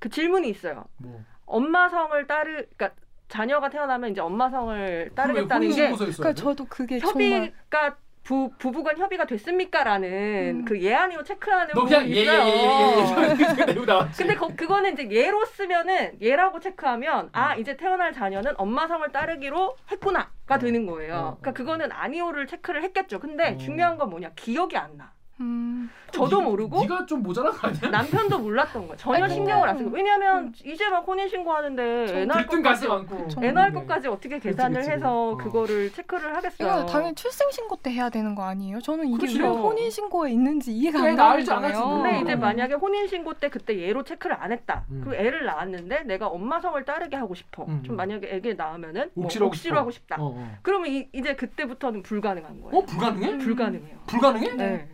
그 0.00 0.08
질문이 0.08 0.48
있어요. 0.48 0.86
뭐. 0.96 1.22
엄마 1.46 1.88
성을 1.88 2.26
따르, 2.26 2.50
그러니까 2.76 2.90
자녀가 3.28 3.68
태어나면 3.68 4.10
이제 4.10 4.20
엄마 4.20 4.50
성을 4.50 5.10
따르겠다는 5.14 5.68
게 5.68 5.90
그러니까 5.92 6.32
돼? 6.32 6.34
저도 6.34 6.64
그게 6.64 6.98
정말 6.98 7.52
협의가 7.70 7.96
부 8.22 8.50
부부간 8.58 8.98
협의가 8.98 9.24
됐습니까라는 9.24 10.60
음. 10.60 10.64
그 10.64 10.80
예아니오 10.80 11.22
체크하는 11.22 11.74
부분이 11.74 12.10
예예예예예 12.14 13.02
있어요. 13.32 13.64
내고 13.66 13.84
나왔지. 13.84 14.18
근데 14.18 14.34
거, 14.34 14.48
그거는 14.54 14.92
이제 14.92 15.08
예로 15.10 15.44
쓰면은 15.46 16.20
예라고 16.20 16.60
체크하면 16.60 17.30
아 17.32 17.54
음. 17.54 17.60
이제 17.60 17.76
태어날 17.76 18.12
자녀는 18.12 18.54
엄마 18.58 18.86
성을 18.88 19.10
따르기로 19.10 19.76
했구나가 19.90 20.54
어. 20.56 20.58
되는 20.58 20.86
거예요. 20.86 21.14
어, 21.14 21.18
어, 21.18 21.22
그러니까 21.40 21.52
그거는 21.52 21.92
아니오를 21.92 22.46
체크를 22.46 22.82
했겠죠. 22.84 23.20
근데 23.20 23.54
어. 23.54 23.56
중요한 23.56 23.96
건 23.96 24.10
뭐냐 24.10 24.32
기억이 24.36 24.76
안 24.76 24.96
나. 24.96 25.12
음. 25.40 25.90
저도 26.12 26.40
니- 26.40 26.44
모르고 26.44 26.80
네가 26.82 27.06
좀 27.06 27.22
모자란 27.22 27.52
거 27.52 27.68
아니야? 27.68 27.88
남편도 27.88 28.40
몰랐던 28.40 28.82
거예요. 28.82 28.96
전혀 28.96 29.24
아니, 29.24 29.34
신경을 29.34 29.68
안 29.68 29.78
쓰고 29.78 29.90
왜냐면 29.90 30.46
음. 30.46 30.52
이제 30.64 30.88
막 30.88 31.06
혼인 31.06 31.28
신고하는데 31.28 32.20
애 32.22 32.24
낳을 32.26 32.46
것까지 32.46 32.88
많고. 32.88 33.28
애 33.42 33.52
낳을 33.52 33.72
네. 33.72 33.80
것까지 33.80 34.08
어떻게 34.08 34.38
계산을 34.40 34.80
그치. 34.80 34.90
해서 34.90 35.30
어. 35.30 35.36
그거를 35.36 35.92
체크를 35.92 36.36
하겠어요. 36.36 36.68
이거 36.68 36.86
당연히 36.86 37.14
출생 37.14 37.48
신고 37.52 37.76
때 37.76 37.90
해야 37.92 38.10
되는 38.10 38.34
거 38.34 38.42
아니에요? 38.42 38.80
저는 38.80 39.06
이게 39.06 39.18
그렇죠. 39.18 39.42
왜 39.42 39.48
혼인 39.48 39.88
신고에 39.90 40.32
있는지 40.32 40.72
이해가 40.72 40.98
안 40.98 41.16
가는 41.16 41.44
거예요. 41.44 41.78
뭐. 41.86 42.02
근데 42.02 42.20
이제 42.20 42.34
음. 42.34 42.40
만약에 42.40 42.74
혼인 42.74 43.06
신고 43.06 43.34
때 43.34 43.48
그때 43.48 43.80
얘로 43.80 44.02
체크를 44.02 44.36
안 44.38 44.50
했다. 44.52 44.84
음. 44.90 45.02
그리고 45.04 45.22
애를 45.22 45.44
낳았는데 45.46 46.02
내가 46.02 46.26
엄마 46.26 46.60
성을 46.60 46.84
따르게 46.84 47.16
하고 47.16 47.34
싶어. 47.36 47.64
음. 47.66 47.82
좀 47.84 47.94
만약에 47.96 48.28
애를 48.28 48.56
낳으면은 48.56 49.10
뭐 49.14 49.26
옥시로 49.26 49.46
하고 49.46 49.50
옥시로. 49.50 49.78
하고 49.78 49.90
싶다. 49.92 50.16
어, 50.18 50.26
어. 50.36 50.56
그러면 50.62 50.90
이, 50.90 51.08
이제 51.12 51.36
그때부터는 51.36 52.02
불가능한 52.02 52.60
거예요. 52.62 52.76
어 52.76 52.84
불가능해? 52.84 53.38
불가능해요. 53.38 53.96
불가능해? 54.06 54.52
네. 54.56 54.88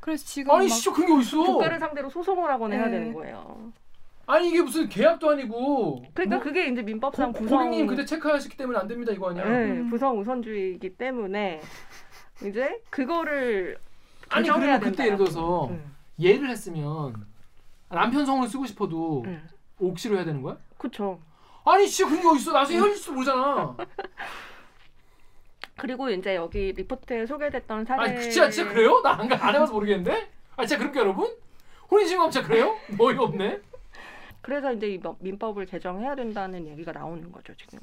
그래서 0.00 0.24
지금 0.26 0.54
아니 0.54 0.68
막씨 0.68 0.90
그런 0.90 1.06
게 1.06 1.12
어딨어? 1.14 1.44
국가를 1.44 1.78
상대로 1.78 2.08
소송을 2.10 2.50
하거나 2.50 2.74
해야 2.74 2.86
네. 2.86 2.92
되는 2.92 3.12
거예요. 3.12 3.72
아니 4.26 4.48
이게 4.48 4.62
무슨 4.62 4.88
계약도 4.88 5.30
아니고. 5.30 6.04
그러니까 6.14 6.36
뭐, 6.36 6.44
그게 6.44 6.66
이제 6.68 6.82
민법상 6.82 7.32
고- 7.32 7.40
부성 7.40 7.58
고객님 7.64 7.86
그때 7.86 8.04
체크하셨기 8.04 8.56
때문에 8.56 8.78
안 8.78 8.86
됩니다 8.88 9.12
이거 9.12 9.30
아니야? 9.30 9.44
네, 9.44 9.70
음. 9.72 9.90
부성 9.90 10.18
우선주의이기 10.20 10.96
때문에 10.96 11.60
이제 12.46 12.80
그거를 12.90 13.76
아니 14.28 14.48
그러면 14.48 14.80
그때. 14.80 15.06
예를 15.06 15.18
들어서 15.18 15.66
음. 15.66 15.94
예를 16.18 16.48
했으면 16.48 17.26
남편 17.88 18.24
성을 18.24 18.46
쓰고 18.48 18.66
싶어도 18.66 19.24
음. 19.26 19.48
옥시로 19.80 20.16
해야 20.16 20.24
되는 20.24 20.40
거야? 20.42 20.56
그쵸. 20.78 21.18
아니 21.64 21.86
씨 21.86 22.04
그런 22.04 22.20
게 22.22 22.28
어딨어? 22.28 22.52
나중에 22.52 22.78
헤어질지도 22.78 23.12
모르잖아. 23.12 23.76
그리고 25.80 26.10
이제 26.10 26.34
여기 26.36 26.72
리포트에 26.72 27.24
소개됐던 27.26 27.86
사례. 27.86 28.02
아니 28.02 28.22
진짜 28.22 28.50
진짜 28.50 28.70
그래요? 28.70 29.00
나 29.02 29.12
안 29.18 29.32
안 29.32 29.54
해봐서 29.54 29.72
모르겠는데. 29.72 30.28
아 30.56 30.66
진짜 30.66 30.76
그렇게 30.78 31.00
여러분? 31.00 31.26
혼인신고하면 31.90 32.30
진짜 32.30 32.46
그래요? 32.46 32.76
뭐 32.98 33.08
어이가 33.08 33.22
없네. 33.24 33.60
그래서 34.42 34.72
이제 34.74 34.88
이 34.88 35.00
법- 35.00 35.16
민법을 35.22 35.64
개정해야 35.66 36.14
된다는 36.14 36.66
얘기가 36.66 36.92
나오는 36.92 37.32
거죠 37.32 37.54
지금. 37.56 37.78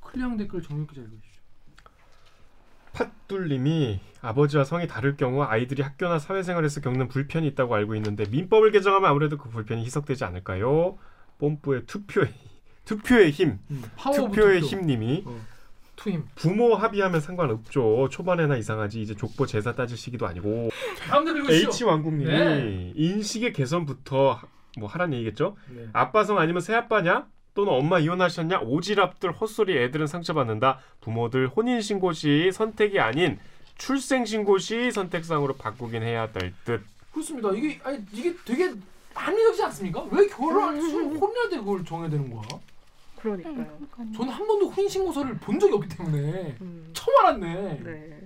클리앙 0.00 0.36
댓글 0.38 0.62
정육 0.62 0.88
기자 0.88 1.02
읽으시죠. 1.02 1.40
팥둘님이 2.94 4.00
아버지와 4.22 4.64
성이 4.64 4.86
다를 4.88 5.16
경우 5.16 5.42
아이들이 5.42 5.82
학교나 5.82 6.18
사회생활에서 6.18 6.80
겪는 6.80 7.08
불편이 7.08 7.46
있다고 7.48 7.74
알고 7.74 7.94
있는데 7.96 8.24
민법을 8.26 8.72
개정하면 8.72 9.08
아무래도 9.10 9.36
그 9.38 9.48
불편이 9.50 9.84
희석되지 9.84 10.24
않을까요? 10.24 10.98
뽐뿌의 11.38 11.84
투표의 11.86 12.32
투표의 12.84 13.30
힘, 13.30 13.58
음, 13.70 13.82
투표의 14.14 14.60
투표. 14.60 14.76
힘님이 14.76 15.22
어. 15.26 15.40
투힘. 15.96 16.24
부모 16.34 16.74
합의하면 16.74 17.20
상관없죠. 17.20 18.08
초반에나 18.10 18.56
이상하지 18.56 19.02
이제 19.02 19.14
족보 19.14 19.46
제사 19.46 19.74
따질 19.74 19.96
시기도 19.98 20.26
아니고. 20.26 20.70
H 21.50 21.84
왕국님이 21.84 22.30
네. 22.30 22.92
인식의 22.96 23.52
개선부터 23.52 24.32
하- 24.32 24.46
뭐 24.78 24.88
하란 24.88 25.12
얘기겠죠? 25.12 25.56
네. 25.68 25.88
아빠 25.92 26.24
성 26.24 26.38
아니면 26.38 26.62
새 26.62 26.74
아빠냐? 26.74 27.26
또는 27.54 27.72
엄마 27.72 27.98
이혼하셨냐? 27.98 28.60
오지랖들 28.60 29.38
헛소리 29.38 29.76
애들은 29.76 30.06
상처받는다. 30.06 30.78
부모들 31.00 31.48
혼인 31.48 31.80
신고 31.82 32.12
시 32.12 32.50
선택이 32.52 32.98
아닌 33.00 33.38
출생 33.76 34.24
신고 34.24 34.56
시 34.58 34.90
선택상으로 34.92 35.54
바꾸긴 35.56 36.02
해야 36.02 36.30
될 36.32 36.54
듯. 36.64 36.82
그렇습니다. 37.12 37.50
이게 37.50 37.78
아니 37.82 37.98
이게 38.12 38.34
되게 38.44 38.72
합리적이지 39.14 39.62
않습니까? 39.64 40.06
왜 40.10 40.26
결혼 40.28 40.80
술 40.80 41.02
혼인할 41.04 41.48
때 41.50 41.58
그걸 41.58 41.84
정해야 41.84 42.08
되는 42.10 42.30
거야? 42.32 42.42
그러니까요. 43.20 43.54
그러니까요. 43.54 44.12
저는 44.16 44.32
한 44.32 44.46
번도 44.46 44.70
혼인 44.70 44.88
신고서를 44.88 45.36
본 45.38 45.58
적이 45.58 45.74
없기 45.74 45.88
때문에 45.96 46.56
음. 46.60 46.90
처음 46.94 47.16
알았네. 47.26 47.80
네. 47.82 48.20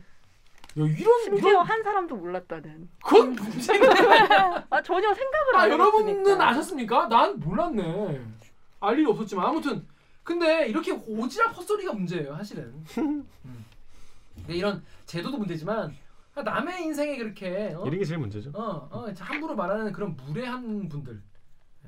야, 0.77 0.83
이런 0.85 1.23
심지어 1.23 1.49
이런 1.51 1.67
한 1.67 1.83
사람도 1.83 2.17
몰랐다는. 2.17 2.89
그건 3.05 3.33
문제네. 3.33 3.89
아 4.71 4.83
전혀 4.83 5.13
생각을 5.15 5.57
아안 5.57 5.71
여러분은 5.71 6.09
해봤으니까. 6.21 6.49
아셨습니까? 6.49 7.09
난 7.09 7.41
몰랐네. 7.41 8.21
알 8.81 8.99
일이 8.99 9.07
없었지만 9.07 9.47
아무튼 9.47 9.87
근데 10.23 10.69
이렇게 10.69 10.93
오지랖 10.93 11.55
헛소리가 11.55 11.93
문제예요, 11.93 12.37
사실은. 12.37 12.73
음. 12.99 13.27
근데 14.37 14.55
이런 14.55 14.83
제도도 15.07 15.37
문제지만 15.39 15.95
남의 16.43 16.83
인생에 16.85 17.17
그렇게 17.17 17.75
어? 17.77 17.85
이런 17.87 17.99
게 17.99 18.05
제일 18.05 18.19
문제죠. 18.19 18.51
어, 18.55 18.89
어, 18.91 19.07
함부로 19.19 19.55
말하는 19.55 19.93
그런 19.93 20.17
무례한 20.17 20.89
분들, 20.89 21.21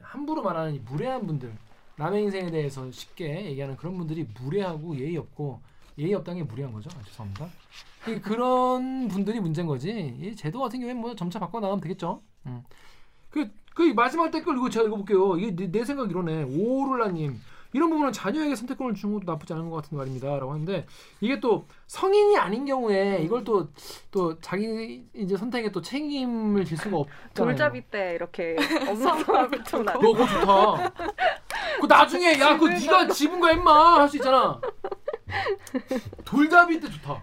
함부로 0.01 0.43
말하는 0.43 0.75
이 0.75 0.79
무례한 0.79 1.27
분들, 1.27 1.53
남의 1.97 2.25
인생에 2.25 2.51
대해서 2.51 2.91
쉽게 2.91 3.47
얘기하는 3.47 3.77
그런 3.77 3.97
분들이 3.97 4.27
무례하고 4.41 4.97
예의 4.99 5.17
없고 5.17 5.61
예의 5.99 6.15
없다는 6.15 6.43
게 6.43 6.49
무례한 6.49 6.73
거죠. 6.73 6.91
아, 6.97 7.03
죄송합니다. 7.05 7.49
이 8.09 8.21
그런 8.21 9.09
분들이 9.09 9.41
문제인 9.41 9.67
거지. 9.67 10.15
이 10.21 10.37
제도 10.37 10.61
같은 10.61 10.79
경우에는 10.79 11.01
뭐 11.01 11.15
점차 11.17 11.39
바꿔 11.39 11.59
나가면 11.59 11.81
되겠죠. 11.81 12.23
음. 12.47 12.63
그, 13.31 13.51
그 13.75 13.83
마지막 13.83 14.31
댓글 14.31 14.57
이거 14.57 14.69
제가 14.71 14.87
읽어볼게요. 14.87 15.37
이게 15.39 15.57
내, 15.57 15.71
내 15.71 15.85
생각 15.85 16.11
이러네. 16.11 16.45
오르라님. 16.45 17.41
이런 17.77 17.91
부분은 17.91 18.11
자녀에게 18.11 18.57
선택권을 18.57 18.95
주는 18.95 19.13
것도 19.15 19.31
나쁘지 19.31 19.53
않은 19.53 19.69
것 19.69 19.77
같은 19.77 19.99
말입니다라고 19.99 20.51
하는데 20.51 20.87
이게 21.21 21.39
또 21.41 21.67
성인이 21.87 22.39
아닌 22.39 22.65
경우에 22.65 23.21
이걸 23.23 23.45
또 23.45 23.69
또 24.11 24.39
자기 24.41 25.05
이제 25.13 25.37
선택에 25.37 25.71
또 25.71 25.83
책임을 25.83 26.65
질 26.65 26.79
수가 26.79 26.97
없잖아요. 26.97 27.53
돌잡이 27.55 27.83
때 27.91 28.15
이렇게 28.15 28.57
엄마 28.89 29.15
손을 29.19 29.49
붙여놔. 29.51 29.93
너 29.93 30.01
그거 30.01 30.27
좋다. 30.27 30.93
그 31.81 31.87
나중에 31.87 32.39
야 32.41 32.57
그거 32.57 32.69
네가 32.71 33.09
집은 33.09 33.39
거야 33.41 33.53
임마 33.53 34.01
할 34.01 34.09
수 34.09 34.17
있잖아. 34.17 34.59
돌잡이 36.25 36.81
때 36.81 36.89
좋다. 36.91 37.23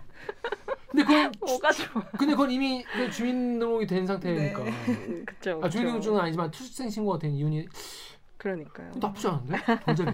근데 0.90 1.04
그건 1.04 1.32
뭐가 1.40 1.72
좋아? 1.72 2.04
근데 2.18 2.34
그건 2.34 2.52
이미 2.52 2.84
그 2.94 3.10
주민등록이 3.10 3.88
된 3.88 4.06
상태니까. 4.06 4.62
음, 4.62 5.24
그쵸. 5.26 5.60
아 5.64 5.70
주민등록증은. 5.70 6.20
아니지만 6.20 6.52
투생 6.52 6.90
신고가 6.90 7.18
된 7.18 7.32
이혼이 7.34 7.66
그러니까요. 8.44 8.92
나쁘지 9.00 9.28
않은데? 9.30 9.58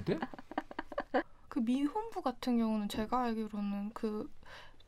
때? 0.06 0.20
그 1.50 1.60
미혼부 1.60 2.22
같은 2.22 2.60
경우는 2.60 2.88
제가 2.88 3.24
알기로는 3.24 3.90
그 3.96 4.30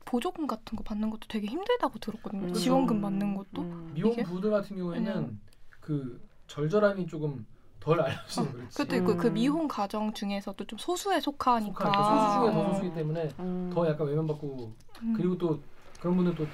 보조금 0.05 0.45
같은 0.45 0.75
거 0.77 0.83
받는 0.83 1.09
것도 1.09 1.21
되게 1.27 1.47
힘들다고 1.47 1.97
들었거든요. 1.97 2.47
음. 2.49 2.53
지원금 2.53 3.01
받는 3.01 3.35
것도. 3.35 3.61
음. 3.63 3.91
미혼 3.95 4.15
부들 4.23 4.51
같은 4.51 4.77
경우에는 4.77 5.05
왜냐면- 5.07 5.39
그 5.79 6.21
절절함이 6.45 7.07
조금 7.07 7.45
덜 7.79 7.99
알려져서 7.99 8.51
그렇지. 8.51 8.77
그것도 8.77 8.95
있고 8.97 9.17
그 9.17 9.27
음. 9.29 9.33
미혼 9.33 9.67
가정 9.67 10.13
중에서도 10.13 10.63
좀 10.65 10.77
소수에 10.77 11.19
속하니까. 11.19 11.85
소수 11.85 12.39
중에 12.45 12.51
더 12.53 12.59
어. 12.69 12.73
소수이기 12.73 12.93
때문에 12.95 13.29
음. 13.39 13.71
더 13.73 13.87
약간 13.89 14.05
외면받고 14.05 14.71
음. 15.01 15.13
그리고 15.17 15.35
또 15.39 15.59
그런 15.99 16.15
분들 16.15 16.35
또 16.35 16.45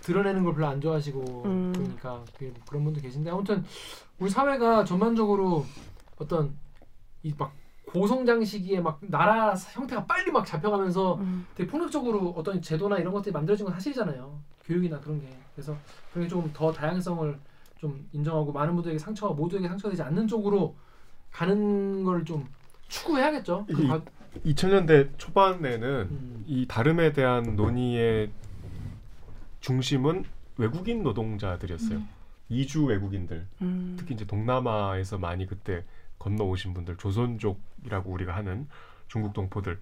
드러내는 0.00 0.44
걸 0.44 0.54
별로 0.54 0.66
안 0.68 0.80
좋아하시고 0.80 1.42
음. 1.44 1.72
그러니까 1.74 2.24
그런 2.66 2.84
분들 2.84 3.02
계신데 3.02 3.30
아무튼 3.30 3.62
우리 4.18 4.30
사회가 4.30 4.84
전반적으로 4.84 5.66
어떤 6.16 6.54
이 7.22 7.34
막 7.36 7.52
고성장 7.86 8.44
시기에 8.44 8.80
막 8.80 8.98
나라 9.02 9.54
형태가 9.54 10.06
빨리 10.06 10.30
막 10.32 10.44
잡혀가면서 10.44 11.14
음. 11.16 11.46
되게 11.54 11.70
폭력적으로 11.70 12.30
어떤 12.36 12.60
제도나 12.60 12.98
이런 12.98 13.12
것들이 13.12 13.32
만들어진 13.32 13.64
건 13.64 13.74
사실이잖아요. 13.74 14.38
교육이나 14.64 14.98
그런 15.00 15.20
게 15.20 15.28
그래서 15.54 15.76
그런 16.12 16.26
게 16.26 16.28
좀 16.28 16.50
더 16.52 16.72
다양성을 16.72 17.38
좀 17.78 18.08
인정하고 18.12 18.52
많은 18.52 18.74
분들에게 18.74 18.98
상처 18.98 19.28
모두에게 19.28 19.68
상처되지 19.68 20.02
않는 20.02 20.26
쪽으로 20.26 20.74
가는 21.30 22.02
걸 22.04 22.24
좀 22.24 22.46
추구해야겠죠. 22.88 23.66
그 23.68 23.82
이- 23.82 23.86
과- 23.88 24.02
2000년대 24.44 25.10
초반에는 25.18 26.08
음. 26.10 26.44
이 26.46 26.66
다름에 26.68 27.12
대한 27.12 27.54
논의의 27.56 28.30
중심은 29.60 30.24
외국인 30.58 31.02
노동자들이었어요. 31.02 31.98
음. 31.98 32.08
이주 32.48 32.84
외국인들, 32.84 33.46
음. 33.62 33.96
특히 33.98 34.14
이제 34.14 34.24
동남아에서 34.24 35.18
많이 35.18 35.46
그때 35.46 35.84
건너오신 36.18 36.74
분들, 36.74 36.96
조선족이라고 36.96 38.10
우리가 38.10 38.34
하는 38.34 38.68
중국 39.08 39.32
동포들, 39.32 39.78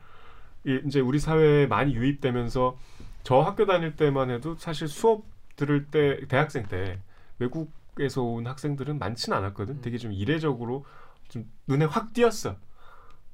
이 0.67 0.81
이제 0.87 1.01
우리 1.01 1.19
사회에 1.19 1.67
많이 1.67 1.95
유입되면서 1.95 2.77
저 3.23 3.41
학교 3.41 3.67
다닐 3.67 3.97
때만 3.97 4.31
해도 4.31 4.55
사실 4.57 4.89
수업 4.89 5.25
들을 5.57 5.87
때 5.87 6.27
대학생 6.29 6.67
때 6.67 7.01
외국에서 7.39 8.23
온 8.23 8.47
학생들은 8.47 8.99
많지는 8.99 9.39
않았거든. 9.39 9.77
음. 9.77 9.81
되게 9.83 9.99
좀 9.99 10.13
이례적으로 10.13 10.85
좀 11.29 11.51
눈에 11.67 11.85
확 11.85 12.13
띄었어. 12.13 12.57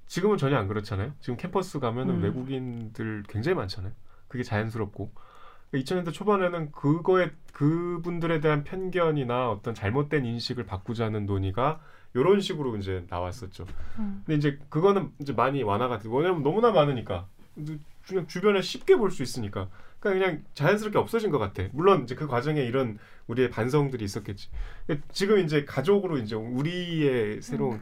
지금은 0.06 0.38
전혀 0.38 0.56
안 0.56 0.66
그렇잖아요. 0.66 1.12
지금 1.20 1.36
캠퍼스 1.36 1.78
가면은 1.78 2.16
음. 2.16 2.22
외국인들 2.22 3.24
굉장히 3.28 3.54
많잖아요. 3.56 3.92
그게 4.28 4.42
자연스럽고 4.42 5.12
2000년대 5.74 6.12
초반에는 6.12 6.72
그거에 6.72 7.30
그분들에 7.52 8.40
대한 8.40 8.64
편견이나 8.64 9.50
어떤 9.50 9.74
잘못된 9.74 10.24
인식을 10.24 10.64
바꾸자는 10.64 11.26
논의가 11.26 11.80
이런 12.14 12.40
식으로 12.40 12.76
이제 12.76 13.04
나왔었죠. 13.08 13.66
음. 13.98 14.22
근데 14.26 14.36
이제 14.36 14.58
그거는 14.68 15.12
이제 15.20 15.32
많이 15.32 15.62
완화가 15.62 15.98
되고 15.98 16.16
왜냐면 16.18 16.42
너무나 16.42 16.72
많으니까 16.72 17.28
그냥 18.06 18.26
주변에 18.26 18.62
쉽게 18.62 18.96
볼 18.96 19.10
수 19.10 19.22
있으니까 19.22 19.68
그러니까 20.00 20.26
그냥 20.26 20.44
자연스럽게 20.54 20.98
없어진 20.98 21.30
것 21.30 21.38
같아. 21.38 21.62
물론 21.72 22.02
이제 22.02 22.14
그 22.14 22.26
과정에 22.26 22.62
이런 22.62 22.98
우리의 23.28 23.50
반성들이 23.50 24.04
있었겠지. 24.04 24.48
지금 25.12 25.38
이제 25.38 25.64
가족으로 25.64 26.18
이제 26.18 26.34
우리의 26.34 27.42
새로운 27.42 27.80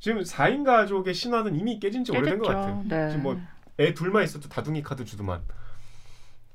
지금 0.00 0.22
4인 0.22 0.64
가족의 0.64 1.12
신화는 1.14 1.54
이미 1.54 1.78
깨진 1.78 2.02
지 2.02 2.10
오래된 2.12 2.38
것. 2.38 2.48
같아요. 2.48 2.82
네. 2.88 3.10
지금 3.10 3.22
뭐 3.22 3.40
애 3.78 3.94
둘만 3.94 4.24
있어도 4.24 4.46
다둥이 4.50 4.82
카드 4.82 5.06
주더만. 5.06 5.40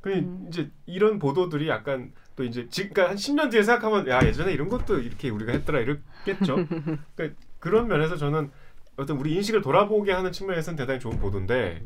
그 0.05 0.11
음. 0.11 0.45
이제 0.47 0.69
이런 0.85 1.17
보도들이 1.17 1.67
약간 1.67 2.13
또 2.35 2.43
이제 2.43 2.67
지금 2.69 2.93
그러니까 2.93 3.09
한 3.09 3.17
10년 3.17 3.49
뒤에 3.49 3.63
생각하면 3.63 4.07
야 4.07 4.21
예전에 4.23 4.53
이런 4.53 4.69
것도 4.69 4.99
이렇게 4.99 5.31
우리가 5.31 5.51
했더라 5.53 5.79
이랬겠죠. 5.79 6.57
그러니까 7.15 7.41
그런 7.57 7.87
면에서 7.87 8.15
저는 8.15 8.51
어떤 8.97 9.17
우리 9.17 9.33
인식을 9.33 9.63
돌아보게 9.63 10.11
하는 10.11 10.31
측면에서는 10.31 10.77
대단히 10.77 10.99
좋은 10.99 11.17
보도인데 11.17 11.81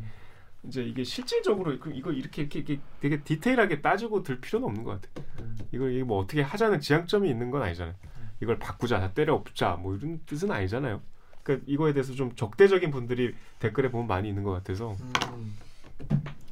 이제 0.63 0.84
이게 0.84 1.05
실질적으로 1.05 1.80
그 1.80 1.91
이거 1.93 2.11
이렇게 2.11 2.41
이렇게, 2.41 2.59
이렇게 2.59 2.80
되게 2.99 3.24
디테일하게 3.24 3.82
따지고 3.82 4.22
들 4.22 4.41
필요는 4.41 4.67
없는 4.67 4.84
것 4.84 4.99
같아요. 5.01 5.26
이걸 5.72 6.03
뭐 6.03 6.20
어떻게 6.20 6.41
하자는 6.41 6.82
지향점이 6.82 7.30
있는 7.30 7.51
건 7.51 7.61
아니잖아요. 7.61 7.95
이걸 8.41 8.59
바꾸자, 8.59 8.99
다 8.99 9.13
때려 9.13 9.34
엎자 9.34 9.78
뭐 9.78 9.95
이런 9.95 10.20
뜻은 10.26 10.51
아니잖아요. 10.51 11.01
그러니까 11.43 11.65
이거에 11.70 11.93
대해서 11.93 12.11
좀 12.11 12.36
적대적인 12.36 12.91
분들이 12.91 13.34
댓글에 13.59 13.89
보면 13.89 14.07
많이 14.07 14.28
있는 14.28 14.43
것 14.43 14.51
같아서 14.51 14.97
음. 15.32 15.55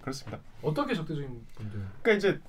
그렇습니다. 0.08 0.40
어떻게 0.62 0.94
적대적인 0.96 1.30
분들? 1.56 1.82
그러니까 2.02 2.12
이제 2.14 2.40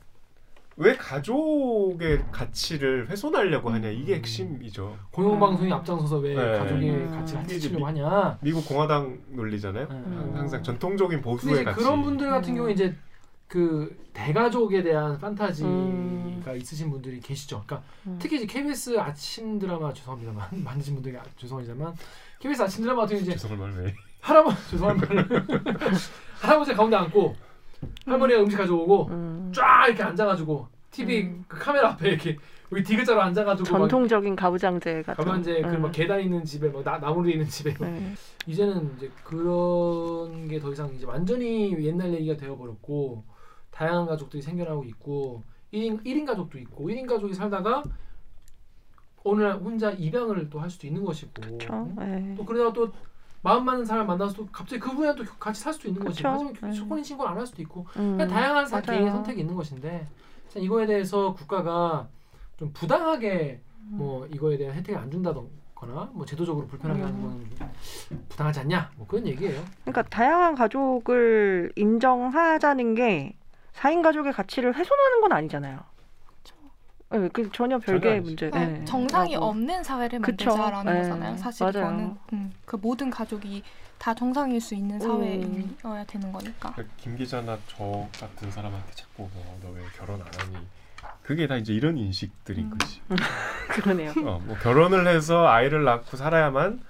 왜 0.76 0.96
가족의 0.96 2.24
가치를 2.30 3.08
훼손하려고 3.10 3.68
하냐 3.70 3.88
이게 3.88 4.12
음. 4.14 4.18
핵심이죠. 4.18 4.96
공영방송이 5.10 5.72
앞장서서 5.72 6.18
왜 6.18 6.34
네. 6.34 6.58
가족의 6.58 6.90
음. 6.90 7.10
가치를 7.10 7.42
해치려고 7.42 7.78
미- 7.78 7.84
하냐? 7.84 8.38
미국 8.42 8.64
공화당 8.68 9.18
논리잖아요. 9.30 9.88
음. 9.90 10.32
항상 10.36 10.62
전통적인 10.62 11.20
보수의 11.20 11.54
이제 11.54 11.64
가치. 11.64 11.80
그런 11.82 12.02
분들 12.02 12.30
같은 12.30 12.52
음. 12.52 12.56
경우에 12.58 12.72
이제 12.72 12.94
그 13.48 13.96
대가족에 14.12 14.82
대한 14.84 15.18
판타지가 15.18 15.68
음. 15.68 16.42
있으신 16.56 16.90
분들이 16.90 17.18
계시죠. 17.18 17.64
그러니까 17.66 17.82
음. 18.06 18.16
특히 18.20 18.36
이제 18.36 18.46
KBS 18.46 19.00
아침 19.00 19.58
드라마 19.58 19.92
죄송합니다만 19.92 20.48
많으신 20.62 20.94
분들이 20.94 21.16
아- 21.16 21.24
죄송하지만 21.36 21.92
KBS 22.38 22.62
아침 22.62 22.84
드라마 22.84 23.00
같은 23.02 23.16
경우 23.16 23.22
이제 23.22 23.32
죄송할 23.32 23.58
말 23.72 23.82
왜? 23.84 23.94
할아버지 24.20 24.56
죄송합니다. 24.70 25.08
할아버지 26.40 26.72
가운데 26.74 26.96
앉고 26.96 27.34
할머니가 28.06 28.40
음식 28.42 28.56
가져오고 28.56 29.06
음. 29.08 29.52
쫙 29.54 29.86
이렇게 29.86 30.02
앉아가지고 30.02 30.66
TV 30.90 31.22
음. 31.22 31.44
그 31.46 31.58
카메라 31.58 31.90
앞에 31.90 32.08
이렇게 32.10 32.36
여기 32.72 32.82
디귿자로 32.82 33.20
앉아가지고 33.22 33.70
막 33.70 33.78
전통적인 33.78 34.36
가부장제 34.36 35.02
같은. 35.02 35.24
가면 35.24 35.40
이제 35.40 35.60
그 35.62 35.68
음. 35.68 35.82
막 35.82 35.92
계단 35.92 36.20
있는 36.20 36.44
집에 36.44 36.68
막 36.68 36.82
나, 36.84 36.98
나무로 36.98 37.28
있는 37.28 37.46
집에 37.46 37.74
막 37.78 37.88
네. 37.90 38.14
이제는 38.46 38.94
이제 38.96 39.10
그런 39.24 40.48
게 40.48 40.58
더 40.60 40.72
이상 40.72 40.92
이제 40.94 41.06
완전히 41.06 41.72
옛날 41.84 42.12
얘기가 42.14 42.36
되어버렸고 42.36 43.24
다양한 43.70 44.06
가족들이 44.06 44.42
생겨나고 44.42 44.84
있고 44.84 45.42
1인, 45.72 46.04
1인 46.04 46.26
가족도 46.26 46.58
있고 46.58 46.88
1인 46.88 47.06
가족이 47.06 47.32
살다가 47.34 47.82
어느 49.24 49.42
날 49.42 49.52
혼자 49.58 49.90
입양을 49.90 50.48
또 50.48 50.60
할 50.60 50.70
수도 50.70 50.86
있는 50.86 51.04
것이고? 51.04 51.58
네. 51.96 52.34
또 52.36 52.44
그러다가 52.44 52.72
또 52.72 52.90
마음 53.42 53.64
맞는 53.64 53.84
사람 53.84 54.06
만나서 54.06 54.34
또 54.34 54.46
갑자기 54.50 54.80
그분이랑 54.80 55.14
또 55.16 55.24
같이 55.38 55.60
살 55.62 55.72
수도 55.72 55.88
있는 55.88 56.02
것이고 56.04 56.16
그쵸. 56.30 56.52
하지만 56.52 56.72
네. 56.72 56.80
혼인 56.80 57.04
신고를 57.04 57.30
안 57.30 57.38
할 57.38 57.46
수도 57.46 57.62
있고 57.62 57.86
음. 57.96 58.12
그냥 58.16 58.28
다양한 58.28 58.66
사. 58.66 58.80
개인의 58.80 59.10
선택이 59.10 59.40
있는 59.40 59.54
것인데 59.54 60.06
참 60.48 60.62
이거에 60.62 60.86
대해서 60.86 61.34
국가가 61.34 62.08
좀 62.58 62.72
부당하게 62.72 63.60
뭐 63.90 64.26
이거에 64.26 64.56
대한 64.58 64.76
혜택을 64.76 65.00
안 65.00 65.10
준다거나 65.10 66.10
뭐 66.12 66.24
제도적으로 66.26 66.66
불편하게 66.66 67.00
하는 67.02 67.22
건 67.22 67.46
부당하지 68.28 68.60
않냐 68.60 68.90
뭐 68.96 69.06
그런 69.06 69.26
얘기예요. 69.28 69.62
그러니까 69.84 70.02
다양한 70.02 70.54
가족을 70.56 71.72
인정하자는 71.76 72.94
게 72.96 73.36
4인 73.74 74.02
가족의 74.02 74.32
가치를 74.32 74.74
훼손하는 74.74 75.20
건 75.20 75.32
아니잖아요. 75.32 75.78
네, 77.10 77.28
그 77.32 77.50
전혀 77.52 77.78
별개의. 77.78 78.20
문제. 78.20 78.48
어, 78.48 78.50
네, 78.50 78.84
정상이 78.84 79.34
라고. 79.34 79.46
없는 79.46 79.82
사회를. 79.82 80.18
만들자라는 80.20 80.92
네, 80.92 81.00
거잖아요. 81.00 81.36
사실 81.38 81.64
맞아요. 81.64 81.86
이거는 81.88 82.16
음, 82.34 82.52
그 82.66 82.76
모든 82.76 83.08
가족이 83.08 83.62
다 83.96 84.14
정상일 84.14 84.60
수 84.60 84.74
있는 84.74 85.00
음. 85.02 85.74
사회여야 85.80 86.04
되는 86.04 86.30
거니까. 86.30 86.72
그러니까 86.72 86.94
김 86.98 87.16
기자나 87.16 87.58
저 87.66 88.06
같은 88.20 88.50
사람한테 88.50 88.92
자꾸 88.94 89.28
뭐 89.32 89.58
너왜 89.62 89.82
결혼 89.96 90.20
안 90.20 90.26
하니? 90.26 90.66
그게 91.22 91.46
다 91.46 91.56
이제 91.56 91.72
이런 91.72 91.96
인식들인 91.96 92.64
음. 92.66 92.78
거지. 92.78 93.00
그러네요. 93.70 94.10
어, 94.26 94.40
뭐 94.44 94.56
결혼을 94.58 95.06
해서 95.06 95.46
아이를 95.46 95.84
낳고 95.84 96.16
살아야만 96.16 96.80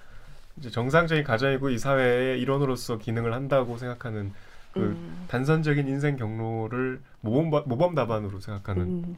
이제 0.57 0.69
정상적인 0.69 1.23
가정이고 1.23 1.69
이 1.69 1.77
사회의 1.77 2.41
일원으로서 2.41 2.97
기능을 2.97 3.33
한다고 3.33 3.77
생각하는 3.77 4.33
그 4.73 4.79
음. 4.81 5.25
단선적인 5.29 5.87
인생 5.87 6.17
경로를 6.17 6.99
모범 7.21 7.49
모범 7.67 7.95
답안으로 7.95 8.41
생각하는 8.41 8.81
음. 8.83 9.17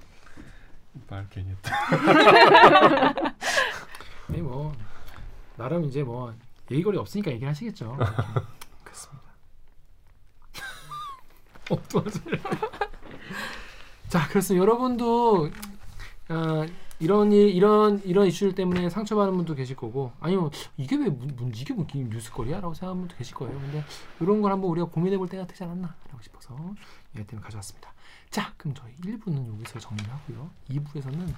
말 1.10 1.28
괜히 1.30 1.50
했다. 1.52 1.76
아니 4.30 4.42
뭐 4.42 4.74
나름 5.58 5.84
이제 5.86 6.04
뭐 6.04 6.34
예의거리 6.70 6.98
없으니까 6.98 7.32
얘기를 7.32 7.50
하시겠죠. 7.50 7.98
그렇습니다. 8.84 9.22
자, 14.10 14.28
그렇습니다. 14.28 14.62
여러분도 14.62 15.50
아, 16.28 16.66
이런 17.00 17.32
일, 17.32 17.50
이런 17.50 18.02
이런 18.04 18.28
이슈 18.28 18.54
때문에 18.54 18.89
상처받는 18.89 19.36
분도 19.36 19.56
계실 19.56 19.76
거고, 19.76 20.12
아니면 20.20 20.52
이게 20.78 20.96
왜 20.98 21.10
문, 21.10 21.34
문- 21.36 21.52
이게 21.56 21.74
뭐 21.74 21.88
뉴스거리야라고 21.94 22.74
생각하는 22.74 23.02
분도 23.04 23.16
계실 23.18 23.34
거예요. 23.36 23.58
근데 23.60 23.84
이런 24.20 24.42
걸 24.42 24.52
한번 24.52 24.70
우리가 24.72 24.88
고민해 24.88 25.18
볼 25.18 25.28
때가 25.30 25.48
되지 25.48 25.64
않았나라고 25.64 26.22
싶어서 26.22 26.56
이 27.16 27.20
아이템을 27.20 27.44
가져왔습니다. 27.44 27.92
자, 28.32 28.53
그럼 28.55 28.73
저희 28.73 28.95
1부는 28.95 29.45
여기서 29.45 29.79
정리를 29.79 30.09
하고요. 30.09 30.49
2부에서는 30.69 31.34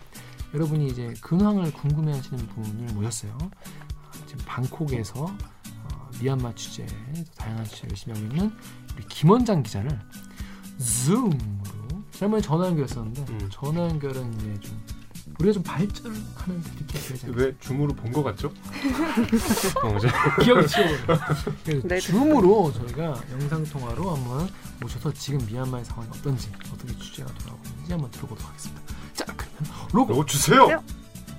여러분이 0.54 0.88
이제 0.88 1.12
근황을 1.22 1.74
궁금해 1.74 2.12
하시는 2.14 2.38
분을 2.48 2.94
모셨어요. 2.94 3.36
어, 3.36 4.12
지금 4.28 4.46
방콕에서 4.46 5.26
어, 5.26 6.10
미얀마 6.22 6.54
취재, 6.54 6.86
또 6.86 7.32
다양한 7.36 7.66
취재 7.66 7.88
열심히 7.90 8.16
하고 8.16 8.32
있는 8.32 8.52
우리 8.96 9.08
김원장 9.08 9.64
기자를 9.64 10.00
줌으로 10.78 11.32
지난번에 12.12 12.42
전화 12.44 12.68
연결했었는데 12.68 13.22
음. 13.28 13.50
전화 13.52 13.82
연결은 13.90 14.32
이제 14.36 14.60
좀 14.60 14.86
우리가 15.40 15.54
좀 15.54 15.64
발전하는 15.64 16.22
이렇게 16.78 16.94
되지 17.00 17.14
않습니까? 17.14 17.42
왜 17.42 17.56
줌으로 17.60 17.94
본 17.94 18.12
것 18.12 18.24
같죠? 18.24 18.48
어, 19.84 20.42
기억이 20.44 20.68
치워버려. 20.68 21.20
그래서 21.66 21.82
네, 21.88 22.00
줌으로 22.00 22.72
저희가 22.74 23.22
영상 23.32 23.64
통화로 23.66 24.16
한번 24.16 24.50
모셔서 24.80 25.12
지금 25.14 25.44
미얀마의 25.46 25.86
상황이 25.86 26.10
어떤지 26.12 26.50
어떻게 26.74 26.98
취재가 27.00 27.32
돌아오고 27.34 27.62
있는지 27.70 27.92
한번 27.94 28.12
들어보도록 28.12 28.50
하겠습니다. 28.50 28.82
자, 29.14 29.26
그러면 29.26 29.88
로고 29.92 30.14
너 30.14 30.26
주세요. 30.26 30.84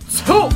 서! 0.08 0.48